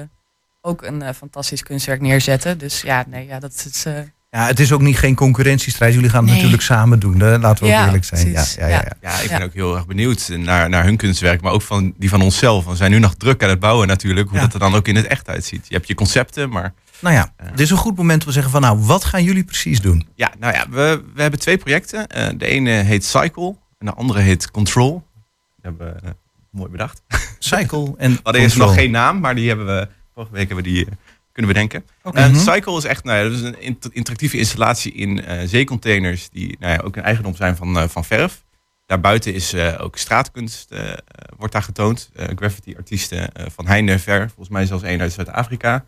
ook 0.60 0.82
een 0.82 1.02
eh, 1.02 1.14
fantastisch 1.16 1.62
kunstwerk 1.62 2.00
neerzetten. 2.00 2.58
Dus 2.58 2.80
ja, 2.80 3.04
nee, 3.08 3.26
ja, 3.26 3.38
dat 3.38 3.66
is... 3.72 3.84
eh, 3.84 3.92
Ja, 4.30 4.46
het 4.46 4.60
is 4.60 4.72
ook 4.72 4.80
niet 4.80 4.98
geen 4.98 5.14
concurrentiestrijd. 5.14 5.94
Jullie 5.94 6.08
gaan 6.10 6.18
het 6.20 6.26
Nee. 6.28 6.36
natuurlijk 6.36 6.62
samen 6.62 6.98
doen. 6.98 7.20
Hè? 7.20 7.38
Laten 7.38 7.64
we 7.64 7.70
ook 7.70 7.76
Ja, 7.76 7.84
eerlijk 7.86 8.04
zijn. 8.04 8.30
Ja, 8.30 8.44
ja, 8.58 8.66
ja, 8.66 8.74
ja. 8.74 8.92
ja, 9.00 9.20
ik 9.20 9.30
Ja. 9.30 9.38
ben 9.38 9.46
ook 9.46 9.54
heel 9.54 9.76
erg 9.76 9.86
benieuwd 9.86 10.28
naar, 10.28 10.68
naar 10.68 10.84
hun 10.84 10.96
kunstwerk, 10.96 11.40
maar 11.40 11.52
ook 11.52 11.62
van 11.62 11.94
die 11.96 12.08
van 12.08 12.22
onszelf. 12.22 12.64
We 12.64 12.76
zijn 12.76 12.90
nu 12.90 12.98
nog 12.98 13.14
druk 13.14 13.42
aan 13.42 13.48
het 13.48 13.60
bouwen 13.60 13.86
natuurlijk, 13.88 14.28
hoe 14.28 14.36
Ja. 14.38 14.44
dat 14.44 14.54
er 14.54 14.60
dan 14.60 14.74
ook 14.74 14.88
in 14.88 14.96
het 14.96 15.06
echt 15.06 15.28
uitziet. 15.28 15.66
Je 15.68 15.74
hebt 15.74 15.88
je 15.88 15.94
concepten, 15.94 16.48
maar 16.50 16.74
Nou 17.00 17.14
ja, 17.14 17.32
Ja. 17.38 17.50
dit 17.50 17.60
is 17.60 17.70
een 17.70 17.76
goed 17.76 17.96
moment 17.96 18.20
om 18.20 18.26
te 18.26 18.32
zeggen 18.32 18.52
van, 18.52 18.60
nou, 18.60 18.78
wat 18.78 19.04
gaan 19.04 19.22
jullie 19.24 19.44
precies 19.44 19.80
doen? 19.80 20.06
ja, 20.14 20.32
nou 20.38 20.54
ja, 20.54 20.68
we, 20.68 21.02
we 21.14 21.20
hebben 21.22 21.40
twee 21.40 21.56
projecten. 21.56 22.06
Eh, 22.06 22.28
de 22.36 22.46
ene 22.46 22.70
heet 22.70 23.04
Cycle 23.04 23.56
en 23.78 23.86
de 23.86 23.92
andere 23.92 24.20
heet 24.20 24.50
Control. 24.50 24.92
Dat 24.92 25.32
hebben 25.62 25.94
we 25.94 26.00
eh, 26.06 26.10
mooi 26.50 26.70
bedacht. 26.70 27.02
Cycle 27.38 27.94
en 27.96 28.12
We 28.12 28.20
hadden 28.22 28.42
eerst 28.42 28.56
nog 28.56 28.74
geen 28.74 28.90
naam, 28.90 29.20
maar 29.20 29.34
die 29.34 29.48
hebben 29.48 29.66
we 29.66 29.88
vorige 30.14 30.32
week 30.32 30.46
hebben 30.48 30.64
we 30.64 30.70
die 30.70 30.84
eh, 30.86 30.92
kunnen 31.32 31.52
bedenken. 31.52 31.84
Eh, 32.02 32.12
Mhm. 32.28 32.36
Cycle 32.38 32.76
is 32.76 32.84
echt 32.84 33.04
nou 33.04 33.16
ja, 33.18 33.22
dat 33.24 33.32
is 33.32 33.40
een 33.42 33.60
int- 33.62 33.88
interactieve 33.92 34.38
installatie 34.38 34.92
in 34.92 35.24
eh, 35.24 35.46
zeecontainers 35.48 36.28
die 36.30 36.56
nou 36.60 36.72
ja, 36.72 36.78
ook 36.84 36.96
een 36.96 37.02
eigendom 37.02 37.34
zijn 37.36 37.56
van, 37.56 37.78
eh, 37.78 37.88
van 37.88 38.04
verf. 38.04 38.44
Daarbuiten 38.86 39.34
is 39.34 39.52
eh, 39.52 39.74
ook 39.80 39.96
straatkunst 39.96 40.70
eh, 40.70 40.92
eh, 40.92 40.96
wordt 41.36 41.52
daar 41.52 41.62
getoond. 41.62 42.10
Eh, 42.14 42.28
graffiti-artiesten 42.36 43.32
eh, 43.32 43.46
van 43.54 43.66
Heine 43.66 43.98
ver, 43.98 44.26
volgens 44.26 44.48
mij 44.48 44.66
zelfs 44.66 44.82
één 44.82 45.00
uit 45.00 45.12
Zuid-Afrika, 45.12 45.84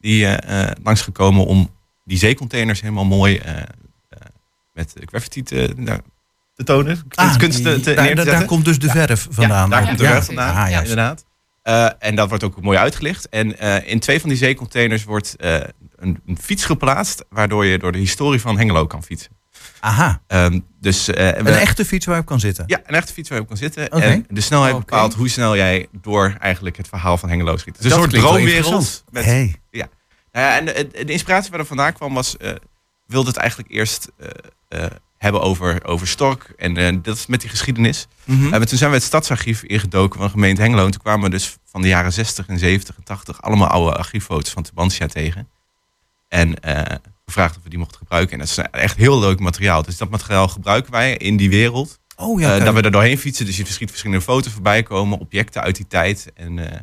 die 0.00 0.26
eh 0.26 0.62
eh, 0.68 0.70
langsgekomen 0.82 1.46
om 1.46 1.70
die 2.04 2.18
zeecontainers 2.18 2.80
helemaal 2.80 3.04
mooi 3.04 3.36
eh, 3.36 3.56
eh, 3.58 3.64
met 4.72 4.94
graffiti 5.04 5.42
te, 5.42 5.72
nou, 5.76 6.00
te 6.54 6.64
tonen, 6.64 7.02
Ah, 7.14 7.36
kunst 7.36 7.62
te, 7.62 7.80
te 7.80 7.94
daar, 8.24 8.44
komt 8.44 8.64
dus 8.64 8.78
de 8.78 8.86
Ja. 8.86 8.92
verf 8.92 9.26
vandaan. 9.30 9.68
Ja, 9.70 9.76
daar 9.76 9.86
komt 9.86 9.98
de 9.98 10.04
verf 10.04 10.24
vandaan. 10.24 10.56
Ah, 10.64 10.70
ja, 10.70 10.80
inderdaad. 10.80 11.24
Eh, 11.62 11.90
en 11.98 12.14
dat 12.14 12.28
wordt 12.28 12.44
ook 12.44 12.60
mooi 12.60 12.78
uitgelicht. 12.78 13.28
En 13.28 13.58
eh, 13.58 13.90
in 13.92 14.00
twee 14.00 14.20
van 14.20 14.28
die 14.28 14.38
zeecontainers 14.38 15.04
wordt 15.04 15.36
eh, 15.36 15.54
een, 15.96 16.20
een 16.26 16.38
fiets 16.40 16.64
geplaatst, 16.64 17.24
waardoor 17.28 17.64
je 17.66 17.78
door 17.78 17.92
de 17.92 17.98
historie 17.98 18.40
van 18.40 18.58
Hengelo 18.58 18.86
kan 18.86 19.02
fietsen. 19.02 19.30
Aha, 19.80 20.20
Ehm, 20.26 20.60
dus, 20.80 21.08
eh, 21.08 21.14
we- 21.30 21.36
een 21.38 21.46
echte 21.46 21.84
fiets 21.84 22.06
waar 22.06 22.14
je 22.14 22.20
op 22.20 22.26
kan 22.26 22.40
zitten. 22.40 22.64
Ja, 22.66 22.80
een 22.86 22.94
echte 22.94 23.12
fiets 23.12 23.28
waar 23.28 23.38
je 23.38 23.44
op 23.44 23.50
kan 23.50 23.58
zitten. 23.58 23.88
En 23.90 24.26
de 24.28 24.40
snelheid 24.40 24.78
bepaalt 24.78 25.14
hoe 25.14 25.28
snel 25.28 25.56
jij 25.56 25.86
door 25.92 26.36
eigenlijk 26.38 26.76
het 26.76 26.88
verhaal 26.88 27.18
van 27.18 27.28
Hengelo 27.28 27.56
schiet. 27.56 27.74
Dat 27.74 27.84
een 27.84 27.90
soort 27.90 28.10
droomwereld. 28.10 29.04
Met, 29.10 29.24
Hey. 29.24 29.54
Nou 30.32 30.46
ja, 30.46 30.56
en 30.58 30.64
de, 30.64 30.88
de 31.04 31.12
inspiratie 31.12 31.50
waar 31.50 31.60
er 31.60 31.66
vandaan 31.66 31.92
kwam 31.92 32.14
was... 32.14 32.36
eh 32.36 32.52
wilde 33.06 33.28
het 33.28 33.36
eigenlijk 33.36 33.70
eerst 33.70 34.10
eh, 34.68 34.84
hebben 35.18 35.40
over, 35.42 35.84
over 35.84 36.06
Stork. 36.08 36.52
En 36.56 37.02
dat 37.02 37.16
is 37.16 37.26
met 37.26 37.40
die 37.40 37.50
geschiedenis. 37.50 38.06
Mhm. 38.24 38.48
Maar 38.48 38.66
toen 38.66 38.78
zijn 38.78 38.90
we 38.90 38.96
het 38.96 39.04
stadsarchief 39.04 39.62
ingedoken 39.62 40.16
van 40.18 40.26
de 40.26 40.32
gemeente 40.32 40.60
Hengelo. 40.62 40.84
En 40.84 40.90
toen 40.90 41.00
kwamen 41.02 41.24
we 41.24 41.30
dus 41.30 41.56
van 41.64 41.82
de 41.82 41.88
jaren 41.88 42.12
60 42.12 42.46
en 42.46 42.58
70 42.58 42.96
en 42.96 43.04
80... 43.04 43.42
allemaal 43.42 43.68
oude 43.68 43.96
archieffoto's 43.96 44.52
van 44.52 44.62
Tubantia 44.62 45.06
tegen. 45.06 45.48
En 46.28 46.54
gevraagd 47.32 47.56
of 47.56 47.62
we 47.62 47.68
die 47.68 47.78
mochten 47.78 47.98
gebruiken. 47.98 48.32
En 48.32 48.38
dat 48.38 48.48
is 48.48 48.58
echt 48.70 48.96
heel 48.96 49.20
leuk 49.20 49.38
materiaal. 49.40 49.82
Dus 49.82 49.96
dat 49.96 50.10
materiaal 50.10 50.48
gebruiken 50.48 50.92
wij 50.92 51.16
in 51.16 51.36
die 51.36 51.50
wereld. 51.50 51.98
Oh 52.16 52.40
ja, 52.40 52.56
Eh, 52.56 52.64
dat 52.64 52.74
we 52.74 52.80
er 52.82 52.90
doorheen 52.90 53.18
fietsen. 53.18 53.46
Dus 53.46 53.56
je 53.56 53.66
ziet 53.66 53.88
verschillende 53.90 54.22
foto's 54.24 54.52
voorbij 54.52 54.82
komen, 54.82 55.18
objecten 55.18 55.62
uit 55.62 55.76
die 55.76 55.86
tijd. 55.86 56.30
En 56.34 56.58
eh, 56.72 56.78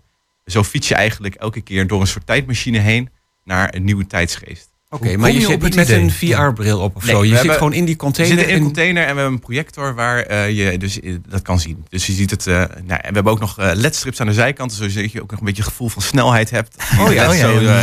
zo 0.45 0.63
fiets 0.63 0.87
je 0.87 0.95
eigenlijk 0.95 1.35
elke 1.35 1.61
keer 1.61 1.87
door 1.87 2.01
een 2.01 2.07
soort 2.07 2.25
tijdmachine 2.25 2.79
heen 2.79 3.09
naar 3.43 3.73
een 3.75 3.83
nieuwe 3.83 4.07
tijdsgeest. 4.07 4.69
Oké, 5.01 5.17
maar 5.17 5.31
je 5.31 5.39
je 5.39 5.45
zit 5.45 5.61
niet 5.61 5.75
met 5.75 5.89
een? 5.89 6.11
VR-bril 6.11 6.79
op 6.79 6.95
of 6.95 7.05
Nee, 7.05 7.15
zo. 7.15 7.21
Je 7.23 7.27
zit 7.27 7.37
hebben- 7.37 7.55
gewoon 7.57 7.73
in 7.73 7.85
die 7.85 7.93
We 7.93 7.99
container. 7.99 8.35
zitten 8.37 8.53
in 8.55 8.59
een 8.61 8.67
en- 8.67 8.73
container 8.73 9.03
en 9.03 9.09
we 9.09 9.15
hebben 9.15 9.33
een 9.33 9.39
projector 9.45 9.95
waar 9.95 10.19
eh, 10.23 10.49
je 10.71 10.77
dus 10.77 10.99
eh, 10.99 11.15
dat 11.27 11.41
kan 11.41 11.59
zien. 11.59 11.85
Dus 11.89 12.05
je 12.05 12.13
ziet 12.13 12.29
het. 12.31 12.47
eh, 12.47 12.53
nou, 12.55 12.69
en 12.87 12.87
we 12.87 13.13
hebben 13.13 13.31
ook 13.31 13.39
nog 13.39 13.59
eh, 13.59 13.69
ledstrips 13.73 14.19
aan 14.21 14.27
de 14.27 14.33
zijkant, 14.33 14.73
zodat 14.73 15.11
je 15.11 15.21
ook 15.21 15.31
nog 15.31 15.39
een 15.39 15.45
beetje 15.45 15.61
het 15.61 15.71
gevoel 15.71 15.89
van 15.89 16.01
snelheid 16.01 16.49
hebt. 16.49 16.75
Oh 16.99 17.13
ja, 17.13 17.27
oh 17.29 17.35
ja, 17.35 17.39
zo, 17.39 17.59
ja. 17.59 17.81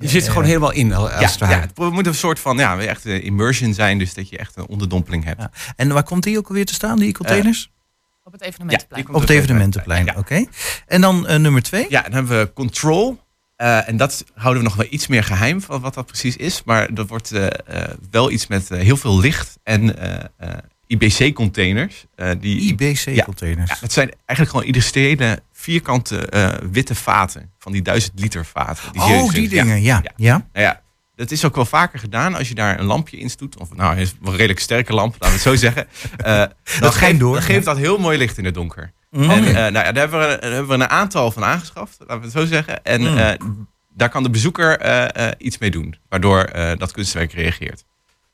je 0.00 0.08
zit 0.08 0.24
er 0.24 0.28
gewoon 0.32 0.46
helemaal 0.46 0.72
in, 0.72 0.92
als 0.94 1.10
ja, 1.10 1.18
het 1.18 1.38
ja, 1.38 1.60
het 1.60 1.92
moet 1.92 2.06
een 2.06 2.14
soort 2.14 2.40
van 2.40 2.56
ja, 2.56 2.78
echt 2.78 3.04
een 3.04 3.22
immersion 3.22 3.74
zijn, 3.74 3.98
dus 3.98 4.14
dat 4.14 4.28
je 4.28 4.38
echt 4.38 4.56
een 4.56 4.66
onderdompeling 4.66 5.24
hebt. 5.24 5.40
Ja. 5.40 5.50
En 5.76 5.88
waar 5.92 6.02
komt 6.04 6.22
die 6.22 6.38
ook 6.38 6.48
alweer 6.48 6.66
te 6.66 6.74
staan, 6.74 6.98
die 6.98 7.12
containers? 7.12 7.72
Op 8.24 8.32
het 8.32 8.42
evenementenplein. 8.42 9.08
op 9.14 9.20
het 9.20 9.30
evenementenplein, 9.30 10.04
Ja. 10.04 10.14
oké. 10.16 10.44
En 10.86 11.00
dan 11.00 11.26
eh, 11.26 11.36
nummer 11.38 11.62
twee? 11.62 11.86
Ja, 11.88 12.02
dan 12.02 12.12
hebben 12.12 12.38
we 12.38 12.52
Control. 12.52 13.18
Eh, 13.64 13.88
en 13.88 13.96
dat 13.96 14.24
houden 14.34 14.62
we 14.62 14.68
nog 14.68 14.76
wel 14.76 14.86
iets 14.90 15.06
meer 15.06 15.24
geheim 15.24 15.60
van 15.60 15.80
wat 15.80 15.94
dat 15.94 16.06
precies 16.06 16.36
is. 16.36 16.62
Maar 16.64 16.88
er 16.94 17.06
wordt 17.06 17.32
eh, 17.32 17.46
eh, 17.46 17.90
wel 18.10 18.30
iets 18.30 18.46
met 18.46 18.68
heel 18.68 18.96
veel 18.96 19.20
licht 19.20 19.58
en 19.62 19.96
IBC-containers. 20.86 22.04
IBC-containers. 22.40 23.70
Ja, 23.70 23.76
het 23.80 23.92
zijn 23.92 24.10
eigenlijk 24.26 24.50
gewoon 24.50 24.64
industriële 24.64 25.42
vierkante 25.52 26.28
witte 26.70 26.94
vaten. 26.94 27.50
Van 27.58 27.72
die 27.72 27.82
duizend 27.82 28.20
liter 28.20 28.44
vaten. 28.44 28.92
Die 28.92 29.02
oh, 29.02 29.32
die 29.32 29.48
dingen, 29.48 29.82
ja. 29.82 30.00
Ja. 30.02 30.12
ja. 30.16 30.46
Nou 30.52 30.66
ja, 30.66 30.80
dat 31.14 31.30
is 31.30 31.44
ook 31.44 31.54
wel 31.54 31.66
vaker 31.66 31.98
gedaan 31.98 32.34
als 32.34 32.48
je 32.48 32.54
daar 32.54 32.78
een 32.78 32.86
lampje 32.86 33.16
in 33.16 33.30
stoet. 33.30 33.58
Of 33.58 33.74
nou, 33.74 33.98
een 33.98 34.10
redelijk 34.22 34.60
sterke 34.60 34.94
lamp, 34.94 35.12
laten 35.12 35.26
we 35.26 35.32
het 35.32 35.42
zo 35.42 35.54
zeggen. 35.54 35.86
Dan 36.80 36.92
schijnt 36.92 36.94
geeft, 36.94 37.18
door, 37.18 37.34
ja. 37.36 37.42
geeft 37.42 37.64
dat 37.64 37.76
heel 37.76 37.98
mooi 37.98 38.18
licht 38.18 38.38
in 38.38 38.44
het 38.44 38.54
donker. 38.54 38.92
Mm. 39.16 39.30
En 39.30 39.44
eh, 39.46 39.52
nou 39.54 39.72
ja, 39.72 39.92
daar 39.92 39.94
hebben, 39.94 40.20
we, 40.20 40.36
daar 40.40 40.50
hebben 40.52 40.68
we 40.78 40.84
een 40.84 40.90
aantal 40.90 41.30
van 41.30 41.44
aangeschaft, 41.44 41.96
laten 41.98 42.18
we 42.18 42.22
het 42.24 42.32
zo 42.32 42.44
zeggen. 42.46 42.84
En 42.84 43.00
Mm. 43.00 43.16
eh, 43.18 43.38
daar 43.96 44.08
kan 44.08 44.22
de 44.22 44.30
bezoeker 44.30 44.78
eh, 44.78 45.26
eh, 45.26 45.32
iets 45.38 45.58
mee 45.58 45.70
doen, 45.70 45.94
waardoor 46.08 46.40
eh, 46.42 46.70
dat 46.78 46.92
kunstwerk 46.92 47.32
reageert. 47.32 47.84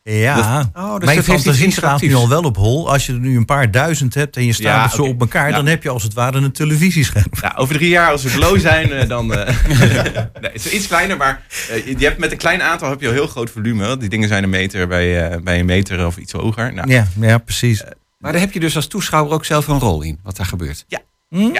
Ja, 0.03 0.71
Oh, 0.77 0.95
dus 0.97 1.05
mijn 1.05 1.17
dat 1.17 1.25
fantasie 1.27 1.71
slaat 1.71 2.01
nu 2.01 2.15
al 2.15 2.29
wel 2.29 2.43
op 2.43 2.57
hol. 2.57 2.91
Als 2.91 3.07
je 3.07 3.13
er 3.13 3.19
nu 3.19 3.37
een 3.37 3.45
paar 3.45 3.71
duizend 3.71 4.15
hebt 4.15 4.37
en 4.37 4.45
je 4.45 4.53
staat 4.53 4.65
Ja, 4.65 4.83
het 4.83 4.93
zo 4.93 5.03
op 5.03 5.21
elkaar... 5.21 5.49
Ja. 5.49 5.57
dan 5.57 5.67
heb 5.67 5.83
je 5.83 5.89
als 5.89 6.03
het 6.03 6.15
ware 6.15 6.39
een 6.39 6.53
televisiescherm. 6.53 7.27
Ja, 7.41 7.53
over 7.57 7.75
drie 7.75 7.89
jaar, 7.89 8.11
als 8.11 8.23
we 8.23 8.29
glow 8.29 8.61
zijn, 8.61 9.09
dan. 9.09 9.35
eh 9.35 9.55
nee, 10.41 10.53
het 10.53 10.65
is 10.65 10.71
iets 10.73 10.87
kleiner, 10.87 11.17
maar 11.17 11.43
je 11.85 11.97
hebt 11.99 12.19
met 12.19 12.33
een 12.33 12.39
klein 12.39 12.63
aantal 12.63 12.91
heb 12.91 13.01
je 13.01 13.07
al 13.07 13.13
heel 13.13 13.27
groot 13.27 13.51
volume. 13.51 13.97
Die 13.97 14.09
dingen 14.09 14.29
zijn 14.29 14.43
een 14.43 14.51
meter 14.51 14.89
bij, 14.89 15.31
eh, 15.31 15.41
bij 15.41 15.59
een 15.59 15.67
meter 15.67 16.07
of 16.07 16.17
iets 16.17 16.33
hoger. 16.33 16.75
Nou, 16.75 16.91
Ja, 16.93 17.07
ja 17.21 17.39
precies. 17.39 17.83
Maar 18.21 18.33
daar 18.33 18.41
heb 18.41 18.53
je 18.53 18.61
dus 18.61 18.77
als 18.77 18.87
toeschouwer 18.87 19.33
ook 19.35 19.45
zelf 19.45 19.67
een 19.69 19.79
rol 19.79 20.03
in, 20.03 20.19
wat 20.23 20.37
daar 20.37 20.47
gebeurt. 20.47 20.87
Mm, 21.29 21.53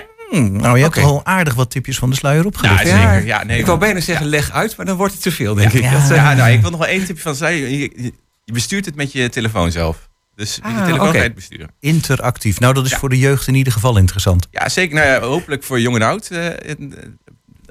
Nou, 0.53 0.77
je 0.77 0.83
hebt 0.83 0.99
al 0.99 1.25
aardig 1.25 1.55
wat 1.55 1.71
tipjes 1.71 1.99
van 1.99 2.11
de 2.11 2.17
sluier 2.17 2.41
ja, 2.41 2.47
opgelicht. 2.47 2.87
zeker. 2.87 3.25
Ja, 3.27 3.45
nee, 3.45 3.59
ik 3.59 3.67
wou 3.67 3.79
bijna 3.79 4.01
zeggen, 4.01 4.27
leg 4.27 4.51
uit, 4.51 4.77
maar 4.77 4.87
dan 4.87 4.97
wordt 4.97 5.13
het 5.13 5.23
te 5.23 5.31
veel, 5.33 5.55
denk 5.55 5.73
ik. 5.73 5.83
Ja. 5.83 5.93
Dat, 5.93 6.09
ja, 6.17 6.35
nou, 6.35 6.51
ik 6.51 6.61
wil 6.61 6.71
nog 6.71 6.79
wel 6.81 6.89
één 6.89 7.05
tipje 7.05 7.23
van 7.23 7.35
zeggen. 7.35 7.59
Je, 7.61 7.81
je, 7.81 8.13
je 8.45 8.53
bestuurt 8.53 8.85
het 8.85 8.95
met 8.95 9.13
je 9.13 9.29
telefoon 9.29 9.71
zelf. 9.73 10.09
Dus 10.35 10.61
met 10.63 10.71
je 10.73 10.77
Ah, 10.79 10.85
telefoon 10.85 11.17
het 11.17 11.35
besturen. 11.35 11.71
Interactief. 11.81 12.61
Nou, 12.61 12.75
dat 12.75 12.85
is 12.85 12.91
Ja. 12.91 12.99
voor 12.99 13.09
de 13.09 13.19
jeugd 13.19 13.47
in 13.47 13.55
ieder 13.55 13.73
geval 13.73 13.97
interessant. 13.97 14.47
Ja, 14.51 14.69
zeker. 14.69 14.95
Nou, 14.95 15.07
ja, 15.07 15.21
hopelijk 15.21 15.63
voor 15.65 15.81
jong 15.81 15.97
en 15.97 16.03
oud. 16.03 16.29
eh, 16.31 16.47
eh, 16.71 16.77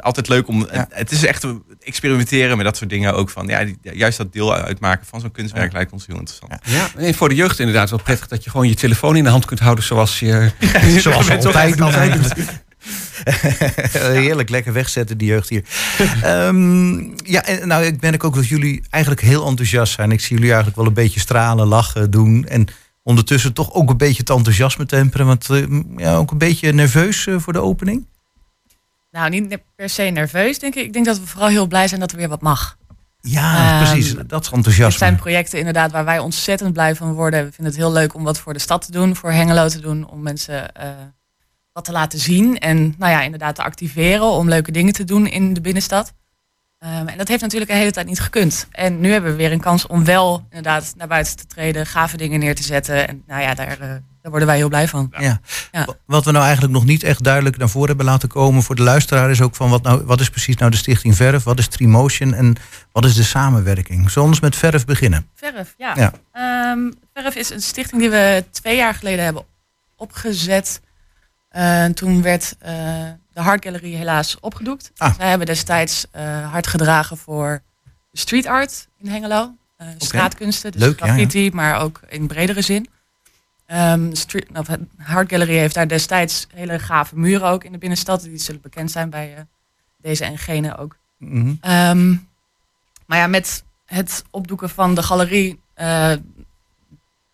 altijd 0.01 0.27
leuk 0.27 0.47
om. 0.47 0.67
Ja. 0.71 0.87
Het 0.89 1.11
is 1.11 1.25
echt 1.25 1.45
experimenteren 1.79 2.57
met 2.57 2.65
dat 2.65 2.77
soort 2.77 2.89
dingen 2.89 3.13
ook 3.13 3.29
van. 3.29 3.47
Ja, 3.47 3.65
juist 3.81 4.17
dat 4.17 4.33
deel 4.33 4.55
uitmaken 4.55 5.05
van 5.05 5.19
zo'n 5.19 5.31
kunstwerk 5.31 5.73
lijkt 5.73 5.91
ons 5.91 6.05
heel 6.05 6.17
interessant. 6.17 6.53
Ja, 6.63 6.89
en 6.95 7.13
voor 7.13 7.29
de 7.29 7.35
jeugd 7.35 7.59
inderdaad 7.59 7.89
wel 7.89 8.01
prettig 8.03 8.27
dat 8.27 8.43
je 8.43 8.49
gewoon 8.49 8.67
je 8.67 8.75
telefoon 8.75 9.15
in 9.15 9.23
de 9.23 9.29
hand 9.29 9.45
kunt 9.45 9.59
houden 9.59 9.83
zoals 9.83 10.19
je... 10.19 10.51
Zoals 10.99 11.27
we 11.27 11.37
Toch 11.37 11.55
altijd 11.55 11.77
doen. 11.77 11.93
eigenlijk 11.93 11.95
eigenlijk. 11.95 12.67
Heerlijk 14.23 14.49
lekker 14.49 14.73
wegzetten, 14.73 15.17
die 15.17 15.27
jeugd 15.27 15.49
hier. 15.49 15.63
Ehm, 16.21 16.97
ja, 17.23 17.45
en 17.45 17.67
nou, 17.67 17.83
ik 17.83 18.01
merk 18.01 18.23
ook 18.23 18.35
dat 18.35 18.47
jullie 18.47 18.83
eigenlijk 18.89 19.23
heel 19.23 19.47
enthousiast 19.47 19.93
zijn. 19.93 20.11
Ik 20.11 20.19
zie 20.19 20.29
jullie 20.29 20.47
eigenlijk 20.47 20.77
wel 20.77 20.87
een 20.87 20.93
beetje 20.93 21.19
stralen, 21.19 21.67
lachen, 21.67 22.11
doen. 22.11 22.45
En 22.47 22.67
ondertussen 23.03 23.53
toch 23.53 23.73
ook 23.73 23.89
een 23.89 23.97
beetje 23.97 24.19
het 24.19 24.29
enthousiasme 24.29 24.85
temperen. 24.85 25.25
Want 25.25 25.49
eh, 25.49 25.63
ja, 25.97 26.15
ook 26.15 26.31
een 26.31 26.37
beetje 26.37 26.73
nerveus 26.73 27.27
eh, 27.27 27.35
voor 27.37 27.53
de 27.53 27.61
opening. 27.61 28.07
Nou, 29.11 29.29
niet 29.29 29.57
per 29.75 29.89
se 29.89 30.03
nerveus, 30.03 30.59
denk 30.59 30.75
ik. 30.75 30.85
Ik 30.85 30.93
denk 30.93 31.05
dat 31.05 31.19
we 31.19 31.25
vooral 31.27 31.49
heel 31.49 31.67
blij 31.67 31.87
zijn 31.87 31.99
dat 31.99 32.11
er 32.11 32.17
weer 32.17 32.29
wat 32.29 32.41
mag. 32.41 32.77
Ja, 33.21 33.79
Ehm, 33.81 33.91
precies. 33.91 34.15
Dat 34.27 34.45
is 34.45 34.51
enthousiasme. 34.51 34.97
zijn 34.97 35.15
projecten 35.15 35.57
inderdaad 35.59 35.91
waar 35.91 36.05
wij 36.05 36.19
ontzettend 36.19 36.73
blij 36.73 36.95
van 36.95 37.13
worden. 37.13 37.39
We 37.45 37.51
vinden 37.51 37.73
het 37.73 37.81
heel 37.83 37.91
leuk 37.91 38.13
om 38.13 38.23
wat 38.23 38.39
voor 38.39 38.53
de 38.53 38.59
stad 38.59 38.85
te 38.85 38.91
doen, 38.91 39.15
voor 39.15 39.31
Hengelo 39.31 39.67
te 39.67 39.79
doen, 39.79 40.09
om 40.09 40.21
mensen 40.21 40.73
eh, 40.73 40.89
wat 41.73 41.85
te 41.85 41.91
laten 41.91 42.19
zien. 42.19 42.57
En 42.59 42.95
nou 42.97 43.11
ja, 43.11 43.21
inderdaad 43.21 43.55
te 43.55 43.63
activeren 43.63 44.23
om 44.23 44.49
leuke 44.49 44.71
dingen 44.71 44.93
te 44.93 45.03
doen 45.03 45.27
in 45.27 45.53
de 45.53 45.61
binnenstad. 45.61 46.13
Ehm, 46.79 47.07
en 47.07 47.17
dat 47.17 47.27
heeft 47.27 47.41
natuurlijk 47.41 47.71
een 47.71 47.77
hele 47.77 47.91
tijd 47.91 48.07
niet 48.07 48.19
gekund. 48.19 48.67
En 48.71 48.99
nu 48.99 49.11
hebben 49.11 49.31
we 49.31 49.37
weer 49.37 49.51
een 49.51 49.59
kans 49.59 49.87
om 49.87 50.05
wel 50.05 50.45
inderdaad 50.49 50.93
naar 50.97 51.07
buiten 51.07 51.37
te 51.37 51.45
treden, 51.45 51.85
gave 51.85 52.17
dingen 52.17 52.39
neer 52.39 52.55
te 52.55 52.63
zetten. 52.63 53.07
En 53.07 53.23
nou 53.27 53.41
ja, 53.41 53.53
daar, 53.53 53.79
eh, 53.79 53.89
daar 54.21 54.31
worden 54.31 54.47
wij 54.47 54.57
heel 54.57 54.69
blij 54.69 54.87
van. 54.87 55.13
Ja. 55.17 55.39
Ja. 55.71 55.87
Wat 56.05 56.25
we 56.25 56.31
nou 56.31 56.43
eigenlijk 56.43 56.73
nog 56.73 56.85
niet 56.85 57.03
echt 57.03 57.23
duidelijk 57.23 57.57
naar 57.57 57.69
voren 57.69 57.87
hebben 57.87 58.05
laten 58.05 58.29
komen 58.29 58.63
voor 58.63 58.75
de 58.75 58.81
luisteraar 58.81 59.29
is 59.29 59.41
ook 59.41 59.55
van 59.55 59.69
wat, 59.69 59.83
nou, 59.83 60.03
wat 60.05 60.19
is 60.19 60.29
precies 60.29 60.57
nou 60.57 60.71
de 60.71 60.77
Stichting 60.77 61.15
Verf, 61.15 61.43
wat 61.43 61.59
is 61.59 61.67
Trimotion 61.67 62.33
en 62.33 62.55
wat 62.91 63.05
is 63.05 63.15
de 63.15 63.23
samenwerking? 63.23 64.11
Zullen 64.11 64.31
we 64.31 64.37
met 64.41 64.55
Verf 64.55 64.85
beginnen? 64.85 65.27
Verf, 65.35 65.73
ja. 65.77 65.93
Ja. 65.95 66.13
Ehm, 66.31 66.91
Verf 67.13 67.35
is 67.35 67.49
een 67.49 67.61
stichting 67.61 68.01
die 68.01 68.09
we 68.09 68.45
twee 68.51 68.75
jaar 68.75 68.93
geleden 68.93 69.23
hebben 69.23 69.45
opgezet. 69.95 70.81
Eh, 71.49 71.85
toen 71.85 72.21
werd 72.21 72.55
eh, 72.59 72.73
de 73.33 73.41
Hart 73.41 73.63
Gallery 73.63 73.93
helaas 73.93 74.39
opgedoekt. 74.39 74.91
Ah. 74.97 75.17
Wij 75.17 75.29
hebben 75.29 75.47
destijds 75.47 76.05
eh, 76.11 76.51
hard 76.51 76.67
gedragen 76.67 77.17
voor 77.17 77.61
street 78.11 78.45
art 78.45 78.87
in 78.97 79.09
Hengelo. 79.09 79.53
Eh, 79.79 79.87
straatkunsten, 79.97 80.71
dus 80.71 80.81
Leuk, 80.81 80.99
ja, 80.99 81.05
ja. 81.05 81.11
graffiti, 81.11 81.51
maar 81.53 81.81
ook 81.81 82.01
in 82.09 82.27
bredere 82.27 82.61
zin. 82.61 82.87
Ehm 83.69 84.13
street, 84.13 84.47
of, 84.53 84.67
het 84.67 84.79
Hart 84.97 85.29
Gallery 85.29 85.57
heeft 85.57 85.73
daar 85.73 85.87
destijds 85.87 86.47
hele 86.53 86.79
gave 86.79 87.17
muren 87.17 87.47
ook 87.47 87.63
in 87.63 87.71
de 87.71 87.77
binnenstad. 87.77 88.21
Die 88.21 88.37
zullen 88.37 88.61
bekend 88.61 88.91
zijn 88.91 89.09
bij 89.09 89.35
eh, 89.35 89.41
deze 89.97 90.25
en 90.25 90.37
gene 90.37 90.77
ook. 90.77 90.97
Mhm. 91.17 91.53
Ehm, 91.61 92.09
maar 93.05 93.17
ja, 93.17 93.27
met 93.27 93.63
het 93.85 94.23
opdoeken 94.29 94.69
van 94.69 94.95
de 94.95 95.03
galerie 95.03 95.59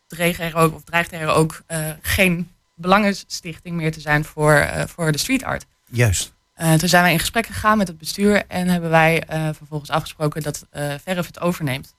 dreig 0.08 0.40
er 0.40 0.56
ook, 0.56 0.74
of 0.74 0.84
dreigt 0.84 1.12
er 1.12 1.28
ook 1.28 1.62
eh, 1.68 1.90
geen 2.02 2.52
belangenstichting 2.74 3.76
meer 3.76 3.92
te 3.92 4.00
zijn 4.00 4.26
voor, 4.26 4.68
voor 4.88 5.12
de 5.12 5.18
street 5.18 5.44
art. 5.44 5.66
Juist. 5.86 6.34
Toen 6.78 6.90
zijn 6.90 7.04
wij 7.04 7.12
in 7.12 7.20
gesprek 7.20 7.46
gegaan 7.46 7.78
met 7.78 7.88
het 7.88 7.98
bestuur 7.98 8.44
en 8.48 8.68
hebben 8.68 8.90
wij 8.90 9.24
vervolgens 9.54 9.90
afgesproken 9.90 10.42
dat 10.44 10.66
Verf 11.04 11.26
het 11.26 11.40
overneemt. 11.40 11.95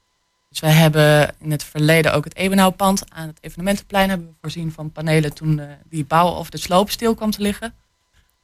Dus 0.56 0.64
wij 0.70 0.80
hebben 0.80 1.34
in 1.40 1.50
het 1.50 1.64
verleden 1.64 2.12
ook 2.14 2.24
het 2.24 2.36
Ebenhouwpand 2.36 3.12
aan 3.12 3.26
het 3.26 3.38
evenementenplein 3.40 4.08
hebben 4.08 4.26
we 4.26 4.34
voorzien 4.40 4.72
van 4.72 4.92
panelen 4.92 5.34
toen 5.34 5.58
eh, 5.58 5.66
die 5.88 6.04
bouw 6.04 6.28
of 6.28 6.50
de 6.50 6.58
sloop 6.58 6.90
stil 6.90 7.14
kwam 7.14 7.30
te 7.30 7.42
liggen. 7.42 7.74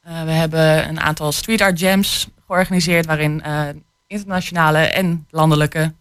Eh, 0.01 0.23
we 0.23 0.31
hebben 0.31 0.87
een 0.87 0.99
aantal 0.99 1.31
street 1.31 1.61
art 1.61 1.79
jams 1.79 2.27
georganiseerd 2.47 3.05
waarin 3.05 3.41
eh, 3.41 3.67
internationale 4.07 4.77
en 4.77 5.27
landelijke 5.29 5.93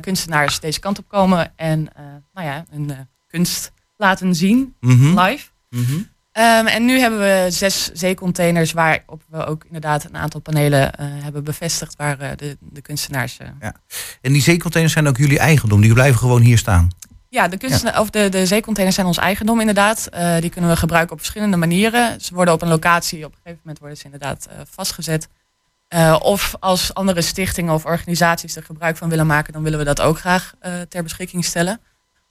kunstenaars 0.00 0.60
deze 0.60 0.80
kant 0.80 0.98
op 0.98 1.08
komen 1.08 1.52
en 1.56 1.88
nou 2.34 2.46
ja, 2.46 2.64
hun 2.70 3.08
kunst 3.26 3.72
laten 3.96 4.34
zien 4.34 4.74
Mhm. 4.80 5.20
live. 5.20 5.48
Mhm. 5.70 6.00
Ehm, 6.38 6.66
en 6.66 6.84
nu 6.84 6.98
hebben 6.98 7.18
we 7.18 7.46
zes 7.50 7.90
zeecontainers 7.92 8.72
waarop 8.72 9.22
we 9.28 9.46
ook 9.46 9.64
inderdaad 9.64 10.04
een 10.04 10.16
aantal 10.16 10.40
panelen 10.40 10.92
eh, 10.94 11.06
hebben 11.08 11.44
bevestigd 11.44 11.96
waar 11.96 12.20
eh, 12.20 12.30
de, 12.36 12.56
de 12.60 12.80
kunstenaars. 12.80 13.38
eh, 13.38 13.68
En 14.20 14.32
die 14.32 14.42
zeecontainers 14.42 14.94
zijn 14.94 15.08
ook 15.08 15.16
jullie 15.16 15.38
eigendom, 15.38 15.80
die 15.80 15.92
blijven 15.92 16.18
gewoon 16.18 16.40
hier 16.40 16.58
staan. 16.58 16.88
Ja, 17.28 17.48
de, 17.48 17.92
Of 17.98 18.10
de, 18.10 18.28
de 18.28 18.46
zeecontainers 18.46 18.96
zijn 18.96 19.06
ons 19.08 19.18
eigendom 19.18 19.60
inderdaad. 19.60 20.08
Die 20.40 20.50
kunnen 20.50 20.70
we 20.70 20.76
gebruiken 20.76 21.12
op 21.12 21.18
verschillende 21.18 21.56
manieren. 21.56 22.20
Ze 22.20 22.34
worden 22.34 22.54
op 22.54 22.62
een 22.62 22.68
locatie, 22.68 23.24
op 23.24 23.32
een 23.32 23.38
gegeven 23.42 23.60
moment 23.62 23.78
worden 23.78 23.98
ze 23.98 24.04
inderdaad 24.04 24.48
vastgezet. 24.70 25.28
Of 26.18 26.54
als 26.60 26.94
andere 26.94 27.22
stichtingen 27.22 27.74
of 27.74 27.84
organisaties 27.84 28.56
er 28.56 28.62
gebruik 28.62 28.96
van 28.96 29.08
willen 29.08 29.26
maken, 29.26 29.52
dan 29.52 29.62
willen 29.62 29.78
we 29.78 29.84
dat 29.84 30.00
ook 30.00 30.18
graag 30.18 30.54
ter 30.88 31.02
beschikking 31.02 31.44
stellen. 31.44 31.80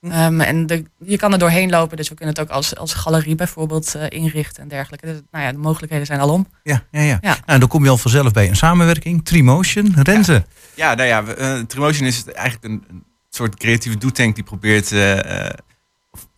Ehm, 0.00 0.40
en 0.40 0.66
de, 0.66 0.84
je 0.98 1.16
kan 1.16 1.32
er 1.32 1.38
doorheen 1.38 1.70
lopen, 1.70 1.96
dus 1.96 2.08
we 2.08 2.14
kunnen 2.14 2.34
het 2.34 2.44
ook 2.44 2.50
als, 2.50 2.76
als 2.76 2.94
galerie 2.94 3.34
bijvoorbeeld 3.34 3.94
eh, 3.94 4.04
inrichten 4.08 4.62
en 4.62 4.68
dergelijke. 4.68 5.06
Dus, 5.06 5.20
nou 5.30 5.44
ja, 5.44 5.52
de 5.52 5.58
mogelijkheden 5.58 6.06
zijn 6.06 6.20
alom. 6.20 6.46
Ja, 6.62 6.82
ja, 6.90 7.00
ja. 7.00 7.18
Ja. 7.20 7.36
Nou, 7.46 7.58
dan 7.58 7.68
kom 7.68 7.84
je 7.84 7.90
al 7.90 7.98
vanzelf 7.98 8.32
bij 8.32 8.48
een 8.48 8.56
samenwerking. 8.56 9.24
Trimotion, 9.24 9.92
Renze. 10.02 10.44
Ja, 10.74 10.94
nou 10.94 11.08
ja, 11.08 11.24
we, 11.24 11.34
eh, 11.34 11.58
Trimotion 11.60 12.06
is 12.06 12.16
het 12.16 12.32
eigenlijk 12.32 12.64
een, 12.66 12.84
een 12.88 13.04
soort 13.28 13.56
creatieve 13.56 13.98
doetank 13.98 14.34
die 14.34 14.44
probeert 14.44 14.92
eh, 14.92 15.48
of- 16.10 16.28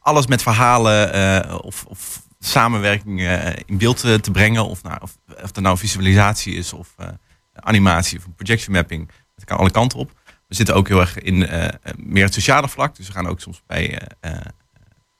alles 0.00 0.26
met 0.26 0.42
verhalen 0.42 1.12
eh, 1.12 1.58
of, 1.62 1.84
of 1.88 2.22
samenwerking 2.38 3.20
eh, 3.20 3.46
in 3.66 3.78
beeld 3.78 3.96
te, 4.00 4.20
te 4.20 4.30
brengen. 4.30 4.66
Of, 4.66 4.82
nou, 4.82 4.98
of, 5.00 5.16
of 5.42 5.50
dat 5.52 5.62
nou 5.62 5.78
visualisatie 5.78 6.54
is 6.54 6.72
of 6.72 6.88
eh, 6.96 7.06
animatie 7.54 8.18
of 8.18 8.24
projection 8.36 8.74
mapping. 8.74 9.10
Dat 9.36 9.44
kan 9.44 9.58
alle 9.58 9.70
kanten 9.70 9.98
op. 9.98 10.20
We 10.52 10.58
zitten 10.58 10.76
ook 10.76 10.88
heel 10.88 11.00
erg 11.00 11.18
in 11.18 11.46
eh, 11.46 11.68
meer 11.96 12.24
het 12.24 12.34
sociale 12.34 12.68
vlak. 12.68 12.96
Dus 12.96 13.06
we 13.06 13.12
gaan 13.12 13.26
ook 13.26 13.40
soms 13.40 13.62
bij 13.66 13.98
eh, 13.98 14.30
eh, 14.32 14.40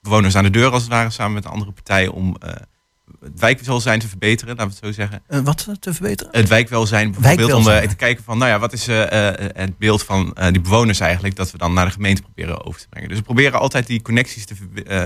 bewoners 0.01 0.35
aan 0.35 0.43
de 0.43 0.49
deur 0.49 0.71
als 0.71 0.81
het 0.81 0.91
ware 0.91 1.09
samen 1.09 1.33
met 1.33 1.45
andere 1.45 1.71
partijen 1.71 2.13
om 2.13 2.37
het 3.19 3.39
wijkwelzijn 3.39 3.99
te 3.99 4.07
verbeteren, 4.07 4.55
laten 4.55 4.69
we 4.69 4.87
het 4.87 4.95
zo 4.95 5.01
zeggen. 5.01 5.43
Wat 5.43 5.67
te 5.79 5.93
verbeteren? 5.93 6.35
Het 6.35 6.49
wijkwelzijn 6.49 7.11
bijvoorbeeld 7.11 7.37
Wijkwelzijn. 7.37 7.83
om 7.83 7.89
te 7.89 7.95
kijken 7.95 8.23
van, 8.23 8.37
nou 8.37 8.49
ja, 8.51 8.59
wat 8.59 8.73
is 8.73 8.85
het 8.85 9.77
beeld 9.77 10.03
van 10.03 10.35
die 10.51 10.61
bewoners 10.61 10.99
eigenlijk, 10.99 11.35
dat 11.35 11.51
we 11.51 11.57
dan 11.57 11.73
naar 11.73 11.85
de 11.85 11.91
gemeente 11.91 12.21
proberen 12.21 12.65
over 12.65 12.81
te 12.81 12.87
brengen. 12.89 13.09
Dus 13.09 13.17
we 13.17 13.23
proberen 13.23 13.59
altijd 13.59 13.87
die 13.87 14.01
connecties 14.01 14.45
te, 14.45 14.55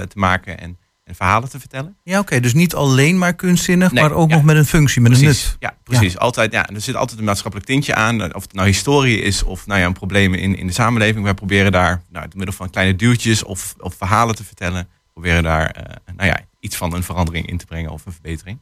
te 0.07 0.17
maken 0.19 0.59
en, 0.59 0.77
en 1.07 1.15
verhalen 1.15 1.49
te 1.49 1.59
vertellen. 1.59 1.95
Ja, 2.03 2.19
oké. 2.19 2.39
dus 2.39 2.53
niet 2.53 2.75
alleen 2.75 3.17
maar 3.17 3.33
kunstzinnig, 3.33 3.91
Nee, 3.91 4.03
maar 4.03 4.11
ook 4.11 4.29
ja. 4.29 4.35
nog 4.35 4.45
met 4.45 4.55
een 4.55 4.65
functie, 4.65 5.01
met 5.01 5.11
een 5.11 5.23
nut. 5.23 5.55
ja, 5.59 5.77
precies. 5.83 6.17
Altijd, 6.17 6.51
ja, 6.51 6.69
er 6.69 6.81
zit 6.81 6.95
altijd 6.95 7.19
een 7.19 7.25
maatschappelijk 7.25 7.69
tintje 7.69 7.95
aan. 7.95 8.35
Of 8.35 8.41
het 8.41 8.53
nou 8.53 8.67
historie 8.67 9.21
is 9.21 9.43
of 9.43 9.67
nou 9.67 9.79
ja, 9.79 9.85
een 9.85 9.93
probleem 9.93 10.33
in, 10.33 10.57
in 10.57 10.67
de 10.67 10.73
samenleving. 10.73 11.23
Wij 11.23 11.33
proberen 11.33 11.71
daar 11.71 12.01
nou, 12.09 12.25
door 12.27 12.37
middel 12.37 12.55
van 12.55 12.69
kleine 12.69 12.95
duwtjes 12.95 13.43
of, 13.43 13.75
of 13.79 13.95
verhalen 13.95 14.35
te 14.35 14.43
vertellen. 14.43 14.87
Proberen 15.11 15.43
daar 15.43 15.69
eh, 15.71 15.95
nou 16.15 16.29
ja, 16.29 16.39
iets 16.59 16.75
van 16.75 16.93
een 16.93 17.03
verandering 17.03 17.47
in 17.47 17.57
te 17.57 17.65
brengen 17.65 17.91
of 17.91 18.05
een 18.05 18.11
verbetering. 18.13 18.59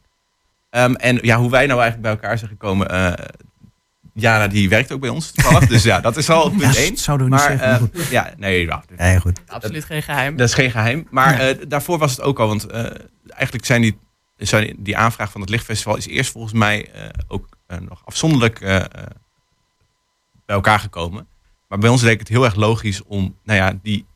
Ehm, 0.70 0.94
en 0.94 1.18
ja, 1.22 1.38
hoe 1.38 1.50
wij 1.50 1.66
nou 1.66 1.80
eigenlijk 1.80 2.02
bij 2.02 2.10
elkaar 2.10 2.38
zijn 2.38 2.50
gekomen. 2.50 2.90
eh 2.90 3.24
Jana 4.16 4.48
die 4.48 4.68
werkt 4.68 4.92
ook 4.92 5.00
bij 5.00 5.10
ons 5.10 5.30
toevallig. 5.30 5.68
dus 5.68 5.82
ja, 5.82 6.00
dat 6.00 6.16
is 6.16 6.30
al 6.30 6.50
punt 6.58 6.60
Ja, 6.62 6.74
één. 6.80 6.88
dat 6.90 6.98
zouden 6.98 7.26
we 7.26 7.32
niet 7.32 7.42
maar, 7.42 7.58
zeggen, 7.58 7.90
maar 7.92 8.02
eh, 8.02 8.10
ja, 8.10 8.34
nee, 8.36 8.66
ja, 8.66 8.84
Nee, 8.96 9.20
goed. 9.20 9.40
Absoluut 9.46 9.84
geen 9.84 10.02
geheim. 10.02 10.36
dat 10.36 10.48
is 10.48 10.54
geen 10.54 10.70
geheim. 10.70 11.06
Maar 11.10 11.38
eh, 11.38 11.56
daarvoor 11.68 11.98
was 11.98 12.10
het 12.10 12.20
ook 12.20 12.38
al. 12.38 12.46
Want 12.48 12.66
eh, 12.66 12.84
eigenlijk 13.28 13.64
zijn 13.66 13.80
die, 13.80 13.98
zijn 14.36 14.76
die 14.78 14.96
aanvraag 14.96 15.30
van 15.30 15.40
het 15.40 15.50
Lichtfestival 15.50 15.96
is 15.96 16.06
eerst 16.06 16.30
volgens 16.32 16.52
mij 16.52 16.90
eh, 16.92 17.08
ook 17.28 17.48
nog 17.88 18.02
afzonderlijk 18.04 18.60
eh, 18.60 18.76
eh, 18.76 18.84
bij 20.46 20.56
elkaar 20.56 20.78
gekomen. 20.78 21.26
Maar 21.68 21.78
bij 21.78 21.90
ons 21.90 22.02
leek 22.02 22.18
het 22.18 22.28
heel 22.28 22.44
erg 22.44 22.54
logisch 22.54 23.02
om, 23.02 23.36
nou 23.44 23.58
ja, 23.58 23.78
die, 23.82 24.06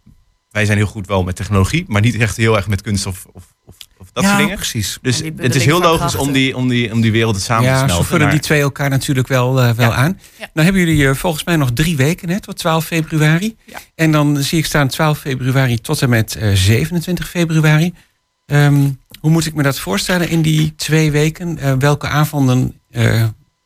wij 0.50 0.64
zijn 0.64 0.78
heel 0.78 0.86
goed 0.86 1.06
wel 1.06 1.22
met 1.22 1.36
technologie, 1.36 1.84
maar 1.88 2.00
niet 2.00 2.14
echt 2.14 2.36
heel 2.36 2.56
erg 2.56 2.68
met 2.68 2.82
kunst 2.82 3.06
of, 3.06 3.26
of, 3.32 3.54
of, 3.64 3.76
of 4.00 4.10
dat 4.12 4.22
ja, 4.22 4.28
soort 4.30 4.40
dingen. 4.42 4.56
precies. 4.56 4.98
Dus 5.02 5.22
het 5.36 5.54
is 5.54 5.64
heel 5.64 5.80
logisch 5.80 6.14
om 6.14 6.32
die, 6.32 6.56
om, 6.56 6.68
die, 6.68 6.92
om 6.92 7.00
die 7.00 7.12
werelden 7.12 7.40
samen 7.40 7.64
te 7.64 7.70
ja, 7.70 7.76
smelten. 7.76 7.96
zo 7.96 8.02
vullen 8.02 8.22
Maar- 8.22 8.30
die 8.34 8.40
twee 8.40 8.60
elkaar 8.60 8.88
natuurlijk 8.90 9.28
wel, 9.28 9.60
eh, 9.62 9.70
wel 9.72 9.90
Ja. 9.90 9.96
aan. 9.96 10.18
Ja. 10.38 10.50
Nou 10.54 10.64
hebben 10.66 10.86
jullie 10.86 11.08
eh, 11.08 11.14
volgens 11.14 11.44
mij 11.44 11.56
nog 11.56 11.70
drie 11.72 11.96
weken 11.96 12.28
hè, 12.28 12.40
tot 12.40 12.56
12 12.56 12.84
februari. 12.84 13.56
Ja. 13.64 13.78
En 13.94 14.12
dan 14.12 14.36
zie 14.36 14.58
ik 14.58 14.66
staan 14.66 14.88
12 14.88 15.18
februari 15.18 15.78
tot 15.80 16.02
en 16.02 16.08
met 16.08 16.34
eh, 16.36 16.52
27 16.54 17.28
februari. 17.28 17.94
Ehm, 18.46 18.90
hoe 19.20 19.30
moet 19.30 19.46
ik 19.46 19.54
me 19.54 19.62
dat 19.62 19.78
voorstellen 19.78 20.28
in 20.28 20.42
die 20.42 20.74
twee 20.76 21.10
weken? 21.10 21.58
Eh, 21.58 21.72
welke 21.78 22.08
avonden 22.08 22.80
eh, 22.90 23.24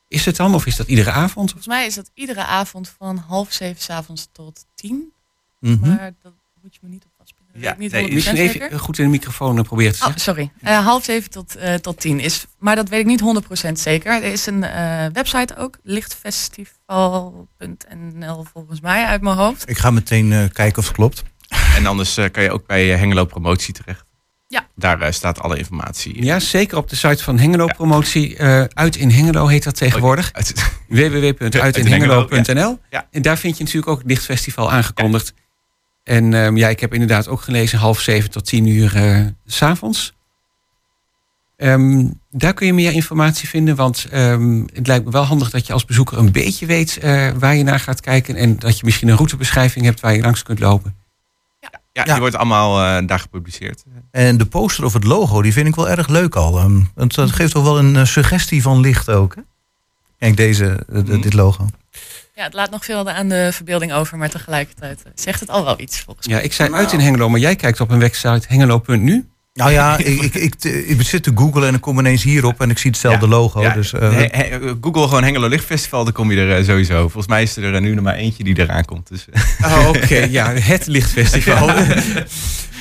is 0.09 0.24
het 0.24 0.37
dan? 0.37 0.55
Of 0.55 0.66
is 0.66 0.76
dat 0.76 0.87
iedere 0.89 1.11
avond? 1.11 1.51
Volgens 1.51 1.66
mij 1.66 1.87
is 1.87 1.95
dat 1.95 2.11
iedere 2.14 2.45
avond 2.45 2.93
van 2.99 3.24
half 3.28 3.53
zeven 3.53 3.82
's 3.82 3.91
avonds 3.91 4.28
tot 4.32 4.64
tien. 4.74 5.12
Mhm. 5.61 5.89
Maar 5.89 6.12
dat 6.22 6.32
moet 6.62 6.74
je 6.74 6.80
me 6.82 6.89
niet 6.89 7.05
op 7.05 7.11
Ja, 7.57 7.61
weet 7.61 7.71
ik 7.73 7.79
niet 7.79 7.93
nee, 7.93 8.11
100% 8.11 8.15
Misschien 8.15 8.37
even 8.37 8.53
zeker. 8.53 8.73
eh, 8.73 8.79
goed 8.79 8.99
in 8.99 9.05
de 9.05 9.11
microfoon 9.11 9.59
eh, 9.59 9.65
proberen 9.65 9.93
te 9.93 9.99
Oh, 9.99 10.05
zeggen. 10.05 10.21
sorry. 10.23 10.51
Eh, 10.63 10.85
half 10.85 11.05
zeven 11.05 11.31
tot, 11.31 11.57
eh, 11.57 11.75
tot 11.75 12.01
tien 12.01 12.21
is. 12.21 12.45
Maar 12.59 12.77
dat 12.77 12.89
weet 12.89 13.01
ik 13.01 13.07
niet 13.07 13.21
100% 13.21 13.79
zeker. 13.79 14.13
Er 14.13 14.33
is 14.33 14.47
een 14.47 14.65
eh, 14.65 15.07
website 15.13 15.57
ook, 15.57 15.79
lichtfestival.nl 15.83 18.45
volgens 18.53 18.81
mij 18.81 19.05
uit 19.05 19.21
mijn 19.23 19.37
hoofd. 19.37 19.69
Ik 19.69 19.79
ga 19.79 19.91
meteen 19.91 20.33
eh, 20.33 20.39
kijken 20.53 20.79
of 20.79 20.87
het 20.87 20.97
klopt. 20.97 21.23
En 21.77 21.87
anders 21.87 22.17
eh, 22.17 22.31
kan 22.31 22.43
je 22.43 22.51
ook 22.51 22.67
bij 22.67 22.93
eh, 22.93 22.99
Hengelo 22.99 23.25
Promotie 23.25 23.75
terecht. 23.75 24.05
Ja. 24.47 24.67
Daar 24.77 25.01
eh, 25.01 25.13
staat 25.13 25.41
alle 25.41 25.59
informatie. 25.59 26.25
Ja, 26.25 26.41
zeker 26.41 26.77
op 26.77 26.89
de 26.89 26.97
site 26.97 27.23
van 27.23 27.39
Hengelo 27.39 27.67
Promotie. 27.67 28.37
eh, 28.37 28.65
uit 28.65 28.97
in 28.97 29.11
Hengelo 29.11 29.47
heet 29.47 29.65
dat 29.65 29.77
tegenwoordig. 29.77 30.33
Uit- 30.33 30.73
www.uitinhengelo.nl. 30.89 32.79
Ja. 32.91 33.07
En 33.11 33.23
daar 33.23 33.39
vind 33.39 33.57
je 33.59 33.65
natuurlijk 33.65 33.91
ook 33.93 33.99
het 33.99 34.07
Lichtfestival 34.07 34.73
aangekondigd. 34.73 35.35
En 36.05 36.35
ehm, 36.35 36.57
ja, 36.57 36.69
ik 36.69 36.81
heb 36.81 36.93
inderdaad 36.93 37.29
ook 37.29 37.41
gelezen 37.41 37.79
half 37.79 38.01
zeven 38.01 38.31
tot 38.31 38.45
tien 38.47 38.67
uur 38.67 38.97
eh, 38.97 39.21
s 39.47 39.57
s'avonds. 39.57 40.13
Ehm, 41.57 42.07
daar 42.31 42.55
kun 42.55 42.67
je 42.67 42.73
meer 42.75 42.93
informatie 42.93 43.49
vinden, 43.49 43.77
want 43.77 44.07
ehm, 44.11 44.63
het 44.73 44.87
lijkt 44.87 45.05
me 45.05 45.11
wel 45.11 45.23
handig 45.23 45.51
dat 45.51 45.67
je 45.67 45.73
als 45.73 45.85
bezoeker 45.85 46.19
een 46.19 46.33
beetje 46.33 46.67
weet 46.67 46.99
eh, 46.99 47.31
waar 47.39 47.55
je 47.57 47.63
naar 47.63 47.81
gaat 47.81 48.01
kijken. 48.01 48.37
En 48.37 48.59
dat 48.59 48.79
je 48.79 48.85
misschien 48.85 49.09
een 49.09 49.17
routebeschrijving 49.17 49.85
hebt 49.85 50.01
waar 50.01 50.15
je 50.15 50.21
langs 50.23 50.43
kunt 50.43 50.59
lopen. 50.59 50.95
Ja, 51.61 51.71
Ja. 51.93 52.05
die 52.05 52.21
wordt 52.21 52.37
allemaal 52.37 52.85
eh, 53.01 53.07
daar 53.07 53.19
gepubliceerd. 53.21 53.85
En 54.11 54.37
de 54.37 54.47
poster 54.47 54.85
of 54.85 54.93
het 54.93 55.05
logo, 55.05 55.43
die 55.43 55.53
vind 55.53 55.69
ik 55.69 55.75
wel 55.75 55.89
erg 55.89 56.09
leuk 56.09 56.35
al. 56.37 56.59
ehm, 56.59 56.81
want 56.95 57.15
dat 57.15 57.31
geeft 57.33 57.53
toch 57.53 57.63
wel 57.65 57.79
een 57.79 58.07
suggestie 58.07 58.63
van 58.63 58.81
licht 58.81 59.09
ook. 59.11 59.35
Hè? 59.35 59.43
Kijk, 60.19 60.37
deze, 60.37 60.85
Mhm. 60.89 61.21
dit 61.21 61.33
logo. 61.35 61.67
Ja, 62.37 62.45
het 62.45 62.53
laat 62.55 62.70
nog 62.70 62.85
veel 62.85 63.11
aan 63.11 63.28
de 63.28 63.49
verbeelding 63.53 63.93
over, 63.93 64.18
maar 64.18 64.30
tegelijkertijd 64.30 65.03
eh, 65.03 65.12
zegt 65.14 65.41
het 65.41 65.51
al 65.51 65.64
wel 65.64 65.80
iets 65.80 66.01
volgens 66.01 66.26
mij. 66.26 66.37
Ja, 66.37 66.43
ik 66.43 66.53
zei 66.53 66.72
uit 66.72 66.93
in 66.93 67.01
Hengelo, 67.01 67.28
maar 67.28 67.41
jij 67.41 67.57
kijkt 67.57 67.80
op 67.80 67.91
een 67.91 67.99
website 67.99 68.47
hengelo.nu. 68.49 69.28
Nou 69.53 69.70
ja, 69.72 69.99
ik, 69.99 70.07
ik, 70.07 70.35
ik, 70.35 70.55
ik 70.64 71.03
zit 71.03 71.22
te 71.22 71.32
googlen 71.35 71.68
en 71.68 71.74
ik 71.74 71.80
kom 71.80 71.99
ineens 71.99 72.22
hierop 72.22 72.61
en 72.61 72.70
ik 72.70 72.78
zie 72.78 72.91
hetzelfde 72.91 73.26
Ja. 73.26 73.32
logo. 73.32 73.62
Ja, 73.62 73.72
dus, 73.74 73.93
eh, 73.93 74.01
he- 74.12 74.28
he- 74.30 74.59
Google 74.80 75.03
gewoon 75.09 75.22
Hengelo 75.24 75.49
Lichtfestival, 75.49 76.05
dan 76.05 76.12
kom 76.12 76.30
je 76.32 76.41
er 76.41 76.57
eh, 76.59 76.64
sowieso. 76.64 77.01
Volgens 77.01 77.26
mij 77.26 77.43
is 77.43 77.57
er 77.57 77.80
nu 77.80 77.95
nog 77.95 78.05
maar 78.05 78.14
eentje 78.14 78.45
die 78.45 78.59
eraan 78.59 78.85
komt. 78.85 79.09
Dus, 79.09 79.24
eh. 79.32 79.78
Oh, 79.78 79.89
oké. 79.89 80.16
ja, 80.30 80.53
het 80.53 80.87
Lichtfestival. 80.87 81.68
Ja, 81.68 81.87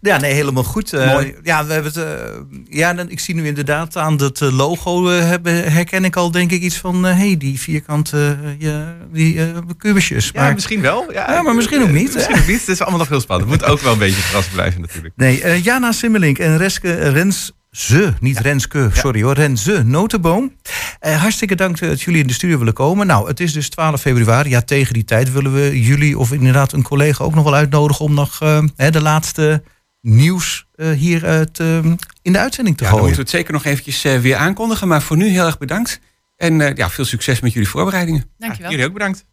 nee, 0.00 0.32
helemaal 0.32 0.64
goed. 0.64 0.92
Mooi. 0.92 1.34
Ja, 1.42 1.66
we 1.66 1.72
hebben 1.72 1.92
het, 1.92 2.02
eh, 2.02 2.76
ja 2.78 2.94
dan, 2.94 3.10
ik 3.10 3.20
zie 3.20 3.34
nu 3.34 3.46
inderdaad 3.46 3.96
aan 3.96 4.16
dat 4.16 4.40
eh, 4.40 4.56
logo 4.56 5.06
hebben, 5.06 5.72
herken 5.72 6.04
ik 6.04 6.16
al 6.16 6.30
denk 6.30 6.50
ik 6.50 6.62
iets 6.62 6.76
van... 6.76 7.04
hé, 7.04 7.12
hey, 7.12 7.36
die 7.36 7.60
vierkante 7.60 8.36
ja, 8.58 8.96
die, 9.12 9.40
kubusjes. 9.78 10.30
ja, 10.32 10.42
Maar, 10.42 10.54
misschien 10.54 10.80
wel. 10.80 11.12
Ja, 11.12 11.32
Ja, 11.32 11.42
maar 11.42 11.54
misschien 11.54 11.82
ook 11.82 11.90
niet? 11.90 12.14
Misschien 12.14 12.38
ook 12.38 12.46
niet. 12.46 12.60
Het 12.60 12.68
is 12.68 12.80
allemaal 12.80 12.98
nog 12.98 13.08
heel 13.08 13.20
spannend. 13.20 13.50
Het 13.50 13.60
moet 13.60 13.70
ook 13.70 13.80
wel 13.80 13.92
een 13.92 13.98
beetje 13.98 14.22
verrassend 14.22 14.54
blijven 14.54 14.80
natuurlijk. 14.80 15.14
nee, 15.16 15.62
Jana 15.62 15.92
Simmelink 15.92 16.38
en 16.38 16.56
Reske 16.56 17.08
Rens... 17.08 17.52
Ze, 17.70 18.12
niet 18.20 18.38
Renske, 18.38 18.90
sorry 18.92 19.22
hoor, 19.22 19.34
Renze 19.34 19.82
Notenboom. 19.84 20.52
Eh, 21.00 21.20
hartstikke 21.20 21.54
dank 21.54 21.78
dat 21.78 22.00
jullie 22.00 22.20
in 22.20 22.26
de 22.26 22.32
studio 22.32 22.58
willen 22.58 22.72
komen. 22.74 23.06
Nou, 23.06 23.28
het 23.28 23.40
is 23.40 23.52
dus 23.52 23.68
12 23.68 24.00
februari. 24.00 24.50
Ja, 24.50 24.60
tegen 24.60 24.94
die 24.94 25.04
tijd 25.04 25.32
willen 25.32 25.52
we 25.52 25.80
jullie 25.82 26.18
of 26.18 26.32
inderdaad 26.32 26.72
een 26.72 26.82
collega 26.82 27.24
ook 27.24 27.34
nog 27.34 27.44
wel 27.44 27.54
uitnodigen... 27.54 28.04
om 28.04 28.14
nog 28.14 28.40
eh, 28.40 28.90
de 28.90 29.02
laatste 29.02 29.62
nieuws 30.00 30.66
eh, 30.74 30.90
hier 30.90 31.24
eh, 31.24 31.40
te- 31.40 31.96
in 32.22 32.32
de 32.32 32.38
uitzending 32.38 32.76
te 32.76 32.84
Ja, 32.84 32.90
dan 32.90 32.98
gooien. 32.98 33.14
moeten 33.16 33.16
we 33.16 33.20
het 33.20 33.30
zeker 33.30 33.52
nog 33.52 33.64
eventjes 33.64 34.04
eh, 34.04 34.18
weer 34.18 34.36
aankondigen. 34.36 34.88
Maar 34.88 35.02
voor 35.02 35.16
nu 35.16 35.28
heel 35.28 35.46
erg 35.46 35.58
bedankt. 35.58 36.00
En 36.36 36.60
eh, 36.60 36.74
ja, 36.76 36.90
veel 36.90 37.04
succes 37.04 37.40
met 37.40 37.52
jullie 37.52 37.68
voorbereidingen. 37.68 38.30
Dankjewel. 38.38 38.70
Jullie 38.70 38.86
ook 38.86 38.92
bedankt. 38.92 39.24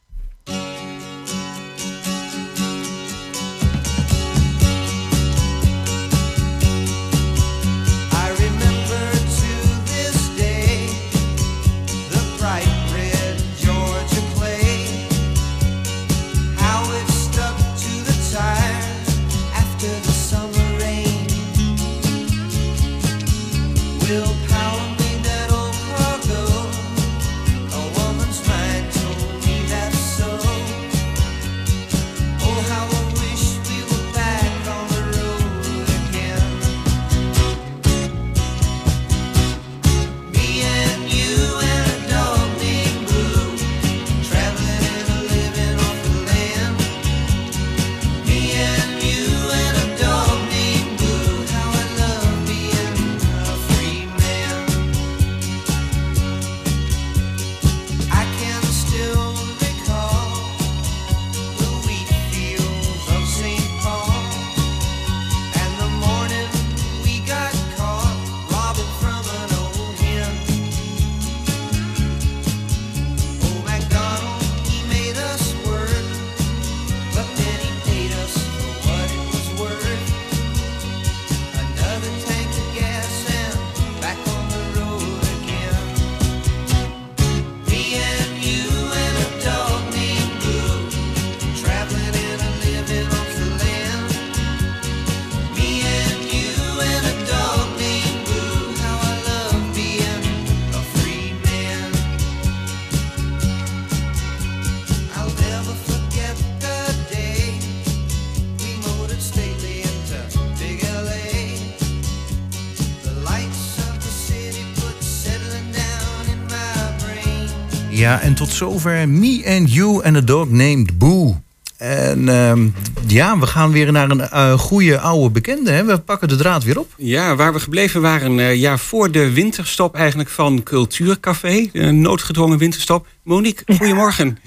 Ja, 118.08 118.22
en 118.22 118.34
tot 118.34 118.50
zover 118.50 119.10
Me 119.10 119.44
and 119.58 119.74
You 119.74 120.04
and 120.04 120.16
a 120.16 120.22
Dog 120.22 120.50
Named 120.50 120.98
Boo. 120.98 121.42
En 121.78 122.30
ehm, 122.30 122.68
ja, 123.08 123.40
we 123.40 123.48
gaan 123.48 123.72
weer 123.72 123.92
naar 123.92 124.10
een 124.10 124.22
eh, 124.22 124.60
goede 124.60 125.00
oude 125.00 125.30
bekende. 125.30 125.72
Hè? 125.72 125.86
We 125.86 126.00
pakken 126.00 126.28
de 126.28 126.36
draad 126.36 126.64
weer 126.64 126.80
op. 126.80 126.94
Ja, 126.98 127.36
waar 127.36 127.54
we 127.54 127.60
gebleven 127.60 128.02
waren 128.02 128.40
eh, 128.40 128.56
ja, 128.56 128.78
voor 128.78 129.12
de 129.12 129.32
winterstop 129.32 129.96
eigenlijk 129.96 130.30
van 130.30 130.64
Cultuurcafé. 130.64 131.70
Een 131.74 132.02
noodgedwongen 132.02 132.58
winterstop. 132.58 133.08
Monique, 133.28 133.76
goedemorgen. 133.78 134.38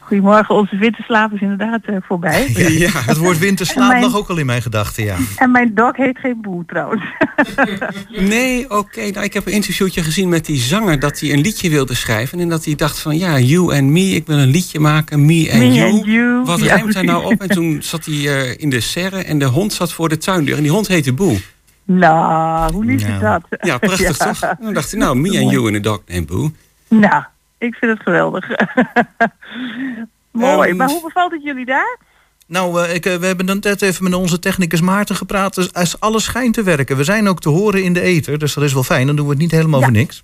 Goedemorgen, 0.00 0.54
onze 0.54 0.76
winterslaap 0.76 1.32
is 1.32 1.40
inderdaad 1.40 1.80
eh, 1.84 1.96
voorbij. 2.02 2.48
Ja, 2.78 2.90
het 2.92 3.16
woord 3.16 3.38
winterslaap 3.38 3.88
mijn- 3.88 4.02
lag 4.02 4.16
ook 4.16 4.28
al 4.28 4.36
in 4.38 4.46
mijn 4.46 4.62
gedachten, 4.62 5.04
ja. 5.04 5.16
En 5.36 5.50
mijn 5.50 5.74
dog 5.74 5.96
heet 5.96 6.18
geen 6.18 6.38
boe 6.40 6.64
trouwens. 6.66 7.02
Nee, 8.08 8.70
oké. 8.70 9.00
Nou, 9.10 9.24
ik 9.24 9.32
heb 9.34 9.46
een 9.46 9.52
interviewtje 9.52 10.02
gezien 10.02 10.28
met 10.28 10.46
die 10.46 10.56
zanger 10.60 10.98
dat 10.98 11.20
hij 11.20 11.32
een 11.32 11.40
liedje 11.40 11.70
wilde 11.70 11.94
schrijven. 11.94 12.40
En 12.40 12.48
dat 12.48 12.64
hij 12.64 12.74
dacht 12.74 12.98
van 12.98 13.18
ja, 13.18 13.38
you 13.38 13.74
and 13.76 13.82
me, 13.84 14.00
ik 14.10 14.26
wil 14.26 14.38
een 14.38 14.48
liedje 14.50 14.80
maken, 14.80 15.26
me 15.26 15.48
and 15.52 15.58
Me 15.60 15.72
you. 15.72 15.90
and 15.92 16.04
you, 16.04 16.44
Wat 16.44 16.60
ja, 16.60 16.74
rijmt 16.74 16.92
daar 16.94 17.04
nou 17.04 17.24
op? 17.32 17.40
En 17.42 17.48
toen 17.48 17.78
zat 17.82 18.04
hij 18.04 18.14
eh, 18.14 18.54
in 18.58 18.70
de 18.70 18.80
serre 18.80 19.18
en 19.22 19.38
de 19.38 19.44
hond 19.44 19.72
zat 19.72 19.92
voor 19.92 20.08
de 20.08 20.18
tuindeur. 20.18 20.56
En 20.56 20.62
die 20.62 20.72
hond 20.72 20.88
heette 20.88 21.12
Boe. 21.12 21.38
nou, 21.84 22.72
hoe 22.72 22.84
lief 22.84 23.02
is 23.02 23.08
Nou. 23.20 23.20
dat? 23.20 23.60
Ja, 23.60 23.78
prachtig 23.78 24.16
toch? 24.26 24.42
En 24.42 24.56
dan 24.60 24.74
dacht 24.74 24.90
hij, 24.90 25.00
nou, 25.00 25.16
me 25.16 25.40
and 25.40 25.50
you 25.50 25.68
in 25.68 25.74
a 25.74 25.78
dog 25.80 26.00
named 26.06 26.26
Boe. 26.26 26.50
Nou, 26.88 27.22
ik 27.58 27.74
vind 27.74 27.92
het 27.92 28.02
geweldig. 28.02 28.48
Mooi, 30.30 30.68
Ehm, 30.68 30.76
maar 30.76 30.88
hoe 30.88 31.02
bevalt 31.02 31.32
het 31.32 31.42
jullie 31.42 31.64
daar? 31.66 31.96
Nou, 32.46 32.82
eh, 32.84 32.94
ik, 32.94 33.06
eh, 33.06 33.14
we 33.16 33.26
hebben 33.26 33.46
dan 33.46 33.58
net 33.60 33.82
even 33.82 34.04
met 34.04 34.14
onze 34.14 34.38
technicus 34.38 34.80
Maarten 34.80 35.16
gepraat. 35.16 35.54
Dus 35.54 35.72
als 35.72 36.00
alles 36.00 36.24
schijnt 36.24 36.54
te 36.54 36.62
werken. 36.62 36.96
We 36.96 37.04
zijn 37.04 37.28
ook 37.28 37.40
te 37.40 37.48
horen 37.48 37.82
in 37.82 37.92
de 37.92 38.00
ether, 38.00 38.38
dus 38.38 38.54
dat 38.54 38.64
is 38.64 38.72
wel 38.72 38.82
fijn. 38.82 39.06
Dan 39.06 39.16
doen 39.16 39.24
we 39.24 39.30
het 39.32 39.40
niet 39.40 39.50
helemaal 39.50 39.80
Ja. 39.80 39.86
voor 39.86 39.94
niks. 39.96 40.22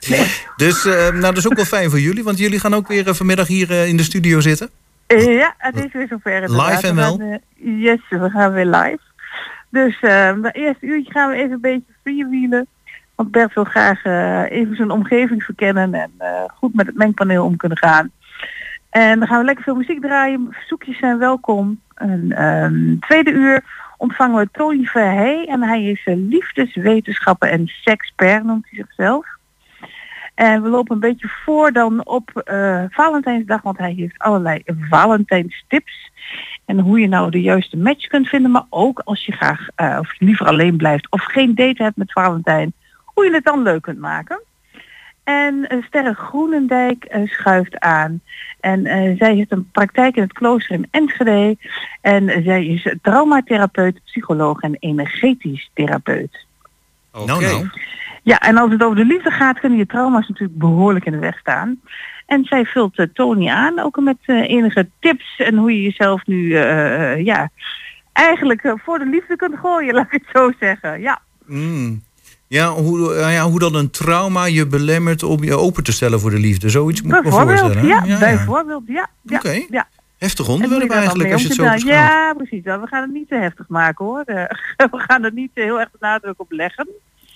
Dus 0.56 0.84
eh, 0.84 0.92
nou, 1.08 1.20
dat 1.20 1.36
is 1.36 1.46
ook 1.46 1.54
wel 1.56 1.64
fijn 1.64 1.90
voor 1.90 2.00
jullie. 2.00 2.24
Want 2.24 2.38
jullie 2.38 2.60
gaan 2.60 2.74
ook 2.74 2.88
weer 2.88 3.14
vanmiddag 3.14 3.46
hier 3.46 3.70
in 3.70 3.96
de 3.96 4.02
studio 4.02 4.40
zitten. 4.40 4.70
Ja, 5.06 5.54
het 5.58 5.76
is 5.76 5.92
weer 5.92 6.06
zover 6.08 6.32
inderdaad. 6.34 6.70
Live 6.70 6.86
en 6.86 6.94
We 6.94 7.00
wel? 7.00 7.40
yes, 7.78 8.00
we 8.08 8.30
gaan 8.30 8.52
weer 8.52 8.66
live. 8.66 8.98
Dus 9.70 9.96
het 10.00 10.54
eerste 10.54 10.86
uurtje 10.86 11.12
gaan 11.12 11.30
we 11.30 11.36
even 11.36 11.52
een 11.52 11.60
beetje 11.60 11.92
freewheelen. 12.02 12.66
Want 13.14 13.30
Bert 13.30 13.54
wil 13.54 13.64
graag 13.64 14.04
eh, 14.04 14.50
even 14.50 14.76
zijn 14.76 14.90
omgeving 14.90 15.42
verkennen 15.42 15.94
en 15.94 16.12
eh, 16.18 16.44
goed 16.54 16.74
met 16.74 16.86
het 16.86 16.96
mengpaneel 16.96 17.44
om 17.44 17.56
kunnen 17.56 17.78
gaan. 17.78 18.10
En 18.90 19.18
dan 19.18 19.28
gaan 19.28 19.38
we 19.38 19.44
lekker 19.44 19.64
veel 19.64 19.74
muziek 19.74 20.00
draaien. 20.00 20.48
Verzoekjes 20.50 20.98
zijn 20.98 21.18
welkom. 21.18 21.80
En 21.94 22.32
ehm, 22.32 22.98
tweede 22.98 23.30
uur 23.30 23.64
ontvangen 23.96 24.38
we 24.38 24.48
Tony 24.52 24.84
Verhey. 24.84 25.46
En 25.46 25.62
hij 25.62 25.84
is 25.84 26.02
eh, 26.04 26.14
liefdeswetenschappen 26.16 27.50
en 27.50 27.66
sekspert, 27.66 28.44
noemt 28.44 28.66
hij 28.70 28.78
zichzelf. 28.78 29.26
En 30.34 30.62
we 30.62 30.68
lopen 30.68 30.94
een 30.94 31.00
beetje 31.00 31.28
voor 31.28 31.72
dan 31.72 32.06
op 32.06 32.30
eh, 32.30 32.84
Valentijnsdag, 32.90 33.62
want 33.62 33.78
hij 33.78 33.92
heeft 33.92 34.18
allerlei 34.18 34.62
Valentijnstips. 34.90 36.10
En 36.64 36.78
hoe 36.78 37.00
je 37.00 37.08
nou 37.08 37.30
de 37.30 37.40
juiste 37.40 37.76
match 37.76 38.06
kunt 38.06 38.28
vinden, 38.28 38.50
maar 38.50 38.66
ook 38.70 39.00
als 39.04 39.26
je 39.26 39.32
graag 39.32 39.68
of 39.98 40.14
liever 40.18 40.46
alleen 40.46 40.76
blijft 40.76 41.10
of 41.10 41.22
geen 41.24 41.54
date 41.54 41.82
hebt 41.82 41.96
met 41.96 42.12
Valentijn, 42.12 42.72
hoe 43.14 43.24
je 43.24 43.32
het 43.32 43.44
dan 43.44 43.62
leuk 43.62 43.82
kunt 43.82 43.98
maken. 43.98 44.42
En 45.24 45.68
eh, 45.68 45.82
Sterre 45.82 46.14
Groenendijk 46.14 47.04
eh, 47.04 47.28
schuift 47.28 47.78
aan. 47.78 48.20
En 48.60 48.86
eh, 48.86 49.16
zij 49.18 49.34
heeft 49.34 49.52
een 49.52 49.70
praktijk 49.70 50.16
in 50.16 50.22
het 50.22 50.32
klooster 50.32 50.74
in 50.74 50.88
Enschede. 50.90 51.56
En 52.00 52.42
zij 52.44 52.66
is 52.66 52.94
traumatherapeut, 53.02 54.00
psycholoog 54.04 54.60
en 54.60 54.76
energetisch 54.78 55.70
therapeut. 55.74 56.46
Oké. 57.12 57.26
Nou, 57.26 57.42
nou. 57.42 57.68
Ja, 58.22 58.38
en 58.38 58.56
als 58.56 58.70
het 58.70 58.82
over 58.82 58.96
de 58.96 59.04
liefde 59.04 59.30
gaat, 59.30 59.60
kunnen 59.60 59.78
je 59.78 59.86
trauma's 59.86 60.28
natuurlijk 60.28 60.58
behoorlijk 60.58 61.04
in 61.04 61.12
de 61.12 61.18
weg 61.18 61.38
staan. 61.38 61.80
En 62.26 62.44
zij 62.44 62.64
vult 62.64 62.98
eh, 62.98 63.06
Tony 63.12 63.48
aan, 63.48 63.78
ook 63.78 64.00
met 64.00 64.16
eh, 64.20 64.48
enige 64.48 64.88
tips 65.00 65.36
en 65.38 65.56
hoe 65.56 65.72
je 65.76 65.82
jezelf 65.82 66.26
nu, 66.26 66.54
eh, 66.54 67.12
eh, 67.12 67.24
ja, 67.24 67.50
eigenlijk 68.12 68.74
voor 68.76 68.98
de 68.98 69.06
liefde 69.06 69.36
kunt 69.36 69.58
gooien, 69.58 69.94
laat 69.94 70.12
ik 70.12 70.22
het 70.22 70.30
zo 70.32 70.52
zeggen. 70.58 71.00
Ja, 71.00 71.20
Mm. 71.46 72.02
Ja, 72.54 72.72
hoe, 72.72 73.14
eh, 73.14 73.32
ja, 73.32 73.44
hoe 73.44 73.58
dan 73.58 73.74
een 73.74 73.90
trauma 73.90 74.44
je 74.44 74.66
belemmert 74.66 75.22
om 75.22 75.44
je 75.44 75.56
open 75.56 75.82
te 75.82 75.92
stellen 75.92 76.20
voor 76.20 76.30
de 76.30 76.38
liefde. 76.38 76.68
Zoiets 76.68 77.02
moet 77.02 77.14
ik 77.14 77.24
me 77.24 77.30
voorstellen. 77.30 77.86
ja, 77.86 78.02
ja, 78.06 78.18
bijvoorbeeld, 78.18 78.82
ja. 78.86 79.08
ja, 79.22 79.36
Oké. 79.36 79.64
ja. 79.70 79.88
Heftig 80.18 80.48
onderwerp 80.48 80.90
eigenlijk, 80.90 81.32
als 81.32 81.42
je 81.42 81.46
het 81.48 81.56
zo 81.56 81.62
beschouwt. 81.62 81.96
Ja, 81.96 82.34
precies. 82.36 82.62
We 82.64 82.86
gaan 82.90 83.02
het 83.02 83.12
niet 83.12 83.28
te 83.28 83.34
heftig 83.34 83.68
maken 83.68 84.04
hoor. 84.04 84.22
Eh, 84.24 84.44
we 84.94 84.98
gaan 84.98 85.24
er 85.24 85.32
niet 85.32 85.50
heel 85.54 85.80
erg 85.80 85.90
de 85.90 85.96
nadruk 86.00 86.34
op 86.36 86.52
leggen. 86.52 86.88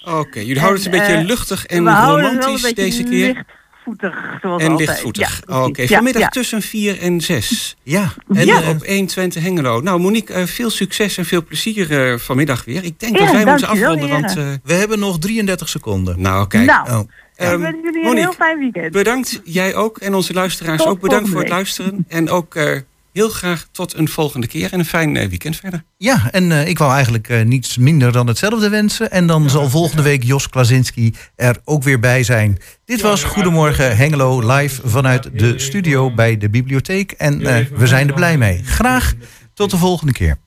Oké, 0.04 0.38
jullie 0.38 0.60
houden 0.60 0.82
het 0.82 0.92
een 0.92 1.00
En, 1.00 1.06
beetje 1.06 1.20
eh, 1.20 1.26
luchtig 1.26 1.66
en 1.66 1.78
romantisch 1.78 2.74
deze 2.74 3.02
keer. 3.02 3.44
Lichtvoetig, 3.88 4.38
zoals 4.40 4.62
En 4.62 4.70
altijd. 4.70 4.88
lichtvoetig. 4.88 5.42
Ja. 5.48 5.64
Oké, 5.64 5.86
vanmiddag 5.88 6.22
ja. 6.22 6.28
tussen 6.28 6.62
4 6.62 7.00
en 7.00 7.20
6. 7.20 7.76
Ja, 7.82 8.12
En 8.34 8.46
Ja. 8.46 8.62
eh, 8.62 8.68
op 8.68 8.86
120 8.86 9.42
Hengelo. 9.42 9.80
Nou, 9.80 10.00
Monique, 10.00 10.34
eh, 10.34 10.46
veel 10.46 10.70
succes 10.70 11.16
en 11.18 11.24
veel 11.24 11.44
plezier 11.44 12.10
eh, 12.12 12.18
vanmiddag 12.18 12.64
weer. 12.64 12.84
Ik 12.84 13.00
denk 13.00 13.18
Ja, 13.18 13.24
dat 13.24 13.34
wij 13.34 13.44
moeten 13.44 13.68
afronden, 13.68 14.08
want... 14.08 14.36
eh, 14.36 14.44
we 14.64 14.72
hebben 14.72 14.98
nog 14.98 15.18
33 15.18 15.68
seconden. 15.68 16.20
nou, 16.20 16.46
kijk. 16.46 16.66
Nou, 16.66 16.90
Oh. 16.90 16.98
ik 17.00 17.06
Ehm, 17.36 17.60
wens 17.60 17.76
jullie 17.82 17.98
een 17.98 18.04
Monique, 18.04 18.20
heel 18.20 18.32
fijn 18.32 18.58
weekend. 18.58 18.92
Bedankt, 18.92 19.40
jij 19.44 19.74
ook. 19.74 19.98
En 19.98 20.14
onze 20.14 20.32
luisteraars 20.32 20.78
Tot 20.82 20.88
ook 20.90 21.00
bedankt 21.00 21.28
voor 21.28 21.40
het 21.40 21.48
luisteren. 21.48 22.04
En 22.08 22.30
ook 22.30 22.54
eh, 22.54 22.72
heel 23.12 23.28
graag 23.28 23.68
tot 23.72 23.94
een 23.94 24.08
volgende 24.08 24.46
keer. 24.46 24.72
En 24.72 24.78
een 24.78 24.84
fijn 24.84 25.16
eh, 25.16 25.28
weekend 25.28 25.56
verder. 25.56 25.84
Ja, 25.96 26.30
en 26.30 26.52
eh, 26.52 26.68
ik 26.68 26.78
wou 26.78 26.92
eigenlijk 26.92 27.28
eh, 27.28 27.44
niets 27.44 27.76
minder 27.76 28.12
dan 28.12 28.26
hetzelfde 28.26 28.68
wensen. 28.68 29.10
En 29.10 29.26
dan 29.26 29.50
zal 29.50 29.70
volgende 29.70 30.02
week 30.02 30.24
Jos 30.24 30.48
Klasinski 30.48 31.14
er 31.36 31.60
ook 31.64 31.82
weer 31.82 32.00
bij 32.00 32.22
zijn. 32.22 32.58
Dit 32.84 33.00
was 33.00 33.24
Goedemorgen 33.24 33.96
Hengelo 33.96 34.56
live 34.56 34.88
vanuit 34.88 35.38
de 35.38 35.58
studio 35.58 36.14
bij 36.14 36.36
de 36.36 36.50
bibliotheek. 36.50 37.12
En 37.12 37.46
eh, 37.46 37.66
we 37.66 37.86
zijn 37.86 38.08
er 38.08 38.14
blij 38.14 38.38
mee. 38.38 38.64
Graag 38.64 39.14
tot 39.54 39.70
de 39.70 39.76
volgende 39.76 40.12
keer. 40.12 40.38